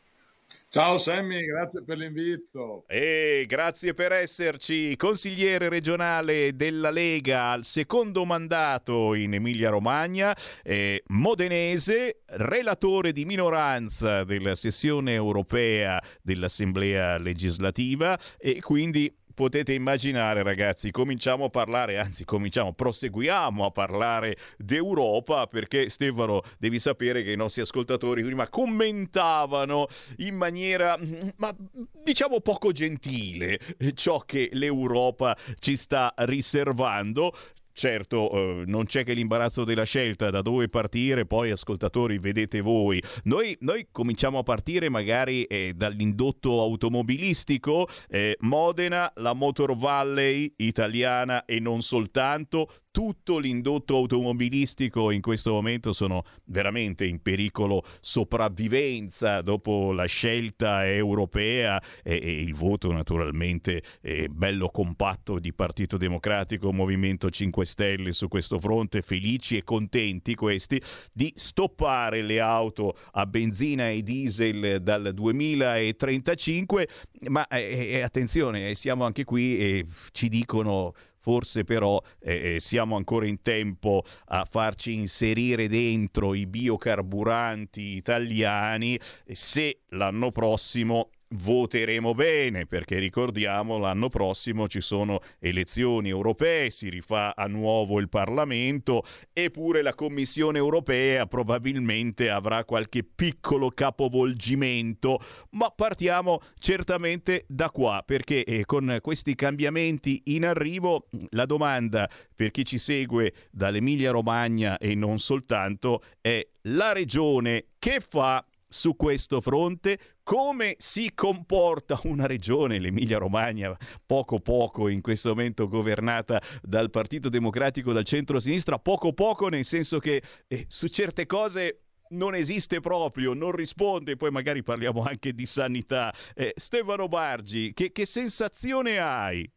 [0.74, 2.86] Ciao Sammy, grazie per l'invito.
[2.88, 12.22] E grazie per esserci, consigliere regionale della Lega al secondo mandato in Emilia-Romagna, eh, modenese,
[12.26, 21.50] relatore di minoranza della sessione europea dell'Assemblea legislativa e quindi potete immaginare, ragazzi, cominciamo a
[21.50, 28.24] parlare, anzi, cominciamo, proseguiamo a parlare d'Europa perché Stefano, devi sapere che i nostri ascoltatori
[28.24, 30.98] prima commentavano in maniera,
[31.38, 31.56] ma
[32.04, 33.60] diciamo poco gentile,
[33.94, 37.34] ciò che l'Europa ci sta riservando.
[37.76, 43.02] Certo, eh, non c'è che l'imbarazzo della scelta da dove partire, poi ascoltatori vedete voi.
[43.24, 51.46] Noi, noi cominciamo a partire magari eh, dall'indotto automobilistico, eh, Modena, la Motor Valley italiana
[51.46, 59.92] e non soltanto, tutto l'indotto automobilistico in questo momento sono veramente in pericolo sopravvivenza dopo
[59.92, 63.82] la scelta europea e, e il voto naturalmente
[64.30, 70.80] bello compatto di Partito Democratico, Movimento 5 Stelle su questo fronte, felici e contenti questi
[71.12, 76.88] di stoppare le auto a benzina e diesel dal 2035,
[77.30, 80.94] ma eh, eh, attenzione, siamo anche qui e ci dicono
[81.24, 89.00] Forse però eh, eh, siamo ancora in tempo a farci inserire dentro i biocarburanti italiani
[89.32, 97.36] se l'anno prossimo voteremo bene perché ricordiamo l'anno prossimo ci sono elezioni europee, si rifà
[97.36, 105.20] a nuovo il Parlamento eppure la Commissione europea probabilmente avrà qualche piccolo capovolgimento,
[105.52, 112.52] ma partiamo certamente da qua perché eh, con questi cambiamenti in arrivo la domanda per
[112.52, 119.40] chi ci segue dall'Emilia Romagna e non soltanto è la regione che fa su questo
[119.40, 126.90] fronte, come si comporta una regione, l'Emilia Romagna, poco poco in questo momento governata dal
[126.90, 132.80] Partito Democratico, dal centro-sinistra, poco poco nel senso che eh, su certe cose non esiste
[132.80, 136.14] proprio, non risponde, poi magari parliamo anche di sanità.
[136.34, 139.50] Eh, Stefano Bargi, che, che sensazione hai?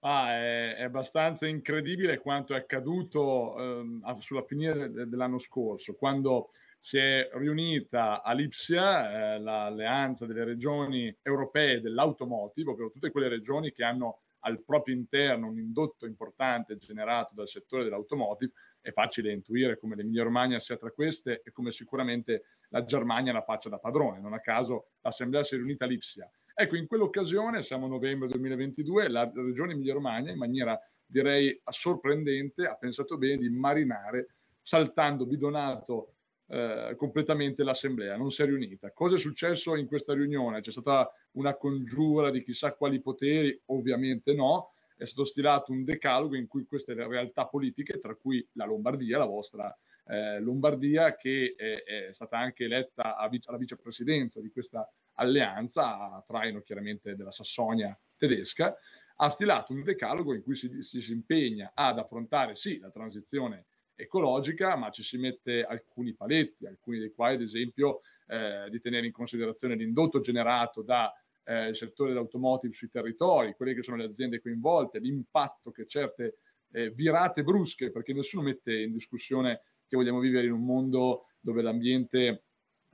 [0.00, 6.50] Ah, è, è, abbastanza incredibile quanto è accaduto ehm, sulla fine dell'anno scorso, quando
[6.80, 13.72] si è riunita a Lipsia eh, l'alleanza delle regioni europee dell'automotive, ovvero tutte quelle regioni
[13.72, 18.52] che hanno al proprio interno un indotto importante generato dal settore dell'automotive.
[18.80, 23.42] È facile intuire come l'Emilia Romagna sia tra queste e come sicuramente la Germania la
[23.42, 24.20] faccia da padrone.
[24.20, 26.30] Non a caso l'Assemblea si è riunita a Lipsia.
[26.54, 32.66] Ecco, in quell'occasione, siamo a novembre 2022, la regione Emilia Romagna, in maniera direi sorprendente,
[32.66, 36.17] ha pensato bene di marinare saltando bidonato
[36.50, 38.90] eh, completamente l'assemblea, non si è riunita.
[38.92, 40.60] Cosa è successo in questa riunione?
[40.60, 43.60] C'è stata una congiura di chissà quali poteri?
[43.66, 44.72] Ovviamente no.
[44.96, 49.26] È stato stilato un decalogo in cui queste realtà politiche, tra cui la Lombardia, la
[49.26, 49.76] vostra
[50.06, 56.24] eh, Lombardia, che è, è, stata anche eletta vice, alla vicepresidenza di questa alleanza, a
[56.26, 58.76] traino chiaramente della Sassonia tedesca,
[59.20, 63.66] ha stilato un decalogo in cui si, si, si impegna ad affrontare sì la transizione
[64.00, 69.06] ecologica, ma ci si mette alcuni paletti, alcuni dei quali ad esempio eh, di tenere
[69.06, 71.10] in considerazione l'indotto generato dal
[71.44, 76.38] eh, settore dell'automotive sui territori, quelle che sono le aziende coinvolte, l'impatto che certe
[76.70, 81.62] eh, virate brusche, perché nessuno mette in discussione che vogliamo vivere in un mondo dove
[81.62, 82.44] l'ambiente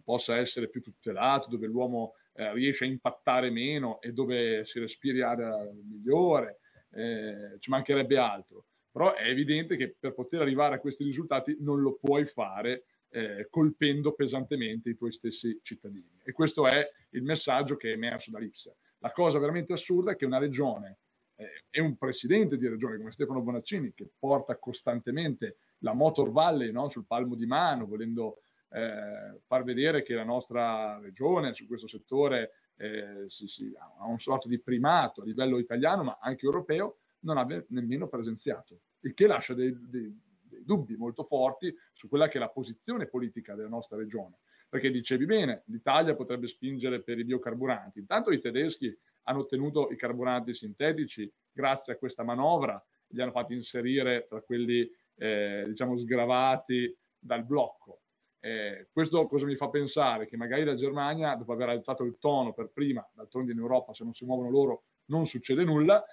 [0.02, 5.20] possa essere più tutelato, dove l'uomo eh, riesce a impattare meno e dove si respiri
[5.20, 5.52] aria
[5.84, 6.60] migliore,
[6.92, 8.66] eh, ci mancherebbe altro.
[8.94, 13.48] Però è evidente che per poter arrivare a questi risultati non lo puoi fare eh,
[13.50, 16.20] colpendo pesantemente i tuoi stessi cittadini.
[16.22, 18.72] E questo è il messaggio che è emerso da Lipsia.
[18.98, 20.98] La cosa veramente assurda è che una regione
[21.34, 26.70] eh, e un presidente di regione come Stefano Bonaccini, che porta costantemente la Motor Valley
[26.70, 31.88] no, sul palmo di mano, volendo eh, far vedere che la nostra regione su questo
[31.88, 36.98] settore eh, si, si, ha un sorto di primato a livello italiano, ma anche europeo,
[37.24, 42.28] non abbia nemmeno presenziato, il che lascia dei, dei, dei dubbi molto forti su quella
[42.28, 44.38] che è la posizione politica della nostra regione.
[44.68, 48.00] Perché dicevi bene, l'Italia potrebbe spingere per i biocarburanti.
[48.00, 53.54] Intanto i tedeschi hanno ottenuto i carburanti sintetici grazie a questa manovra, li hanno fatti
[53.54, 58.00] inserire tra quelli eh, diciamo sgravati dal blocco.
[58.40, 60.26] Eh, questo cosa mi fa pensare?
[60.26, 64.04] Che magari la Germania, dopo aver alzato il tono per prima, d'altronde in Europa se
[64.04, 66.04] non si muovono loro non succede nulla,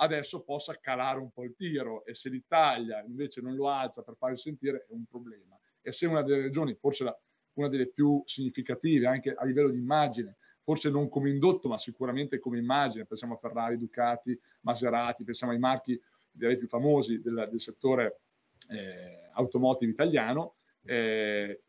[0.00, 4.16] adesso possa calare un po' il tiro e se l'Italia invece non lo alza per
[4.16, 5.58] farsi sentire è un problema.
[5.82, 7.18] E se una delle regioni, forse la,
[7.54, 12.38] una delle più significative anche a livello di immagine, forse non come indotto ma sicuramente
[12.38, 16.00] come immagine, pensiamo a Ferrari, Ducati, Maserati, pensiamo ai marchi
[16.32, 18.20] direi più famosi del, del settore
[18.68, 21.62] eh, automotive italiano, eh,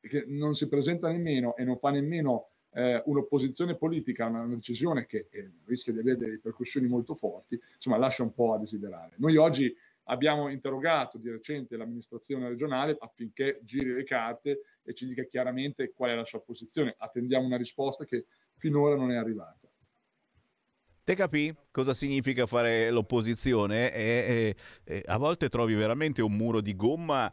[0.00, 5.06] che non si presenta nemmeno e non fa nemmeno eh, un'opposizione politica a una decisione
[5.06, 9.14] che eh, rischia di avere delle ripercussioni molto forti, insomma lascia un po' a desiderare.
[9.16, 9.74] Noi oggi
[10.04, 16.10] abbiamo interrogato di recente l'amministrazione regionale affinché giri le carte e ci dica chiaramente qual
[16.10, 16.94] è la sua posizione.
[16.98, 18.26] Attendiamo una risposta che
[18.56, 19.68] finora non è arrivata.
[21.04, 23.92] Te capì cosa significa fare l'opposizione?
[23.92, 27.32] E, e, e a volte trovi veramente un muro di gomma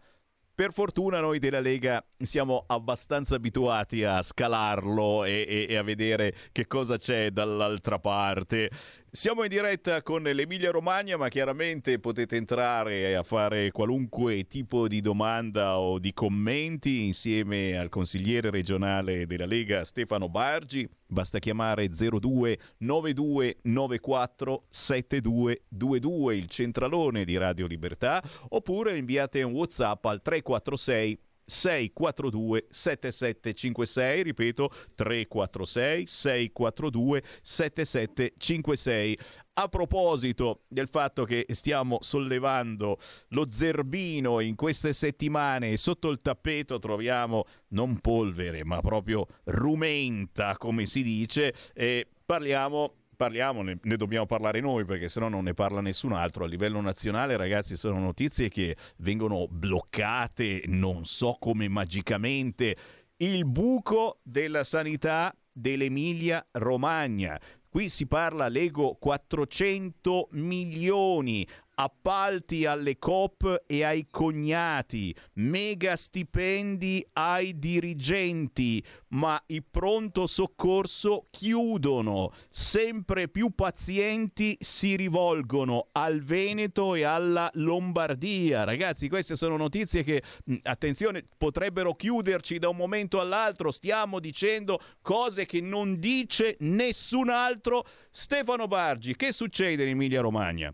[0.61, 6.35] per fortuna noi della Lega siamo abbastanza abituati a scalarlo e, e, e, a vedere
[6.51, 8.69] che cosa c'è dall'altra parte.
[9.13, 15.01] Siamo in diretta con l'Emilia Romagna, ma chiaramente potete entrare a fare qualunque tipo di
[15.01, 20.87] domanda o di commenti insieme al consigliere regionale della Lega Stefano Bargi.
[21.05, 30.05] Basta chiamare 02 92 94 7222, il centralone di Radio Libertà, oppure inviate un WhatsApp
[30.05, 31.19] al 346
[31.51, 39.19] 642 7756, ripeto 346 642 7756.
[39.53, 42.99] A proposito del fatto che stiamo sollevando
[43.29, 50.85] lo zerbino in queste settimane sotto il tappeto troviamo non polvere ma proprio rumenta come
[50.85, 55.53] si dice e parliamo parliamo, ne, ne, dobbiamo parlare noi perché se no non ne
[55.53, 56.43] parla nessun altro.
[56.43, 62.75] A livello nazionale, ragazzi, sono notizie che vengono bloccate, non so come magicamente.
[63.17, 67.39] Il buco della sanità dell'Emilia Romagna.
[67.69, 71.47] Qui si parla, leggo, 400 milioni
[71.81, 82.33] appalti alle COP e ai cognati, mega stipendi ai dirigenti, ma i pronto soccorso chiudono,
[82.49, 88.63] sempre più pazienti si rivolgono al Veneto e alla Lombardia.
[88.63, 90.21] Ragazzi, queste sono notizie che,
[90.61, 97.85] attenzione, potrebbero chiuderci da un momento all'altro, stiamo dicendo cose che non dice nessun altro.
[98.11, 100.71] Stefano Bargi, che succede in Emilia Romagna?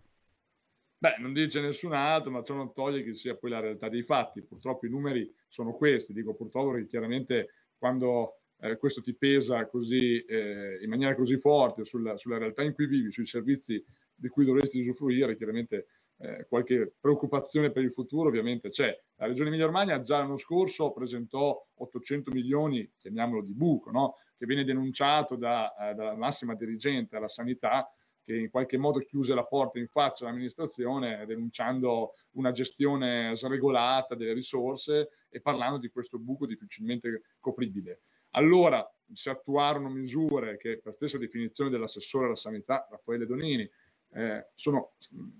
[0.99, 4.01] Beh, non dice nessun altro, ma ciò non toglie che sia poi la realtà dei
[4.01, 4.41] fatti.
[4.41, 6.11] Purtroppo i numeri sono questi.
[6.11, 11.85] Dico purtroppo perché chiaramente quando eh, questo ti pesa così, eh, in maniera così forte
[11.85, 13.83] sulla, sulla, realtà in cui vivi, sui servizi
[14.15, 15.87] di cui dovresti usufruire, chiaramente
[16.17, 18.99] eh, qualche preoccupazione per il futuro ovviamente c'è.
[19.17, 24.15] La Regione Emilia-Romagna già l'anno scorso presentò 800 milioni, chiamiamolo di buco, no?
[24.35, 27.87] che viene denunciato da, eh, dalla massima dirigente alla sanità
[28.27, 34.33] che in qualche modo chiuse la porta in faccia all'amministrazione denunciando una gestione sregolata delle
[34.33, 38.01] risorse e parlando di questo buco difficilmente copribile.
[38.31, 43.69] Allora si attuarono misure che per stessa definizione dell'assessore alla sanità Raffaele Donini
[44.11, 44.91] eh, sono,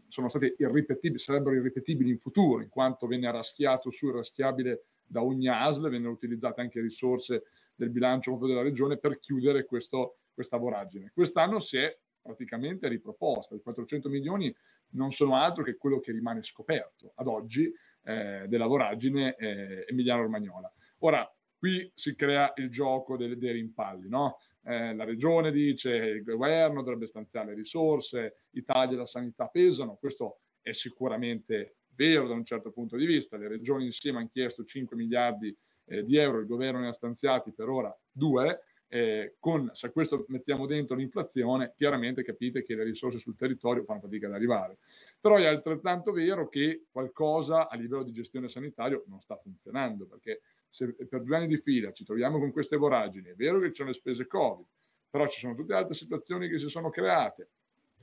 [0.07, 5.49] sono, state irripetibili, sarebbero irripetibili in futuro, in quanto venne arraschiato su irraschiabile da ogni
[5.49, 7.43] ASL, vennero utilizzate anche risorse
[7.75, 11.11] del bilancio proprio della regione per chiudere questo, questa voragine.
[11.13, 11.93] Quest'anno si è
[12.27, 13.55] praticamente riproposta.
[13.55, 14.53] I 400 milioni
[14.91, 17.71] non sono altro che quello che rimane scoperto ad oggi,
[18.03, 20.71] eh, della voragine eh, emiliano-romagnola.
[20.99, 24.37] Ora, qui si crea il gioco dei, dei rimpalli, no?
[24.63, 30.39] Eh, la regione dice il governo dovrebbe stanziare risorse, i tagli alla sanità pesano, questo
[30.61, 34.95] è sicuramente vero da un certo punto di vista, le regioni insieme hanno chiesto 5
[34.95, 35.55] miliardi
[35.85, 38.59] eh, di euro, il governo ne ha stanziati per ora 2,
[38.89, 44.01] eh, con, se questo mettiamo dentro l'inflazione, chiaramente capite che le risorse sul territorio fanno
[44.01, 44.77] fatica ad arrivare.
[45.19, 50.41] Però è altrettanto vero che qualcosa a livello di gestione sanitario non sta funzionando, perché
[50.69, 53.75] se per due anni di fila ci troviamo con queste voragini, è vero che ci
[53.75, 54.65] sono le spese Covid,
[55.09, 57.49] però ci sono tutte altre situazioni che si sono create,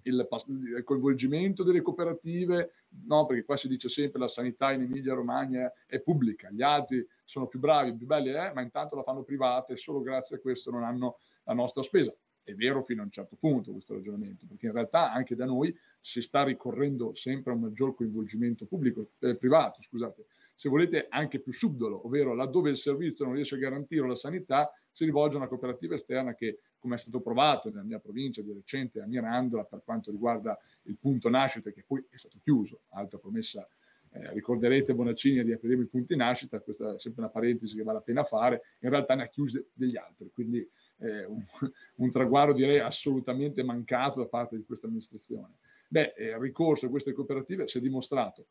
[0.05, 2.73] il, coinvolgimento delle cooperative,
[3.07, 7.47] no, perché qua si dice sempre la sanità in Emilia-Romagna è pubblica, gli altri sono
[7.47, 10.71] più bravi, più belli, eh, ma intanto la fanno privata e solo grazie a questo
[10.71, 12.15] non hanno la nostra spesa.
[12.43, 15.75] È vero fino a un certo punto questo ragionamento, perché in realtà anche da noi
[16.01, 21.41] si sta ricorrendo sempre a un maggior coinvolgimento pubblico, eh, privato, scusate, se volete anche
[21.41, 25.39] più subdolo, ovvero laddove il servizio non riesce a garantire la sanità, si rivolge a
[25.39, 29.65] una cooperativa esterna che, come è stato provato nella mia provincia di recente a Mirandola
[29.65, 33.69] per quanto riguarda il punto nascita, che poi è stato chiuso, altra promessa.
[34.11, 37.99] Eh, ricorderete Bonaccini di aprire i punti nascita, questa è sempre una parentesi che vale
[37.99, 40.65] la pena fare, in realtà ne ha chiuse degli altri, quindi
[40.99, 41.45] eh, un,
[41.97, 45.57] un traguardo direi assolutamente mancato da parte di questa amministrazione.
[45.89, 48.47] Beh, eh, il ricorso a queste cooperative si è dimostrato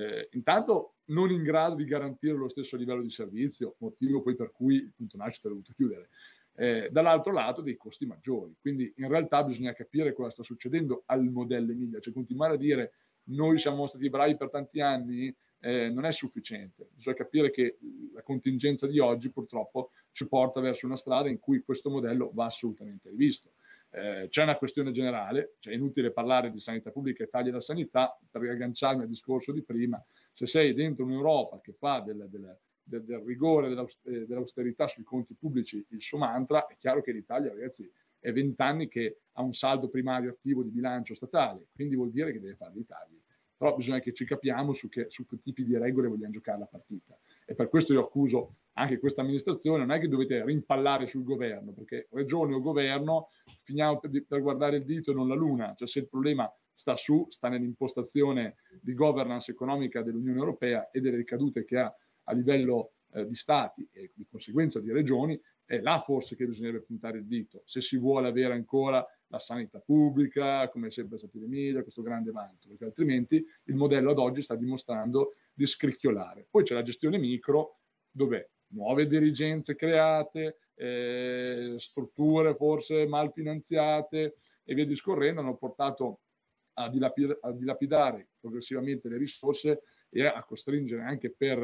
[0.00, 4.50] eh, intanto non in grado di garantire lo stesso livello di servizio, motivo poi per
[4.52, 6.08] cui il punto nascita è dovuto chiudere.
[6.54, 8.54] Eh, dall'altro lato dei costi maggiori.
[8.60, 12.92] Quindi in realtà bisogna capire cosa sta succedendo al modello Emilia, cioè continuare a dire
[13.24, 17.78] noi siamo stati bravi per tanti anni eh, non è sufficiente, bisogna capire che
[18.14, 22.46] la contingenza di oggi purtroppo ci porta verso una strada in cui questo modello va
[22.46, 23.52] assolutamente rivisto.
[23.92, 27.60] Eh, c'è una questione generale, cioè è inutile parlare di sanità pubblica e tagli alla
[27.60, 30.02] sanità per riagganciarmi al discorso di prima,
[30.32, 33.68] se sei dentro un'Europa che fa del, del, del, del rigore,
[34.04, 37.90] eh, dell'austerità sui conti pubblici il suo mantra, è chiaro che l'Italia, ragazzi,
[38.20, 42.40] è vent'anni che ha un saldo primario attivo di bilancio statale, quindi vuol dire che
[42.40, 43.18] deve fare dei tagli.
[43.56, 46.66] Però bisogna che ci capiamo su che, su che tipi di regole vogliamo giocare la
[46.66, 47.18] partita.
[47.44, 51.72] E per questo io accuso anche questa amministrazione, non è che dovete rimpallare sul governo,
[51.72, 53.28] perché regione o governo
[53.70, 56.96] finiamo per, per guardare il dito e non la luna, cioè se il problema sta
[56.96, 61.94] su, sta nell'impostazione di governance economica dell'Unione Europea e delle ricadute che ha
[62.24, 66.82] a livello eh, di stati e di conseguenza di regioni, è là forse che bisognerebbe
[66.82, 71.36] puntare il dito, se si vuole avere ancora la sanità pubblica, come è sempre stato
[71.36, 76.48] in Emilia, questo grande vanto, perché altrimenti il modello ad oggi sta dimostrando di scricchiolare.
[76.50, 77.78] Poi c'è la gestione micro,
[78.10, 86.20] dove nuove dirigenze create, eh, strutture forse mal finanziate e via discorrendo hanno portato
[86.74, 91.62] a, dilapid- a, dilapidare progressivamente le risorse e a costringere anche per,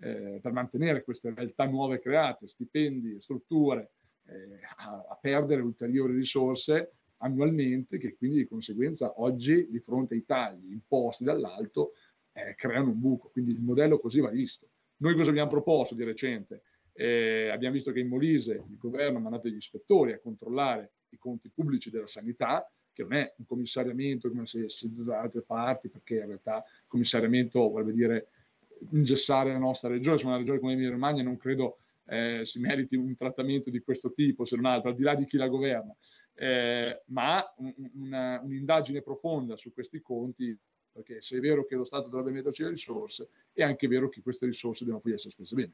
[0.00, 3.92] eh, per mantenere queste realtà nuove create, stipendi, strutture,
[4.26, 10.24] eh, a, a perdere ulteriori risorse annualmente che quindi di conseguenza oggi di fronte ai
[10.24, 11.92] tagli imposti dall'alto
[12.32, 13.28] eh, creano un buco.
[13.30, 14.68] Quindi il modello così va visto.
[14.98, 16.62] Noi cosa abbiamo proposto di recente?
[16.96, 21.18] Eh, abbiamo visto che in Molise il governo ha mandato degli ispettori a controllare i
[21.18, 25.88] conti pubblici della sanità, che non è un commissariamento come se si da altre parti,
[25.88, 28.28] perché in realtà il commissariamento vorrebbe dire
[28.92, 32.96] ingessare la nostra regione, se una regione come Emilia Romagna non credo eh, si meriti
[32.96, 35.94] un trattamento di questo tipo, se non altro, al di là di chi la governa,
[36.34, 40.56] eh, ma un, una, un'indagine profonda su questi conti
[40.96, 44.22] perché se è vero che lo Stato dovrebbe metterci le risorse, è anche vero che
[44.22, 45.72] queste risorse devono poi essere spese bene.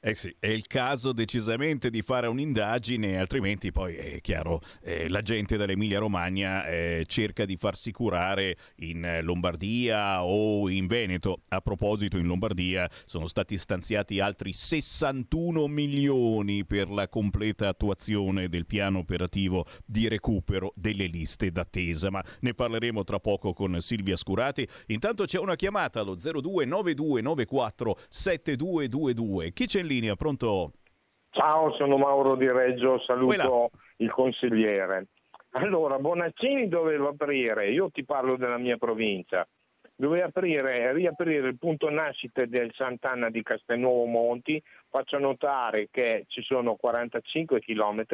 [0.00, 5.22] Eh sì, è il caso decisamente di fare un'indagine, altrimenti poi è chiaro, eh, la
[5.22, 11.40] gente dell'Emilia Romagna eh, cerca di farsi curare in Lombardia o in Veneto.
[11.48, 18.66] A proposito, in Lombardia sono stati stanziati altri 61 milioni per la completa attuazione del
[18.66, 24.64] piano operativo di recupero delle liste d'attesa, ma ne parleremo tra poco con Silvia Scurati.
[24.86, 29.52] Intanto c'è una chiamata allo 029294 7222.
[29.52, 30.72] Chi c'è in linea, pronto?
[31.30, 35.06] Ciao, sono Mauro Di Reggio, saluto il consigliere.
[35.52, 39.46] Allora, Bonaccini doveva aprire, io ti parlo della mia provincia,
[39.96, 46.42] doveva aprire, riaprire il punto nascita del Sant'Anna di Castelnuovo Monti, faccio notare che ci
[46.42, 48.04] sono 45 km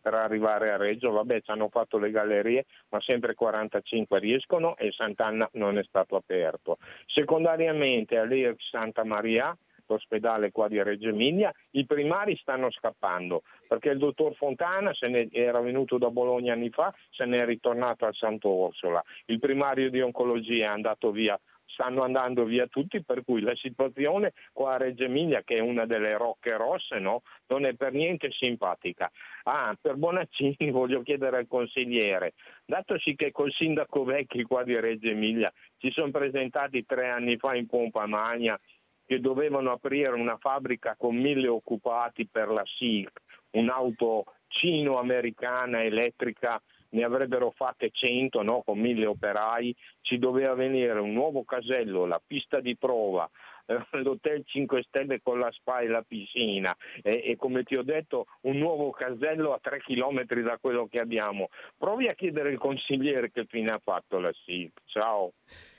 [0.00, 4.92] per arrivare a Reggio, vabbè ci hanno fatto le gallerie, ma sempre 45 riescono e
[4.92, 6.78] Sant'Anna non è stato aperto.
[7.06, 9.56] Secondariamente all'EX Santa Maria
[9.86, 14.92] l'ospedale qua di Reggio Emilia, i primari stanno scappando perché il dottor Fontana
[15.30, 19.90] era venuto da Bologna anni fa, se ne è ritornato al Santo Orsola, il primario
[19.90, 24.76] di oncologia è andato via stanno andando via tutti, per cui la situazione qua a
[24.76, 27.22] Reggio Emilia, che è una delle rocche rosse, no?
[27.48, 29.10] non è per niente simpatica.
[29.44, 32.34] Ah, per Bonaccini voglio chiedere al consigliere,
[32.64, 37.54] datosi che col sindaco Vecchi qua di Reggio Emilia ci sono presentati tre anni fa
[37.54, 38.58] in Pompa Magna
[39.06, 43.10] che dovevano aprire una fabbrica con mille occupati per la SIC,
[43.52, 46.60] un'auto cino-americana elettrica
[46.94, 48.62] ne avrebbero fatte 100 no?
[48.62, 53.28] con mille operai, ci doveva venire un nuovo casello, la pista di prova,
[53.66, 57.82] eh, l'hotel 5 stelle con la spa e la piscina e, e, come ti ho
[57.82, 61.48] detto un nuovo casello a 3 km da quello che abbiamo.
[61.76, 64.78] Provi a chiedere il consigliere che fine ha fatto la SIP.
[64.84, 65.32] Ciao.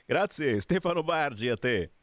[0.04, 1.95] Grazie Stefano Bargi, a te.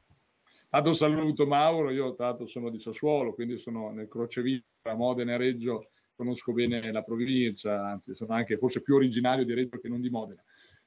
[0.74, 4.60] Tanto saluto Mauro, io tra l'altro sono di Sassuolo, quindi sono nel crocevia
[4.96, 9.78] Modena e Reggio conosco bene la provincia, anzi sono anche forse più originario di Reggio
[9.78, 10.44] che non di Modena,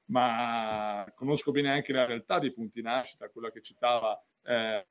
[0.07, 4.89] ma conosco bene anche la realtà dei punti nascita, quella che citava eh,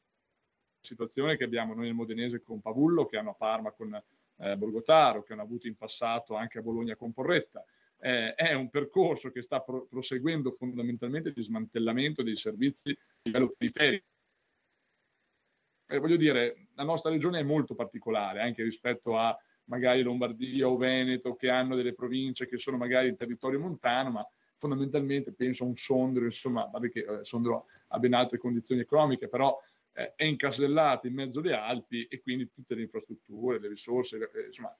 [0.80, 4.02] situazione che abbiamo noi nel Modenese con Pavullo, che hanno a Parma con
[4.38, 7.66] eh, Borgotaro, che hanno avuto in passato anche a Bologna con Porretta.
[8.00, 13.54] Eh, è un percorso che sta pro- proseguendo fondamentalmente di smantellamento dei servizi a livello
[13.58, 14.14] periferico.
[15.88, 20.78] Eh, voglio dire, la nostra regione è molto particolare anche rispetto a magari Lombardia o
[20.78, 25.68] Veneto, che hanno delle province che sono magari in territorio montano, ma fondamentalmente penso a
[25.68, 29.60] un Sondrio, insomma, vabbè che eh, Sondrio ha ben altre condizioni economiche, però
[29.94, 34.46] eh, è incasellato in mezzo alle Alpi e quindi tutte le infrastrutture, le risorse, eh,
[34.48, 34.76] insomma,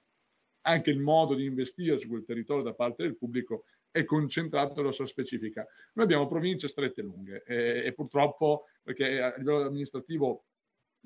[0.62, 4.92] anche il modo di investire su quel territorio da parte del pubblico è concentrato nella
[4.92, 5.64] sua specifica.
[5.94, 10.44] Noi abbiamo province strette e lunghe e, e purtroppo, perché a livello amministrativo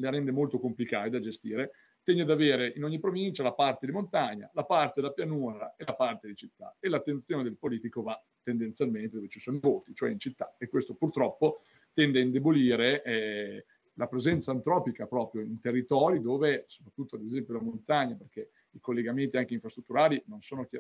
[0.01, 1.73] le rende molto complicate da gestire,
[2.03, 5.85] tende ad avere in ogni provincia la parte di montagna, la parte della pianura e
[5.85, 6.75] la parte di città.
[6.81, 10.55] E l'attenzione del politico va tendenzialmente dove ci sono i voti, cioè in città.
[10.59, 11.63] E questo purtroppo
[11.93, 13.65] tende a indebolire eh,
[13.95, 19.37] la presenza antropica proprio in territori dove, soprattutto ad esempio la montagna, perché i collegamenti
[19.37, 20.79] anche infrastrutturali non sono eh,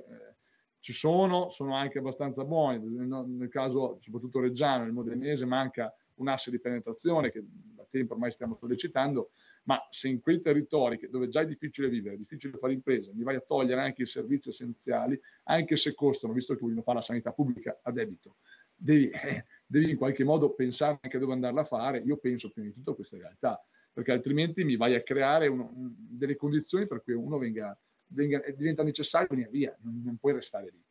[0.80, 2.78] ci sono, sono anche abbastanza buoni.
[2.78, 8.14] Nel, nel caso soprattutto reggiano, nel modenese, manca un asse di penetrazione che da tempo
[8.14, 9.32] ormai stiamo sollecitando,
[9.64, 13.22] ma se in quei territori dove già è difficile vivere, è difficile fare impresa, mi
[13.22, 17.04] vai a togliere anche i servizi essenziali, anche se costano, visto che vogliono fare la
[17.04, 18.36] sanità pubblica a debito,
[18.74, 22.68] devi, eh, devi in qualche modo pensare anche dove andarla a fare, io penso prima
[22.68, 23.62] di tutto a queste realtà,
[23.92, 27.78] perché altrimenti mi vai a creare uno, delle condizioni per cui uno venga,
[28.08, 30.84] venga, diventa necessario venire via, non, non puoi restare lì.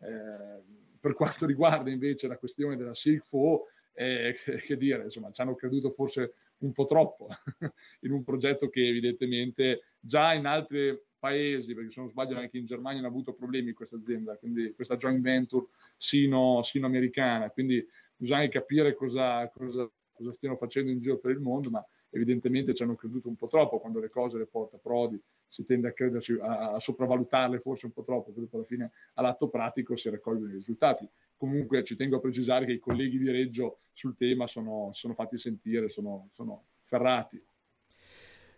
[0.00, 3.66] Eh, per quanto riguarda invece la questione della SIGFO,
[3.96, 7.28] eh, che, dire, insomma, ci hanno creduto forse un po' troppo
[8.00, 12.66] in un progetto che evidentemente già in altri paesi, perché se non sbaglio anche in
[12.66, 15.66] Germania hanno avuto problemi questa azienda, quindi questa joint venture
[15.96, 21.40] sino, sino americana, quindi bisogna capire cosa, cosa, cosa, stiano facendo in giro per il
[21.40, 25.20] mondo, ma evidentemente ci hanno creduto un po' troppo quando le cose le porta Prodi,
[25.48, 29.48] si tende a crederci, a, a sopravvalutarle forse un po' troppo, poi alla fine all'atto
[29.48, 31.08] pratico si raccolgono i risultati.
[31.36, 35.38] Comunque ci tengo a precisare che i colleghi di Reggio sul tema sono, sono fatti
[35.38, 37.42] sentire, sono, sono ferrati.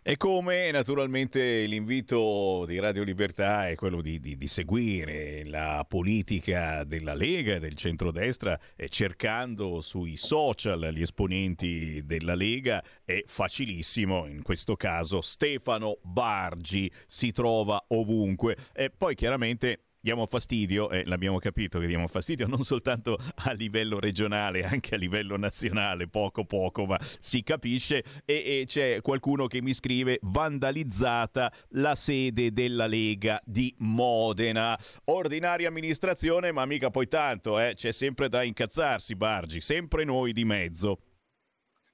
[0.09, 6.83] E come naturalmente l'invito di Radio Libertà è quello di, di, di, seguire la politica
[6.83, 12.83] della Lega e del centrodestra eh, cercando sui social gli esponenti della Lega.
[13.05, 18.57] È facilissimo, in questo caso Stefano Bargi si trova ovunque.
[18.73, 23.99] E poi chiaramente diamo fastidio, e l'abbiamo capito che diamo fastidio non soltanto a livello
[23.99, 28.03] regionale, anche a livello nazionale, poco poco, ma si capisce.
[28.25, 34.77] E, e c'è qualcuno che mi scrive: vandalizzata la sede della Lega di Modena.
[35.05, 37.73] Ordinaria amministrazione, ma mica poi tanto, eh?
[37.75, 40.99] c'è sempre da incazzarsi, Bargi, sempre noi di mezzo.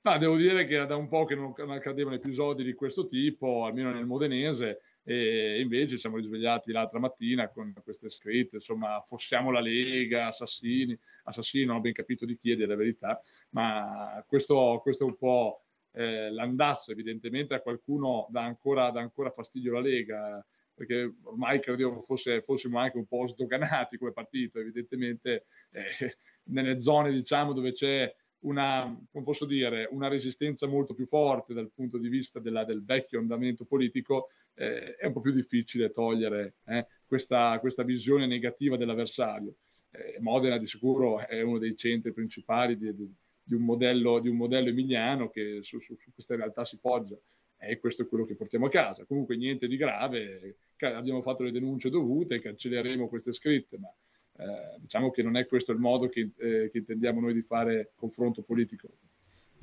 [0.04, 3.66] Ma devo dire che era da un po' che non accadevano episodi di questo tipo,
[3.66, 9.60] almeno nel modenese e invece siamo risvegliati l'altra mattina con queste scritte, insomma, fossiamo la
[9.60, 13.22] Lega, assassini, assassini, non ho ben capito di chi è della verità,
[13.52, 15.62] ma questo, questo è un po'
[15.92, 22.02] eh, l'andazzo, evidentemente a qualcuno dà ancora, dà ancora fastidio la Lega, perché ormai credevo
[22.02, 28.14] fosse, fossimo anche un po' sdoganati come partito, evidentemente eh, nelle zone diciamo dove c'è
[28.46, 28.96] una,
[29.48, 34.30] dire, una resistenza molto più forte dal punto di vista della, del vecchio andamento politico,
[34.54, 39.56] eh, è un po' più difficile togliere eh, questa, questa, visione negativa dell'avversario.
[39.92, 43.12] Eh, Modena di sicuro è uno dei centri principali di, di,
[43.44, 47.18] di, un, modello, di un, modello, emiliano che su, su, su queste realtà si poggia
[47.58, 49.06] e questo è quello che portiamo a casa.
[49.06, 53.92] Comunque niente di grave, abbiamo fatto le denunce dovute, cancelleremo queste scritte, ma
[54.80, 58.42] diciamo che non è questo il modo che, eh, che intendiamo noi di fare confronto
[58.42, 58.90] politico.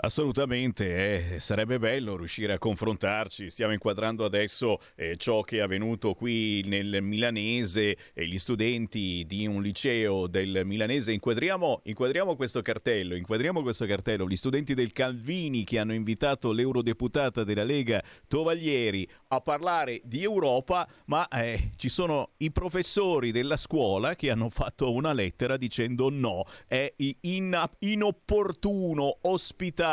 [0.05, 3.49] Assolutamente, eh, sarebbe bello riuscire a confrontarci.
[3.51, 9.47] Stiamo inquadrando adesso eh, ciò che è avvenuto qui nel Milanese e gli studenti di
[9.47, 11.13] un liceo del Milanese.
[11.13, 14.27] Inquadriamo, inquadriamo questo cartello, inquadriamo questo cartello.
[14.27, 20.85] Gli studenti del Calvini che hanno invitato l'eurodeputata della Lega Tovaglieri a parlare di Europa,
[21.07, 26.45] ma eh, ci sono i professori della scuola che hanno fatto una lettera dicendo no,
[26.67, 29.91] è in- inopportuno ospitare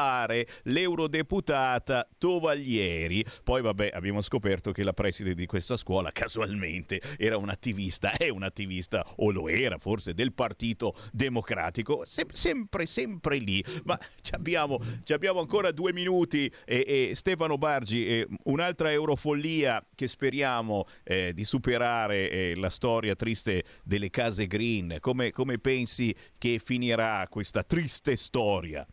[0.63, 3.26] l'eurodeputata Tovaglieri.
[3.43, 8.30] Poi vabbè abbiamo scoperto che la preside di questa scuola casualmente era un attivista, è
[8.30, 13.63] un attivista o lo era forse del Partito Democratico, Sem- sempre sempre lì.
[13.84, 19.85] Ma ci abbiamo, ci abbiamo ancora due minuti e, e Stefano Bargi, eh, un'altra eurofollia
[19.95, 24.97] che speriamo eh, di superare eh, la storia triste delle case green.
[24.99, 28.85] Come, come pensi che finirà questa triste storia?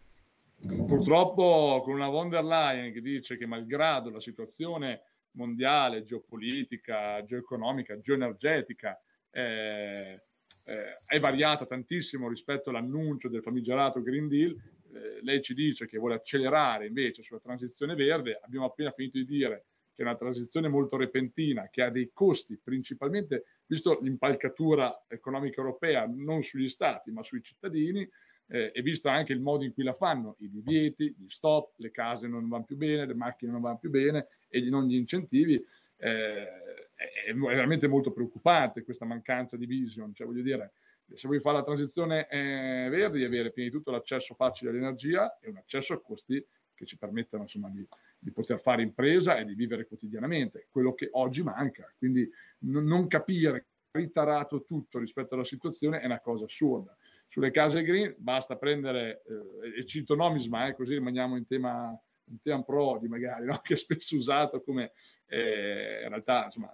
[0.65, 5.03] Purtroppo con una von der Leyen che dice che malgrado la situazione
[5.33, 9.01] mondiale, geopolitica, geoeconomica, geoenergetica
[9.31, 10.23] eh,
[10.65, 15.99] eh, è variata tantissimo rispetto all'annuncio del famigerato Green Deal, eh, lei ci dice che
[15.99, 20.69] vuole accelerare invece sulla transizione verde, abbiamo appena finito di dire che è una transizione
[20.69, 27.23] molto repentina, che ha dei costi principalmente, visto l'impalcatura economica europea, non sugli stati ma
[27.23, 28.07] sui cittadini,
[28.49, 31.91] eh, e visto anche il modo in cui la fanno, i divieti, gli stop, le
[31.91, 35.55] case non vanno più bene, le macchine non vanno più bene e non gli incentivi,
[35.99, 36.47] eh,
[36.95, 40.15] è, veramente molto preoccupante questa mancanza di vision.
[40.15, 40.73] Cioè, voglio dire,
[41.13, 45.39] se vuoi fare la transizione eh, verde, devi avere prima di tutto l'accesso facile all'energia
[45.41, 46.45] e un accesso a costi
[46.75, 47.87] che ci permettano insomma, di,
[48.19, 51.91] di, poter fare impresa e di vivere quotidianamente, quello che oggi manca.
[51.97, 56.95] Quindi non capire ritarato tutto rispetto alla situazione è una cosa assurda
[57.29, 61.99] sulle case green basta prendere, eh, e cito Nomisma, eh, così rimaniamo in tema,
[62.29, 63.61] in tema Prodi magari, no?
[63.63, 64.93] che è spesso usato come
[65.27, 66.73] eh, in realtà insomma,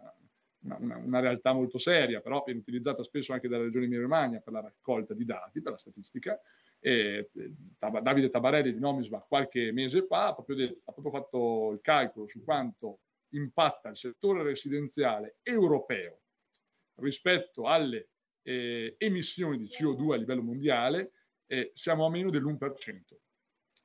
[0.64, 4.40] una, una, una, realtà molto seria, però viene utilizzata spesso anche dalla Regione Emilia Romagna
[4.40, 6.40] per la raccolta di dati, per la statistica.
[6.78, 11.70] E, eh, Davide Tabarelli di Nomisma qualche mese fa ha proprio, detto, ha proprio fatto
[11.72, 13.00] il calcolo su quanto
[13.30, 16.20] impatta il settore residenziale europeo
[16.96, 18.10] rispetto alle
[18.42, 21.12] eh, emissioni di CO2 a livello mondiale,
[21.46, 23.18] eh, siamo a meno dell'1%.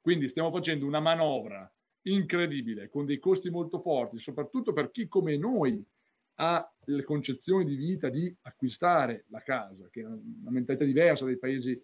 [0.01, 1.69] Quindi stiamo facendo una manovra
[2.03, 5.83] incredibile, con dei costi molto forti, soprattutto per chi come noi
[6.39, 11.37] ha le concezioni di vita di acquistare la casa, che è una mentalità diversa dai
[11.37, 11.79] paesi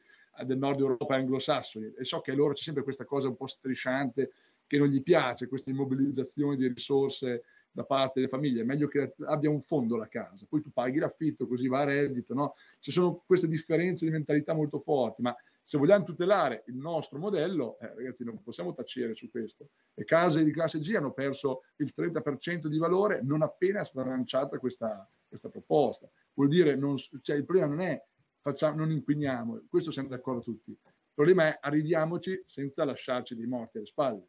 [0.46, 1.94] del nord Europa anglosassoni.
[1.98, 4.32] E so che a loro c'è sempre questa cosa un po' strisciante
[4.66, 7.44] che non gli piace, questa immobilizzazione di risorse
[7.74, 11.00] da parte delle famiglie, è meglio che abbia un fondo la casa, poi tu paghi
[11.00, 12.56] l'affitto, così va a reddito, no?
[12.80, 15.36] Ci sono queste differenze di mentalità molto forti, ma
[15.66, 19.70] se vogliamo tutelare il nostro modello, eh, ragazzi, non possiamo tacere su questo.
[19.94, 24.08] Le case di classe G hanno perso il 30% di valore non appena è stata
[24.08, 26.10] lanciata questa, questa proposta.
[26.34, 28.04] Vuol dire, non, cioè, il problema non è
[28.42, 30.72] facciamo, non inquiniamo, questo siamo d'accordo tutti.
[30.72, 34.28] Il problema è arriviamoci senza lasciarci dei morti alle spalle.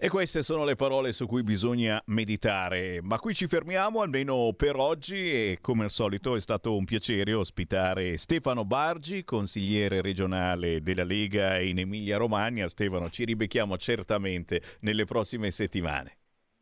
[0.00, 3.00] E queste sono le parole su cui bisogna meditare.
[3.02, 7.34] Ma qui ci fermiamo almeno per oggi e come al solito è stato un piacere
[7.34, 12.68] ospitare Stefano Bargi, consigliere regionale della Lega in Emilia Romagna.
[12.68, 16.16] Stefano, ci ribecchiamo certamente nelle prossime settimane.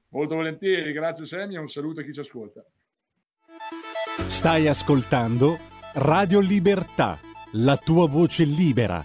[0.09, 2.65] Molto volentieri, grazie e un saluto a chi ci ascolta.
[4.29, 5.59] Stai ascoltando
[5.97, 7.19] Radio Libertà,
[7.53, 9.05] la tua voce libera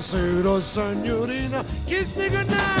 [0.00, 2.80] Buonasera signorina, kiss me goodnight.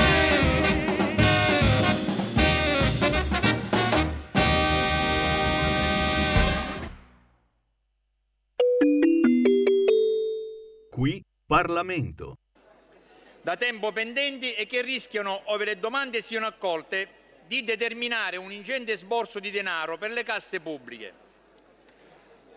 [10.90, 12.38] Qui Parlamento.
[13.42, 17.08] Da tempo pendenti e che rischiano, ove le domande siano accolte,
[17.46, 21.28] di determinare un ingente sborso di denaro per le casse pubbliche.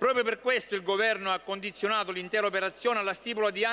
[0.04, 3.66] Proprio per questo il Governo ha condizionato l'intera operazione alla stipula di,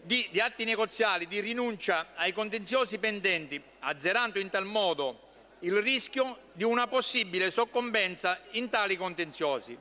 [0.00, 5.20] di, di atti negoziali di rinuncia ai contenziosi pendenti, azzerando in tal modo
[5.60, 9.78] il rischio di una possibile soccombenza in tali contenziosi,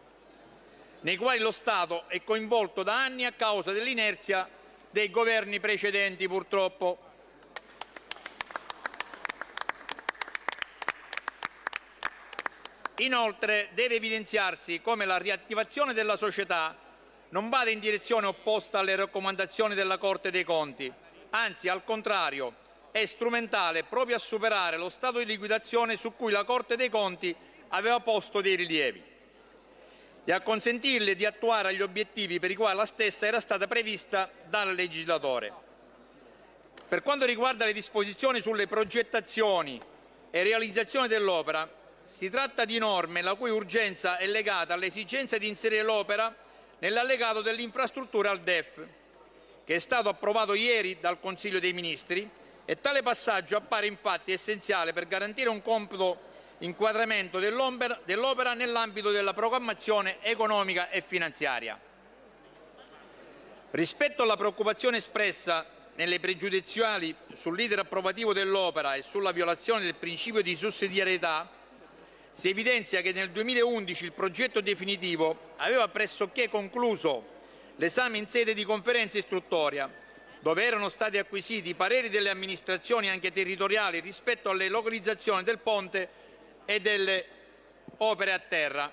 [1.00, 4.48] nei quali lo Stato è coinvolto da anni a causa dell'inerzia
[4.92, 7.00] dei governi precedenti purtroppo.
[12.98, 16.76] Inoltre deve evidenziarsi come la riattivazione della società
[17.30, 20.92] non vada in direzione opposta alle raccomandazioni della Corte dei Conti,
[21.32, 22.56] anzi al contrario
[22.92, 27.34] è strumentale proprio a superare lo stato di liquidazione su cui la Corte dei Conti
[27.70, 29.02] aveva posto dei rilievi
[30.24, 34.30] e a consentirle di attuare gli obiettivi per i quali la stessa era stata prevista
[34.48, 35.70] dal legislatore.
[36.88, 39.82] Per quanto riguarda le disposizioni sulle progettazioni
[40.30, 41.80] e realizzazione dell'opera,
[42.12, 46.36] si tratta di norme la cui urgenza è legata all'esigenza di inserire l'opera
[46.80, 48.86] nell'allegato dell'infrastruttura al DEF,
[49.64, 52.30] che è stato approvato ieri dal Consiglio dei Ministri
[52.66, 60.18] e tale passaggio appare infatti essenziale per garantire un compito inquadramento dell'opera nell'ambito della programmazione
[60.22, 61.80] economica e finanziaria.
[63.72, 65.66] Rispetto alla preoccupazione espressa
[65.96, 71.60] nelle pregiudiziali sull'iter approvativo dell'opera e sulla violazione del principio di sussidiarietà,
[72.32, 77.40] si evidenzia che nel 2011 il progetto definitivo aveva pressoché concluso
[77.76, 79.90] l'esame in sede di conferenza istruttoria,
[80.40, 86.10] dove erano stati acquisiti i pareri delle amministrazioni anche territoriali rispetto alle localizzazioni del ponte
[86.66, 87.26] e delle
[87.98, 88.92] opere a terra.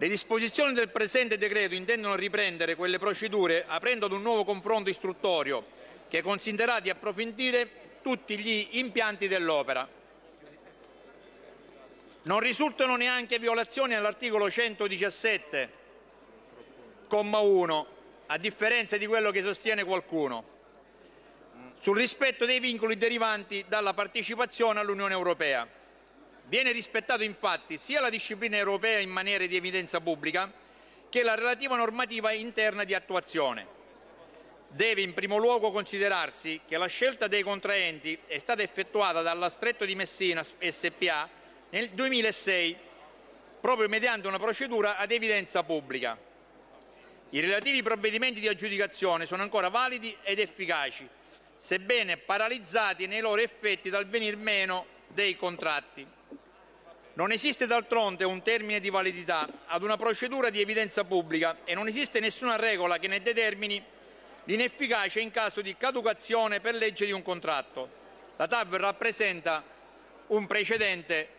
[0.00, 5.76] Le disposizioni del presente decreto intendono riprendere quelle procedure aprendo ad un nuovo confronto istruttorio
[6.08, 7.68] che consentirà di approfondire
[8.02, 9.97] tutti gli impianti dell'opera.
[12.28, 15.72] Non risultano neanche violazioni all'articolo 117,
[17.06, 17.86] comma 1,
[18.26, 20.44] a differenza di quello che sostiene qualcuno,
[21.80, 25.66] sul rispetto dei vincoli derivanti dalla partecipazione all'Unione Europea.
[26.44, 30.52] Viene rispettato infatti sia la disciplina europea in maniera di evidenza pubblica
[31.08, 33.66] che la relativa normativa interna di attuazione.
[34.68, 39.86] Deve in primo luogo considerarsi che la scelta dei contraenti è stata effettuata dalla Stretto
[39.86, 41.37] di Messina SPA
[41.70, 42.76] nel 2006
[43.60, 46.16] proprio mediante una procedura ad evidenza pubblica.
[47.30, 51.06] I relativi provvedimenti di aggiudicazione sono ancora validi ed efficaci,
[51.54, 56.06] sebbene paralizzati nei loro effetti dal venir meno dei contratti.
[57.14, 61.88] Non esiste d'altronde un termine di validità ad una procedura di evidenza pubblica e non
[61.88, 63.84] esiste nessuna regola che ne determini
[64.44, 67.96] l'inefficacia in caso di caducazione per legge di un contratto.
[68.36, 69.62] La TAV rappresenta
[70.28, 71.37] un precedente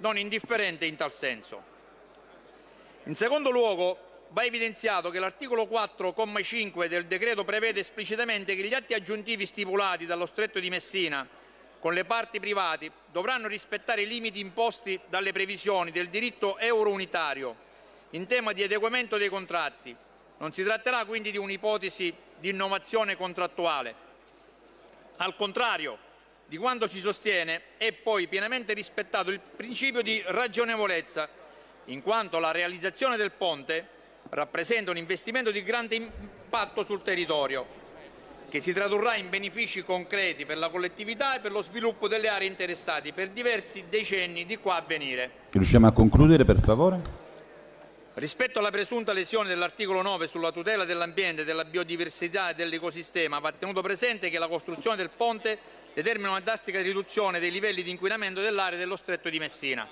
[0.00, 1.62] non indifferente in tal senso.
[3.04, 8.94] In secondo luogo, va evidenziato che l'articolo 4,5 del decreto prevede esplicitamente che gli atti
[8.94, 11.26] aggiuntivi stipulati dallo Stretto di Messina
[11.78, 17.68] con le parti private dovranno rispettare i limiti imposti dalle previsioni del diritto euro-unitario
[18.10, 19.96] in tema di adeguamento dei contratti.
[20.38, 23.94] Non si tratterà quindi di un'ipotesi di innovazione contrattuale.
[25.16, 25.98] Al contrario
[26.50, 31.28] di quanto si sostiene, è poi pienamente rispettato il principio di ragionevolezza,
[31.84, 33.86] in quanto la realizzazione del ponte
[34.30, 37.78] rappresenta un investimento di grande impatto sul territorio
[38.48, 42.48] che si tradurrà in benefici concreti per la collettività e per lo sviluppo delle aree
[42.48, 45.30] interessate per diversi decenni di qua a venire.
[45.52, 47.28] Riusciamo a concludere, per favore?
[48.14, 53.82] Rispetto alla presunta lesione dell'articolo 9 sulla tutela dell'ambiente, della biodiversità e dell'ecosistema, va tenuto
[53.82, 58.78] presente che la costruzione del ponte determina una drastica riduzione dei livelli di inquinamento dell'area
[58.78, 59.86] dello stretto di Messina.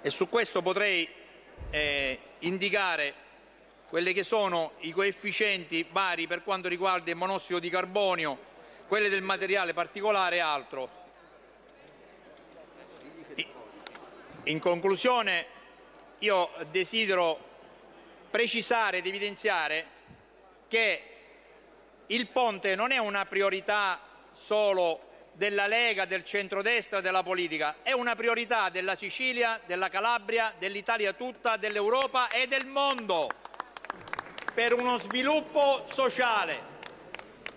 [0.00, 1.08] E su questo potrei
[1.70, 3.14] eh, indicare
[3.88, 8.36] quelli che sono i coefficienti vari per quanto riguarda il monossido di carbonio,
[8.88, 10.90] quelli del materiale particolare e altro.
[14.44, 15.46] In conclusione
[16.18, 17.38] io desidero
[18.30, 19.86] precisare ed evidenziare
[20.66, 21.17] che
[22.08, 24.00] il ponte non è una priorità
[24.32, 25.00] solo
[25.32, 31.56] della Lega, del centrodestra, della politica, è una priorità della Sicilia, della Calabria, dell'Italia tutta,
[31.56, 33.28] dell'Europa e del mondo
[34.52, 36.76] per uno sviluppo sociale.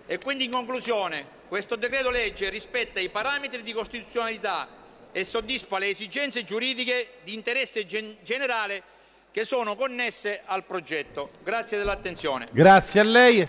[0.06, 4.68] E quindi in conclusione, questo decreto legge rispetta i parametri di costituzionalità
[5.10, 8.82] e soddisfa le esigenze giuridiche di interesse gen- generale
[9.32, 11.30] che sono connesse al progetto.
[11.42, 12.46] Grazie dell'attenzione.
[12.52, 13.48] Grazie a lei.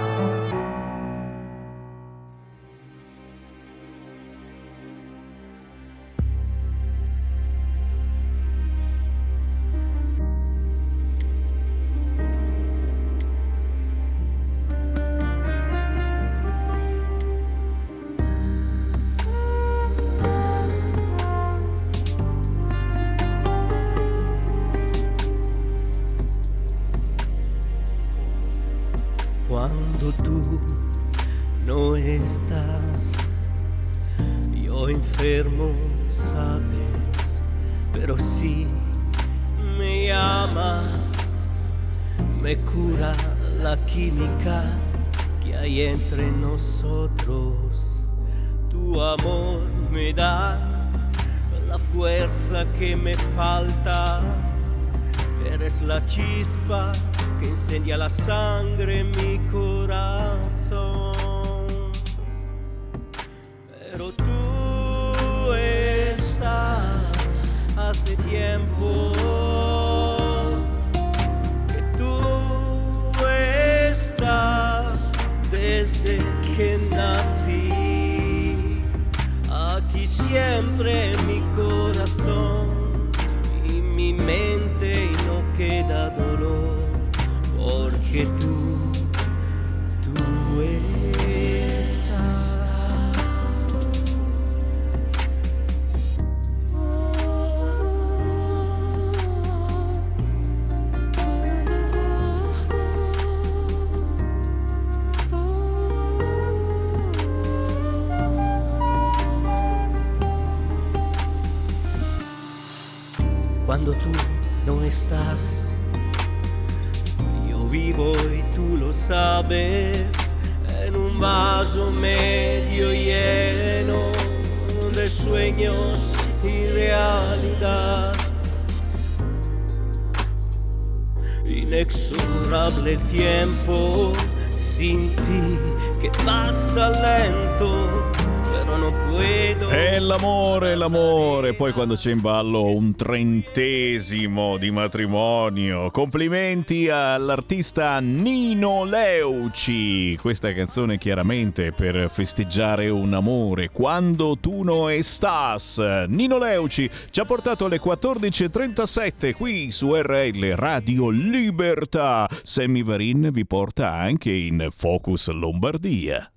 [142.01, 145.91] C'è in ballo un trentesimo di matrimonio.
[145.91, 150.17] Complimenti all'artista Nino Leuci.
[150.19, 153.69] Questa canzone chiaramente per festeggiare un amore.
[153.69, 155.77] Quando tu no estás.
[156.07, 162.27] Nino Leuci ci ha portato alle 14.37 qui su RL Radio Libertà.
[162.41, 166.31] Sammy Varin vi porta anche in Focus Lombardia.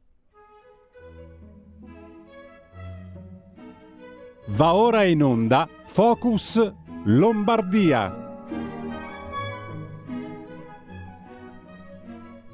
[4.46, 6.72] Va ora in onda Focus
[7.04, 8.23] Lombardia.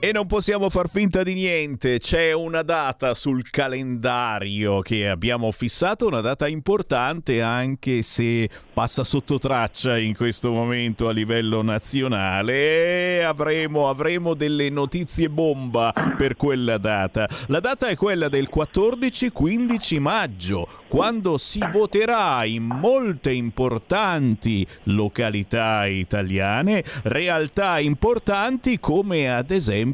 [0.03, 6.07] E non possiamo far finta di niente, c'è una data sul calendario che abbiamo fissato,
[6.07, 13.21] una data importante anche se passa sotto traccia in questo momento a livello nazionale e
[13.21, 17.29] avremo, avremo delle notizie bomba per quella data.
[17.49, 26.83] La data è quella del 14-15 maggio, quando si voterà in molte importanti località italiane,
[27.03, 29.89] realtà importanti come ad esempio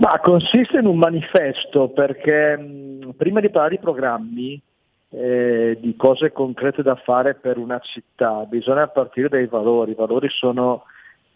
[0.01, 4.61] Ma consiste in un manifesto perché mh, prima di parlare di programmi,
[5.11, 9.93] eh, di cose concrete da fare per una città, bisogna partire dai valori.
[9.93, 10.85] I valori sono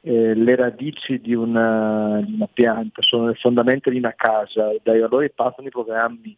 [0.04, 5.00] eh, le radici di una, di una, pianta, sono le fondamenta di una casa, dai
[5.00, 6.36] valori partono i programmi.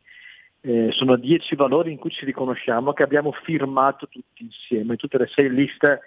[0.60, 5.26] Eh, sono dieci valori in cui ci riconosciamo che abbiamo firmato tutti insieme, tutte le
[5.26, 6.00] sei liste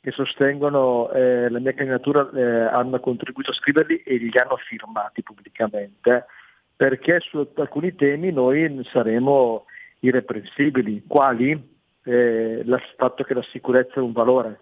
[0.00, 5.22] che sostengono eh, la mia candidatura eh, hanno contribuito a scriverli e li hanno firmati
[5.22, 6.24] pubblicamente,
[6.74, 9.66] perché su alcuni temi noi saremo
[10.00, 11.78] irreprensibili, quali?
[12.02, 14.60] Eh, il fatto che la sicurezza è un valore,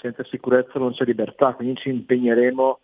[0.00, 2.80] senza sicurezza non c'è libertà, quindi ci impegneremo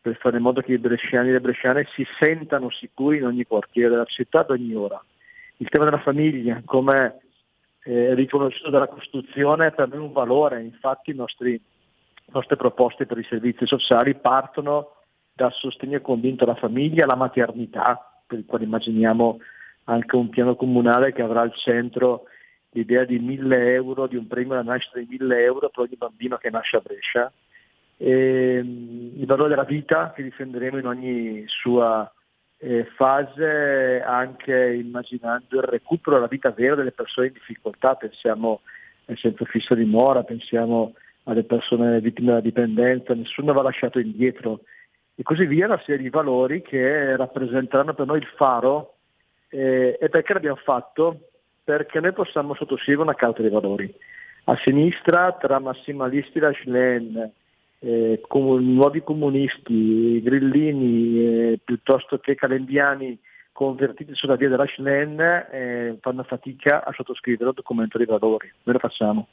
[0.00, 3.44] per fare in modo che i bresciani e le bresciane si sentano sicuri in ogni
[3.44, 5.02] quartiere della città ad ogni ora.
[5.58, 7.20] Il tema della famiglia, come
[7.82, 13.18] eh, riconosciuto dalla Costituzione, è per noi un valore, infatti nostri, le nostre proposte per
[13.18, 14.94] i servizi sociali partono
[15.34, 19.38] dal sostegno convinto alla famiglia, alla maternità, per il quale immaginiamo
[19.84, 22.24] anche un piano comunale che avrà al centro
[22.70, 26.36] l'idea di 1000 euro, di un premio alla nascita di 1000 euro per ogni bambino
[26.36, 27.32] che nasce a Brescia,
[27.96, 32.10] e, il valore della vita che difenderemo in ogni sua
[32.58, 38.60] eh, fase, anche immaginando il recupero della vita vera delle persone in difficoltà, pensiamo
[39.06, 40.94] al centro fisso di Mora, pensiamo
[41.24, 44.60] alle persone vittime della dipendenza, nessuno va lasciato indietro.
[45.14, 48.94] E così via, una serie di valori che rappresenteranno per noi il faro
[49.48, 51.29] eh, e perché l'abbiamo fatto?
[51.70, 53.94] Perché noi possiamo sottoscrivere una carta dei valori.
[54.46, 57.30] A sinistra, tra massimalisti da Schlen,
[57.78, 63.16] eh, com- nuovi comunisti, grillini, eh, piuttosto che calendiani
[63.52, 68.50] convertiti sulla via della Schlen, eh, fanno fatica a sottoscrivere il documento dei valori.
[68.64, 69.28] Noi lo facciamo.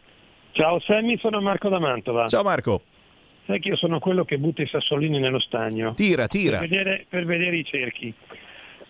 [0.53, 2.27] Ciao Sammy, sono Marco da Mantova.
[2.27, 2.84] Ciao Marco.
[3.47, 5.95] Sai che io sono quello che butta i sassolini nello stagno.
[5.95, 6.59] Tira, tira.
[6.59, 8.13] Per vedere, per vedere i cerchi.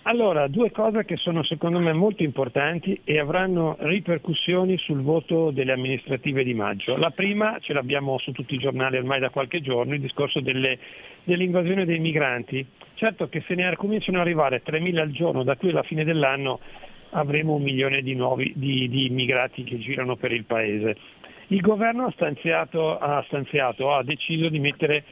[0.02, 5.72] Allora, due cose che sono secondo me molto importanti e avranno ripercussioni sul voto delle
[5.72, 6.98] amministrative di maggio.
[6.98, 10.77] La prima ce l'abbiamo su tutti i giornali ormai da qualche giorno, il discorso delle,
[11.23, 12.65] dell'invasione dei migranti.
[12.95, 16.60] Certo che se ne cominciano ad arrivare 3.000 al giorno da qui alla fine dell'anno
[17.11, 20.98] avremo un milione di, nuovi, di, di immigrati che girano per il Paese.
[21.48, 25.03] Il governo ha stanziato, ha, stanziato, ha deciso di mettere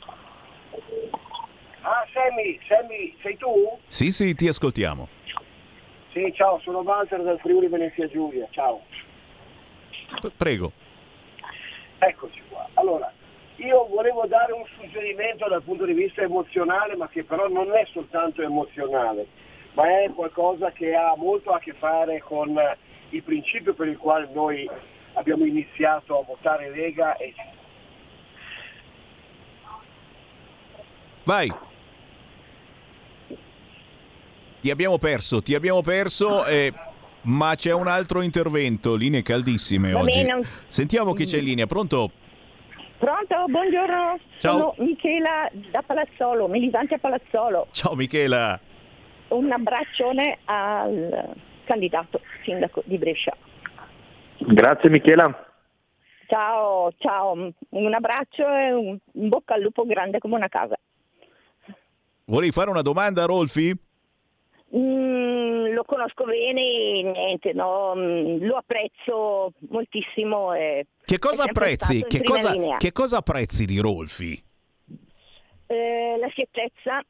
[1.81, 3.79] Ah, Sammy, Sammy, sei tu?
[3.87, 5.07] Sì, sì, ti ascoltiamo.
[6.13, 8.81] Sì, ciao, sono Walter dal Friuli Venezia Giulia, ciao.
[10.19, 10.71] P- prego.
[11.97, 12.67] Eccoci qua.
[12.75, 13.11] Allora,
[13.55, 17.87] io volevo dare un suggerimento dal punto di vista emozionale, ma che però non è
[17.91, 19.25] soltanto emozionale,
[19.73, 22.59] ma è qualcosa che ha molto a che fare con
[23.09, 24.69] il principio per il quale noi
[25.13, 27.33] abbiamo iniziato a votare Lega e
[31.23, 31.51] Vai.
[34.61, 36.73] Ti abbiamo perso, ti abbiamo perso, eh,
[37.23, 40.23] ma c'è un altro intervento, linee caldissime Va oggi.
[40.23, 40.43] bene.
[40.67, 42.11] Sentiamo chi c'è in linea, pronto?
[42.97, 44.19] Pronto, buongiorno.
[44.39, 44.51] Ciao.
[44.51, 47.67] Sono Michela da Palazzolo, militante a Palazzolo.
[47.71, 48.59] Ciao Michela.
[49.29, 51.33] Un abbraccione al
[51.63, 53.35] candidato sindaco di Brescia.
[54.47, 55.47] Grazie Michela.
[56.27, 60.77] Ciao, ciao, un abbraccio e un bocca al lupo grande come una casa.
[62.25, 63.77] Volevi fare una domanda, Rolfi?
[64.75, 70.53] Mm, lo conosco bene niente, no, mm, lo apprezzo moltissimo.
[70.53, 72.05] E Che cosa apprezzi?
[72.07, 74.41] Che cosa, che cosa apprezzi di Rolfi?
[75.67, 77.03] Eh, la schiettezza,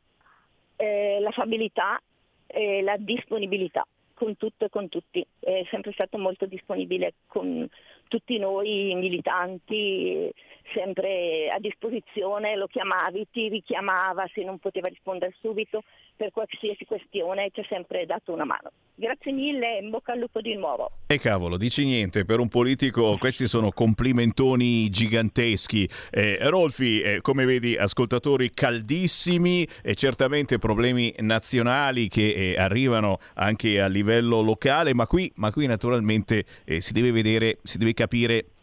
[0.75, 2.01] eh, l'affabilità
[2.47, 3.85] e la disponibilità
[4.21, 5.25] con tutto e con tutti.
[5.39, 7.67] È sempre stato molto disponibile con
[8.11, 10.29] tutti noi militanti,
[10.73, 15.83] sempre a disposizione, lo chiamavi, ti richiamava se non poteva rispondere subito
[16.17, 18.69] per qualsiasi questione, ci ha sempre dato una mano.
[18.93, 20.91] Grazie mille, in bocca al lupo di nuovo.
[21.07, 25.89] E cavolo, dici niente, per un politico questi sono complimentoni giganteschi.
[26.11, 33.81] Eh, Rolfi, eh, come vedi, ascoltatori caldissimi e certamente problemi nazionali che eh, arrivano anche
[33.81, 38.00] a livello locale, ma qui, ma qui naturalmente eh, si deve vedere, si deve capire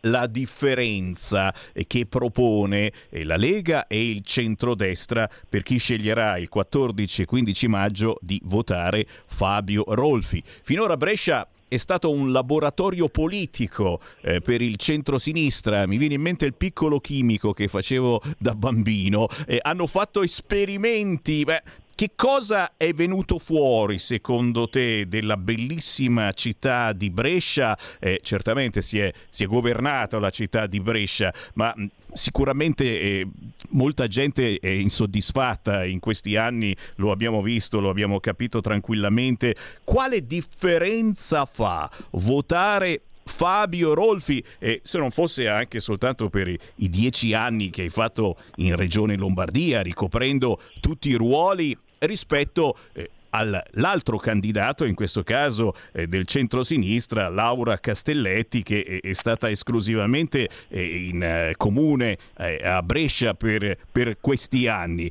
[0.02, 1.52] la differenza
[1.86, 7.69] che propone eh, la Lega e il centrodestra per chi sceglierà il 14 e 15
[7.69, 10.43] maggio di votare Fabio Rolfi.
[10.62, 15.86] Finora Brescia è stato un laboratorio politico eh, per il centro-sinistra.
[15.86, 19.28] Mi viene in mente il piccolo chimico che facevo da bambino.
[19.47, 21.44] Eh, hanno fatto esperimenti.
[21.44, 21.62] Beh,
[21.98, 27.76] che cosa è venuto fuori secondo te della bellissima città di Brescia?
[27.98, 33.26] Eh, certamente si è, si è governata la città di Brescia, ma mh, sicuramente eh,
[33.70, 39.56] molta gente è insoddisfatta in questi anni, lo abbiamo visto, lo abbiamo capito tranquillamente.
[39.82, 46.88] Quale differenza fa votare Fabio Rolfi, e se non fosse anche soltanto per i, i
[46.88, 54.16] dieci anni che hai fatto in Regione Lombardia, ricoprendo tutti i ruoli rispetto eh, all'altro
[54.16, 61.08] candidato, in questo caso eh, del centro-sinistra, Laura Castelletti, che è, è stata esclusivamente eh,
[61.08, 65.10] in eh, comune eh, a Brescia per, per questi anni.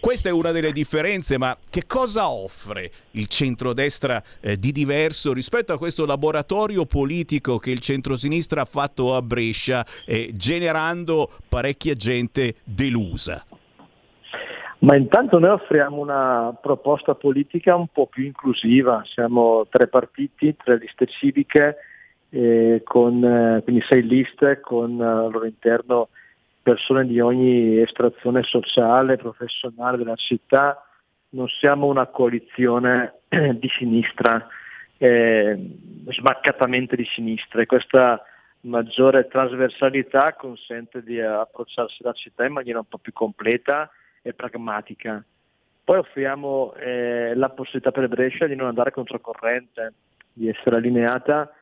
[0.00, 5.74] Questa è una delle differenze, ma che cosa offre il centrodestra eh, di diverso rispetto
[5.74, 12.54] a questo laboratorio politico che il centrosinistra ha fatto a Brescia, eh, generando parecchia gente
[12.64, 13.44] delusa?
[14.84, 20.76] Ma intanto noi offriamo una proposta politica un po' più inclusiva, siamo tre partiti, tre
[20.76, 21.76] liste civiche,
[22.28, 26.10] eh, con, eh, quindi sei liste con eh, al loro interno
[26.62, 30.86] persone di ogni estrazione sociale, professionale della città,
[31.30, 33.20] non siamo una coalizione
[33.56, 34.46] di sinistra,
[34.98, 35.78] eh,
[36.08, 37.62] smaccatamente di sinistra.
[37.62, 38.22] E questa
[38.62, 43.90] maggiore trasversalità consente di approcciarsi alla città in maniera un po' più completa
[44.24, 45.22] e pragmatica.
[45.84, 49.92] Poi offriamo eh, la possibilità per Brescia di non andare controcorrente,
[50.32, 51.52] di essere allineata,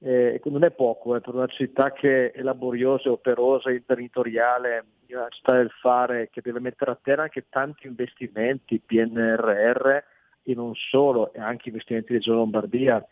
[0.00, 5.56] eh, non è poco, eh, per una città che è laboriosa, operosa, imprenditoriale, una città
[5.56, 10.02] del fare, che deve mettere a terra anche tanti investimenti, PNRR
[10.42, 13.02] e non solo, e anche investimenti di Regione Lombardia.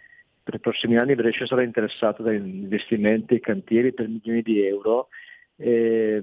[0.45, 5.09] Per i prossimi anni Brescia sarà interessata da investimenti e cantieri per milioni di euro
[5.63, 6.23] per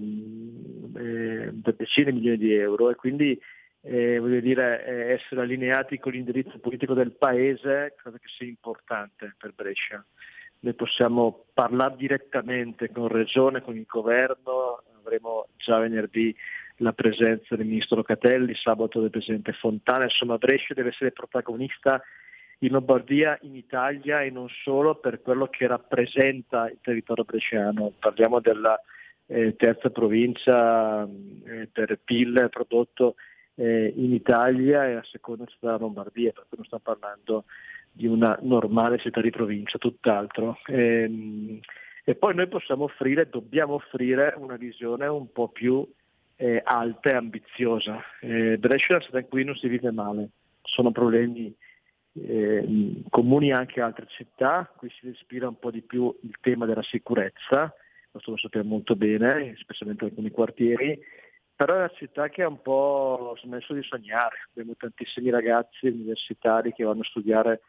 [1.76, 3.40] decine di milioni di euro e quindi
[3.82, 9.36] eh, voglio dire, eh, essere allineati con l'indirizzo politico del Paese credo che sia importante
[9.38, 10.04] per Brescia.
[10.62, 16.36] Noi possiamo parlare direttamente con Regione, con il Governo, avremo già venerdì
[16.78, 22.02] la presenza del Ministro Locatelli, sabato del Presidente Fontana, insomma Brescia deve essere protagonista
[22.60, 27.94] in Lombardia, in Italia e non solo per quello che rappresenta il territorio bresciano.
[27.98, 28.78] Parliamo della
[29.30, 33.16] eh, terza provincia eh, per PIL prodotto
[33.56, 37.46] eh, in Italia e la seconda città della Lombardia, per cui non stiamo parlando
[37.92, 40.58] di una normale città di provincia, tutt'altro.
[40.68, 41.60] Ehm,
[42.04, 45.88] e poi noi possiamo offrire, dobbiamo offrire una visione un po' più
[46.38, 48.02] eh, alta e ambiziosa.
[48.22, 50.30] Eh, Brescia è una città in cui non si vive male,
[50.64, 51.54] sono problemi
[52.14, 56.66] eh, comuni anche a altre città, qui si respira un po' di più il tema
[56.66, 57.74] della sicurezza,
[58.12, 61.00] questo lo sappiamo molto bene, specialmente in alcuni quartieri,
[61.56, 66.72] però è una città che ha un po' smesso di sognare, abbiamo tantissimi ragazzi universitari
[66.74, 67.62] che vanno a studiare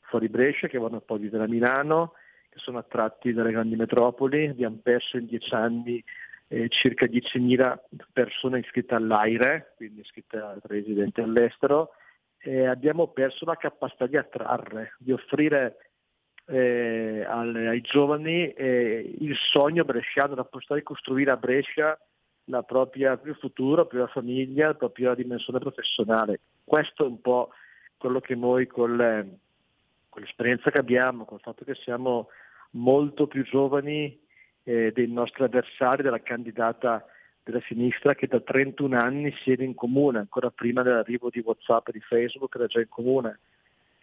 [0.00, 2.14] fuori Brescia, che vanno poi a vivere a Milano,
[2.48, 6.02] che sono attratti dalle grandi metropoli, abbiamo perso in dieci anni
[6.48, 7.78] eh, circa 10.000
[8.12, 11.90] persone iscritte all'AIRE, quindi iscritte a residenti all'estero,
[12.38, 15.85] e abbiamo perso la capacità di attrarre, di offrire
[16.46, 21.98] eh, ai giovani eh, il sogno bresciano, possibilità di costruire a Brescia
[22.44, 26.40] la propria, il futuro, la propria famiglia, la propria dimensione professionale.
[26.64, 27.50] Questo è un po'
[27.96, 29.38] quello che noi con, le-
[30.08, 32.28] con l'esperienza che abbiamo, con il fatto che siamo
[32.70, 34.18] molto più giovani
[34.62, 37.04] eh, dei nostri avversari, della candidata
[37.42, 41.92] della sinistra che da 31 anni siede in comune, ancora prima dell'arrivo di Whatsapp e
[41.92, 43.38] di Facebook era già in comune.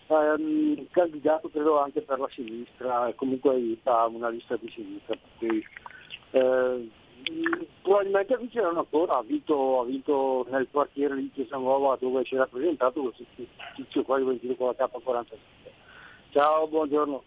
[0.09, 5.17] um, candidato credo anche per la sinistra, comunque aiuta una lista di sinistra.
[5.39, 5.65] Quindi,
[6.33, 6.89] eh,
[7.83, 12.39] probabilmente vinceranno ancora, ha vinto, ha vinto nel quartiere di Chiesa Nuova dove si è
[12.39, 13.25] rappresentato questo
[13.77, 15.25] tizio qua di con la K47.
[16.31, 17.23] Ciao, buongiorno.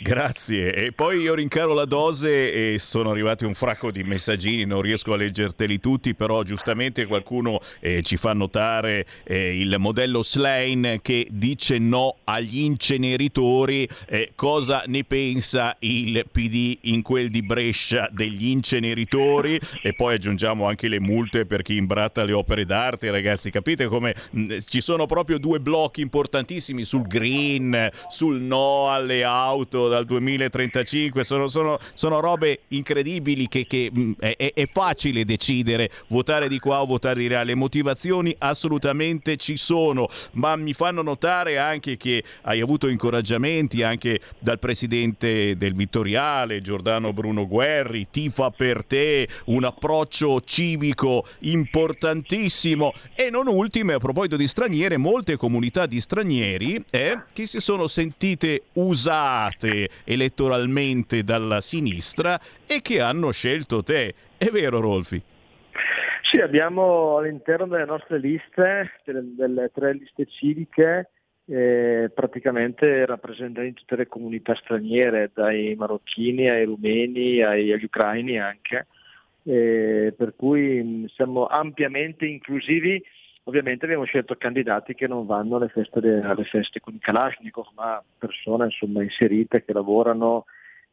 [0.00, 0.74] Grazie.
[0.74, 5.12] E poi io rincaro la dose e sono arrivati un fracco di messaggini, non riesco
[5.12, 11.28] a leggerteli tutti, però giustamente qualcuno eh, ci fa notare eh, il modello Slane che
[11.30, 13.88] dice no agli inceneritori.
[14.06, 19.58] Eh, cosa ne pensa il PD in quel di Brescia degli inceneritori?
[19.80, 23.50] E poi aggiungiamo anche le multe per chi imbratta le opere d'arte, ragazzi.
[23.50, 29.83] Capite come mh, ci sono proprio due blocchi importantissimi sul green, sul no alle auto
[29.88, 36.48] dal 2035, sono, sono, sono robe incredibili che, che mh, è, è, facile decidere votare
[36.48, 41.58] di qua o votare di là, le motivazioni assolutamente ci sono, ma mi fanno notare
[41.58, 48.84] anche che hai avuto incoraggiamenti anche dal presidente del Vittoriale, Giordano Bruno Guerri, tifa per
[48.84, 52.94] te, un approccio civico importantissimo.
[53.14, 57.86] E non ultime a proposito di straniere, molte comunità di stranieri eh, che si sono
[57.86, 59.73] sentite usate
[60.04, 64.14] elettoralmente dalla sinistra e che hanno scelto te.
[64.36, 65.22] È vero Rolfi?
[66.22, 71.10] Sì, abbiamo all'interno delle nostre liste, delle, delle tre liste civiche,
[71.46, 78.86] eh, praticamente rappresentanti tutte le comunità straniere, dai marocchini ai rumeni ai, agli ucraini anche,
[79.44, 83.02] eh, per cui siamo ampiamente inclusivi
[83.46, 88.02] Ovviamente abbiamo scelto candidati che non vanno alle feste, alle feste con i Kalashnikov, ma
[88.18, 90.46] persone insomma, inserite che lavorano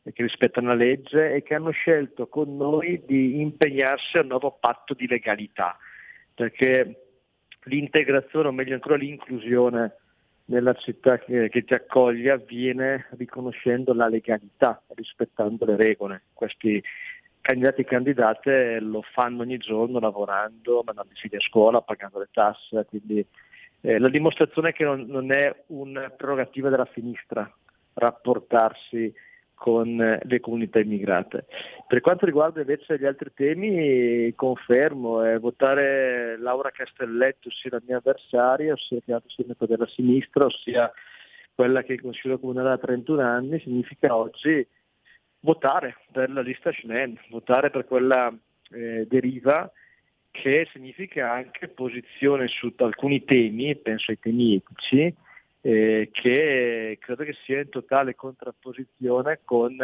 [0.03, 4.27] e che rispettano la legge e che hanno scelto con noi di impegnarsi a un
[4.27, 5.77] nuovo patto di legalità,
[6.33, 7.11] perché
[7.63, 9.95] l'integrazione, o meglio ancora l'inclusione
[10.45, 16.23] nella città che, che, ti accoglie avviene riconoscendo la legalità, rispettando le regole.
[16.33, 16.83] Questi
[17.41, 22.30] candidati e candidate lo fanno ogni giorno lavorando, mandando i figli a scuola, pagando le
[22.31, 23.26] tasse, quindi
[23.81, 27.51] eh, la dimostrazione è che non, non, è una prerogativa della sinistra
[27.93, 29.13] rapportarsi
[29.55, 31.45] con eh, le comunità immigrate.
[31.88, 37.97] Per quanto riguarda invece gli altri temi, confermo, eh, votare Laura Castelletto, ossia la mia
[37.97, 40.91] avversaria, ossia che è sindaco della sinistra, ossia
[41.53, 44.65] quella che è consiglio comunale da 31 anni, significa oggi
[45.41, 48.34] votare per la lista Schnell, votare per quella
[48.72, 49.72] eh, deriva
[50.31, 55.13] che significa anche posizione su alcuni temi, penso ai temi etici,
[55.61, 59.76] eh, che credo che sia in totale contrapposizione con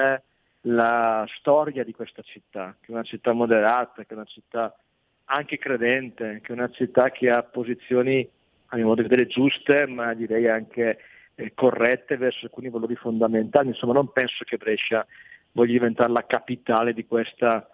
[0.62, 4.76] la storia di questa città, che è una città moderata, che è una città
[5.26, 8.28] anche credente, che è una città che ha posizioni
[8.68, 11.00] a mio modo di vedere giuste, ma direi anche
[11.36, 13.68] eh, corrette verso alcuni valori fondamentali.
[13.68, 15.06] Insomma, non penso che Brescia
[15.58, 17.68] voglia diventare la capitale di, questa,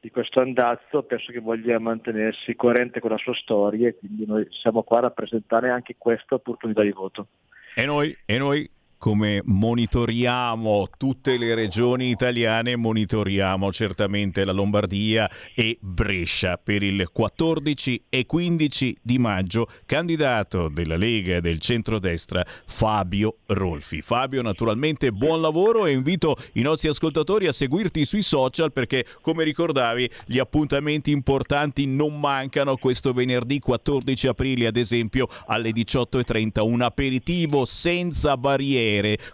[0.00, 4.46] di questo andazzo, penso che voglia mantenersi coerente con la sua storia e quindi noi
[4.50, 7.28] siamo qua a rappresentare anche questa opportunità di voto.
[7.74, 15.78] E noi, e noi come monitoriamo tutte le regioni italiane, monitoriamo certamente la Lombardia e
[15.80, 16.56] Brescia.
[16.56, 24.00] Per il 14 e 15 di maggio, candidato della Lega e del centrodestra Fabio Rolfi.
[24.00, 29.44] Fabio, naturalmente buon lavoro e invito i nostri ascoltatori a seguirti sui social perché, come
[29.44, 36.82] ricordavi, gli appuntamenti importanti non mancano questo venerdì 14 aprile, ad esempio alle 18.30, un
[36.82, 38.85] aperitivo senza barriere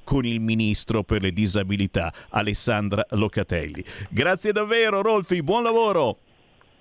[0.05, 3.85] con il ministro per le disabilità Alessandra Locatelli.
[4.09, 6.19] Grazie davvero Rolfi, buon lavoro!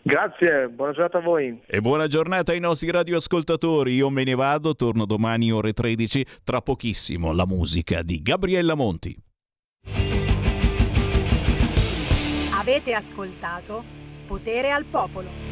[0.04, 1.62] Grazie, buona giornata a voi.
[1.68, 3.94] E buona giornata ai nostri radioascoltatori.
[3.94, 9.16] Io me ne vado, torno domani ore 13, tra pochissimo la musica di Gabriella Monti.
[12.54, 13.84] Avete ascoltato
[14.26, 15.51] Potere al Popolo.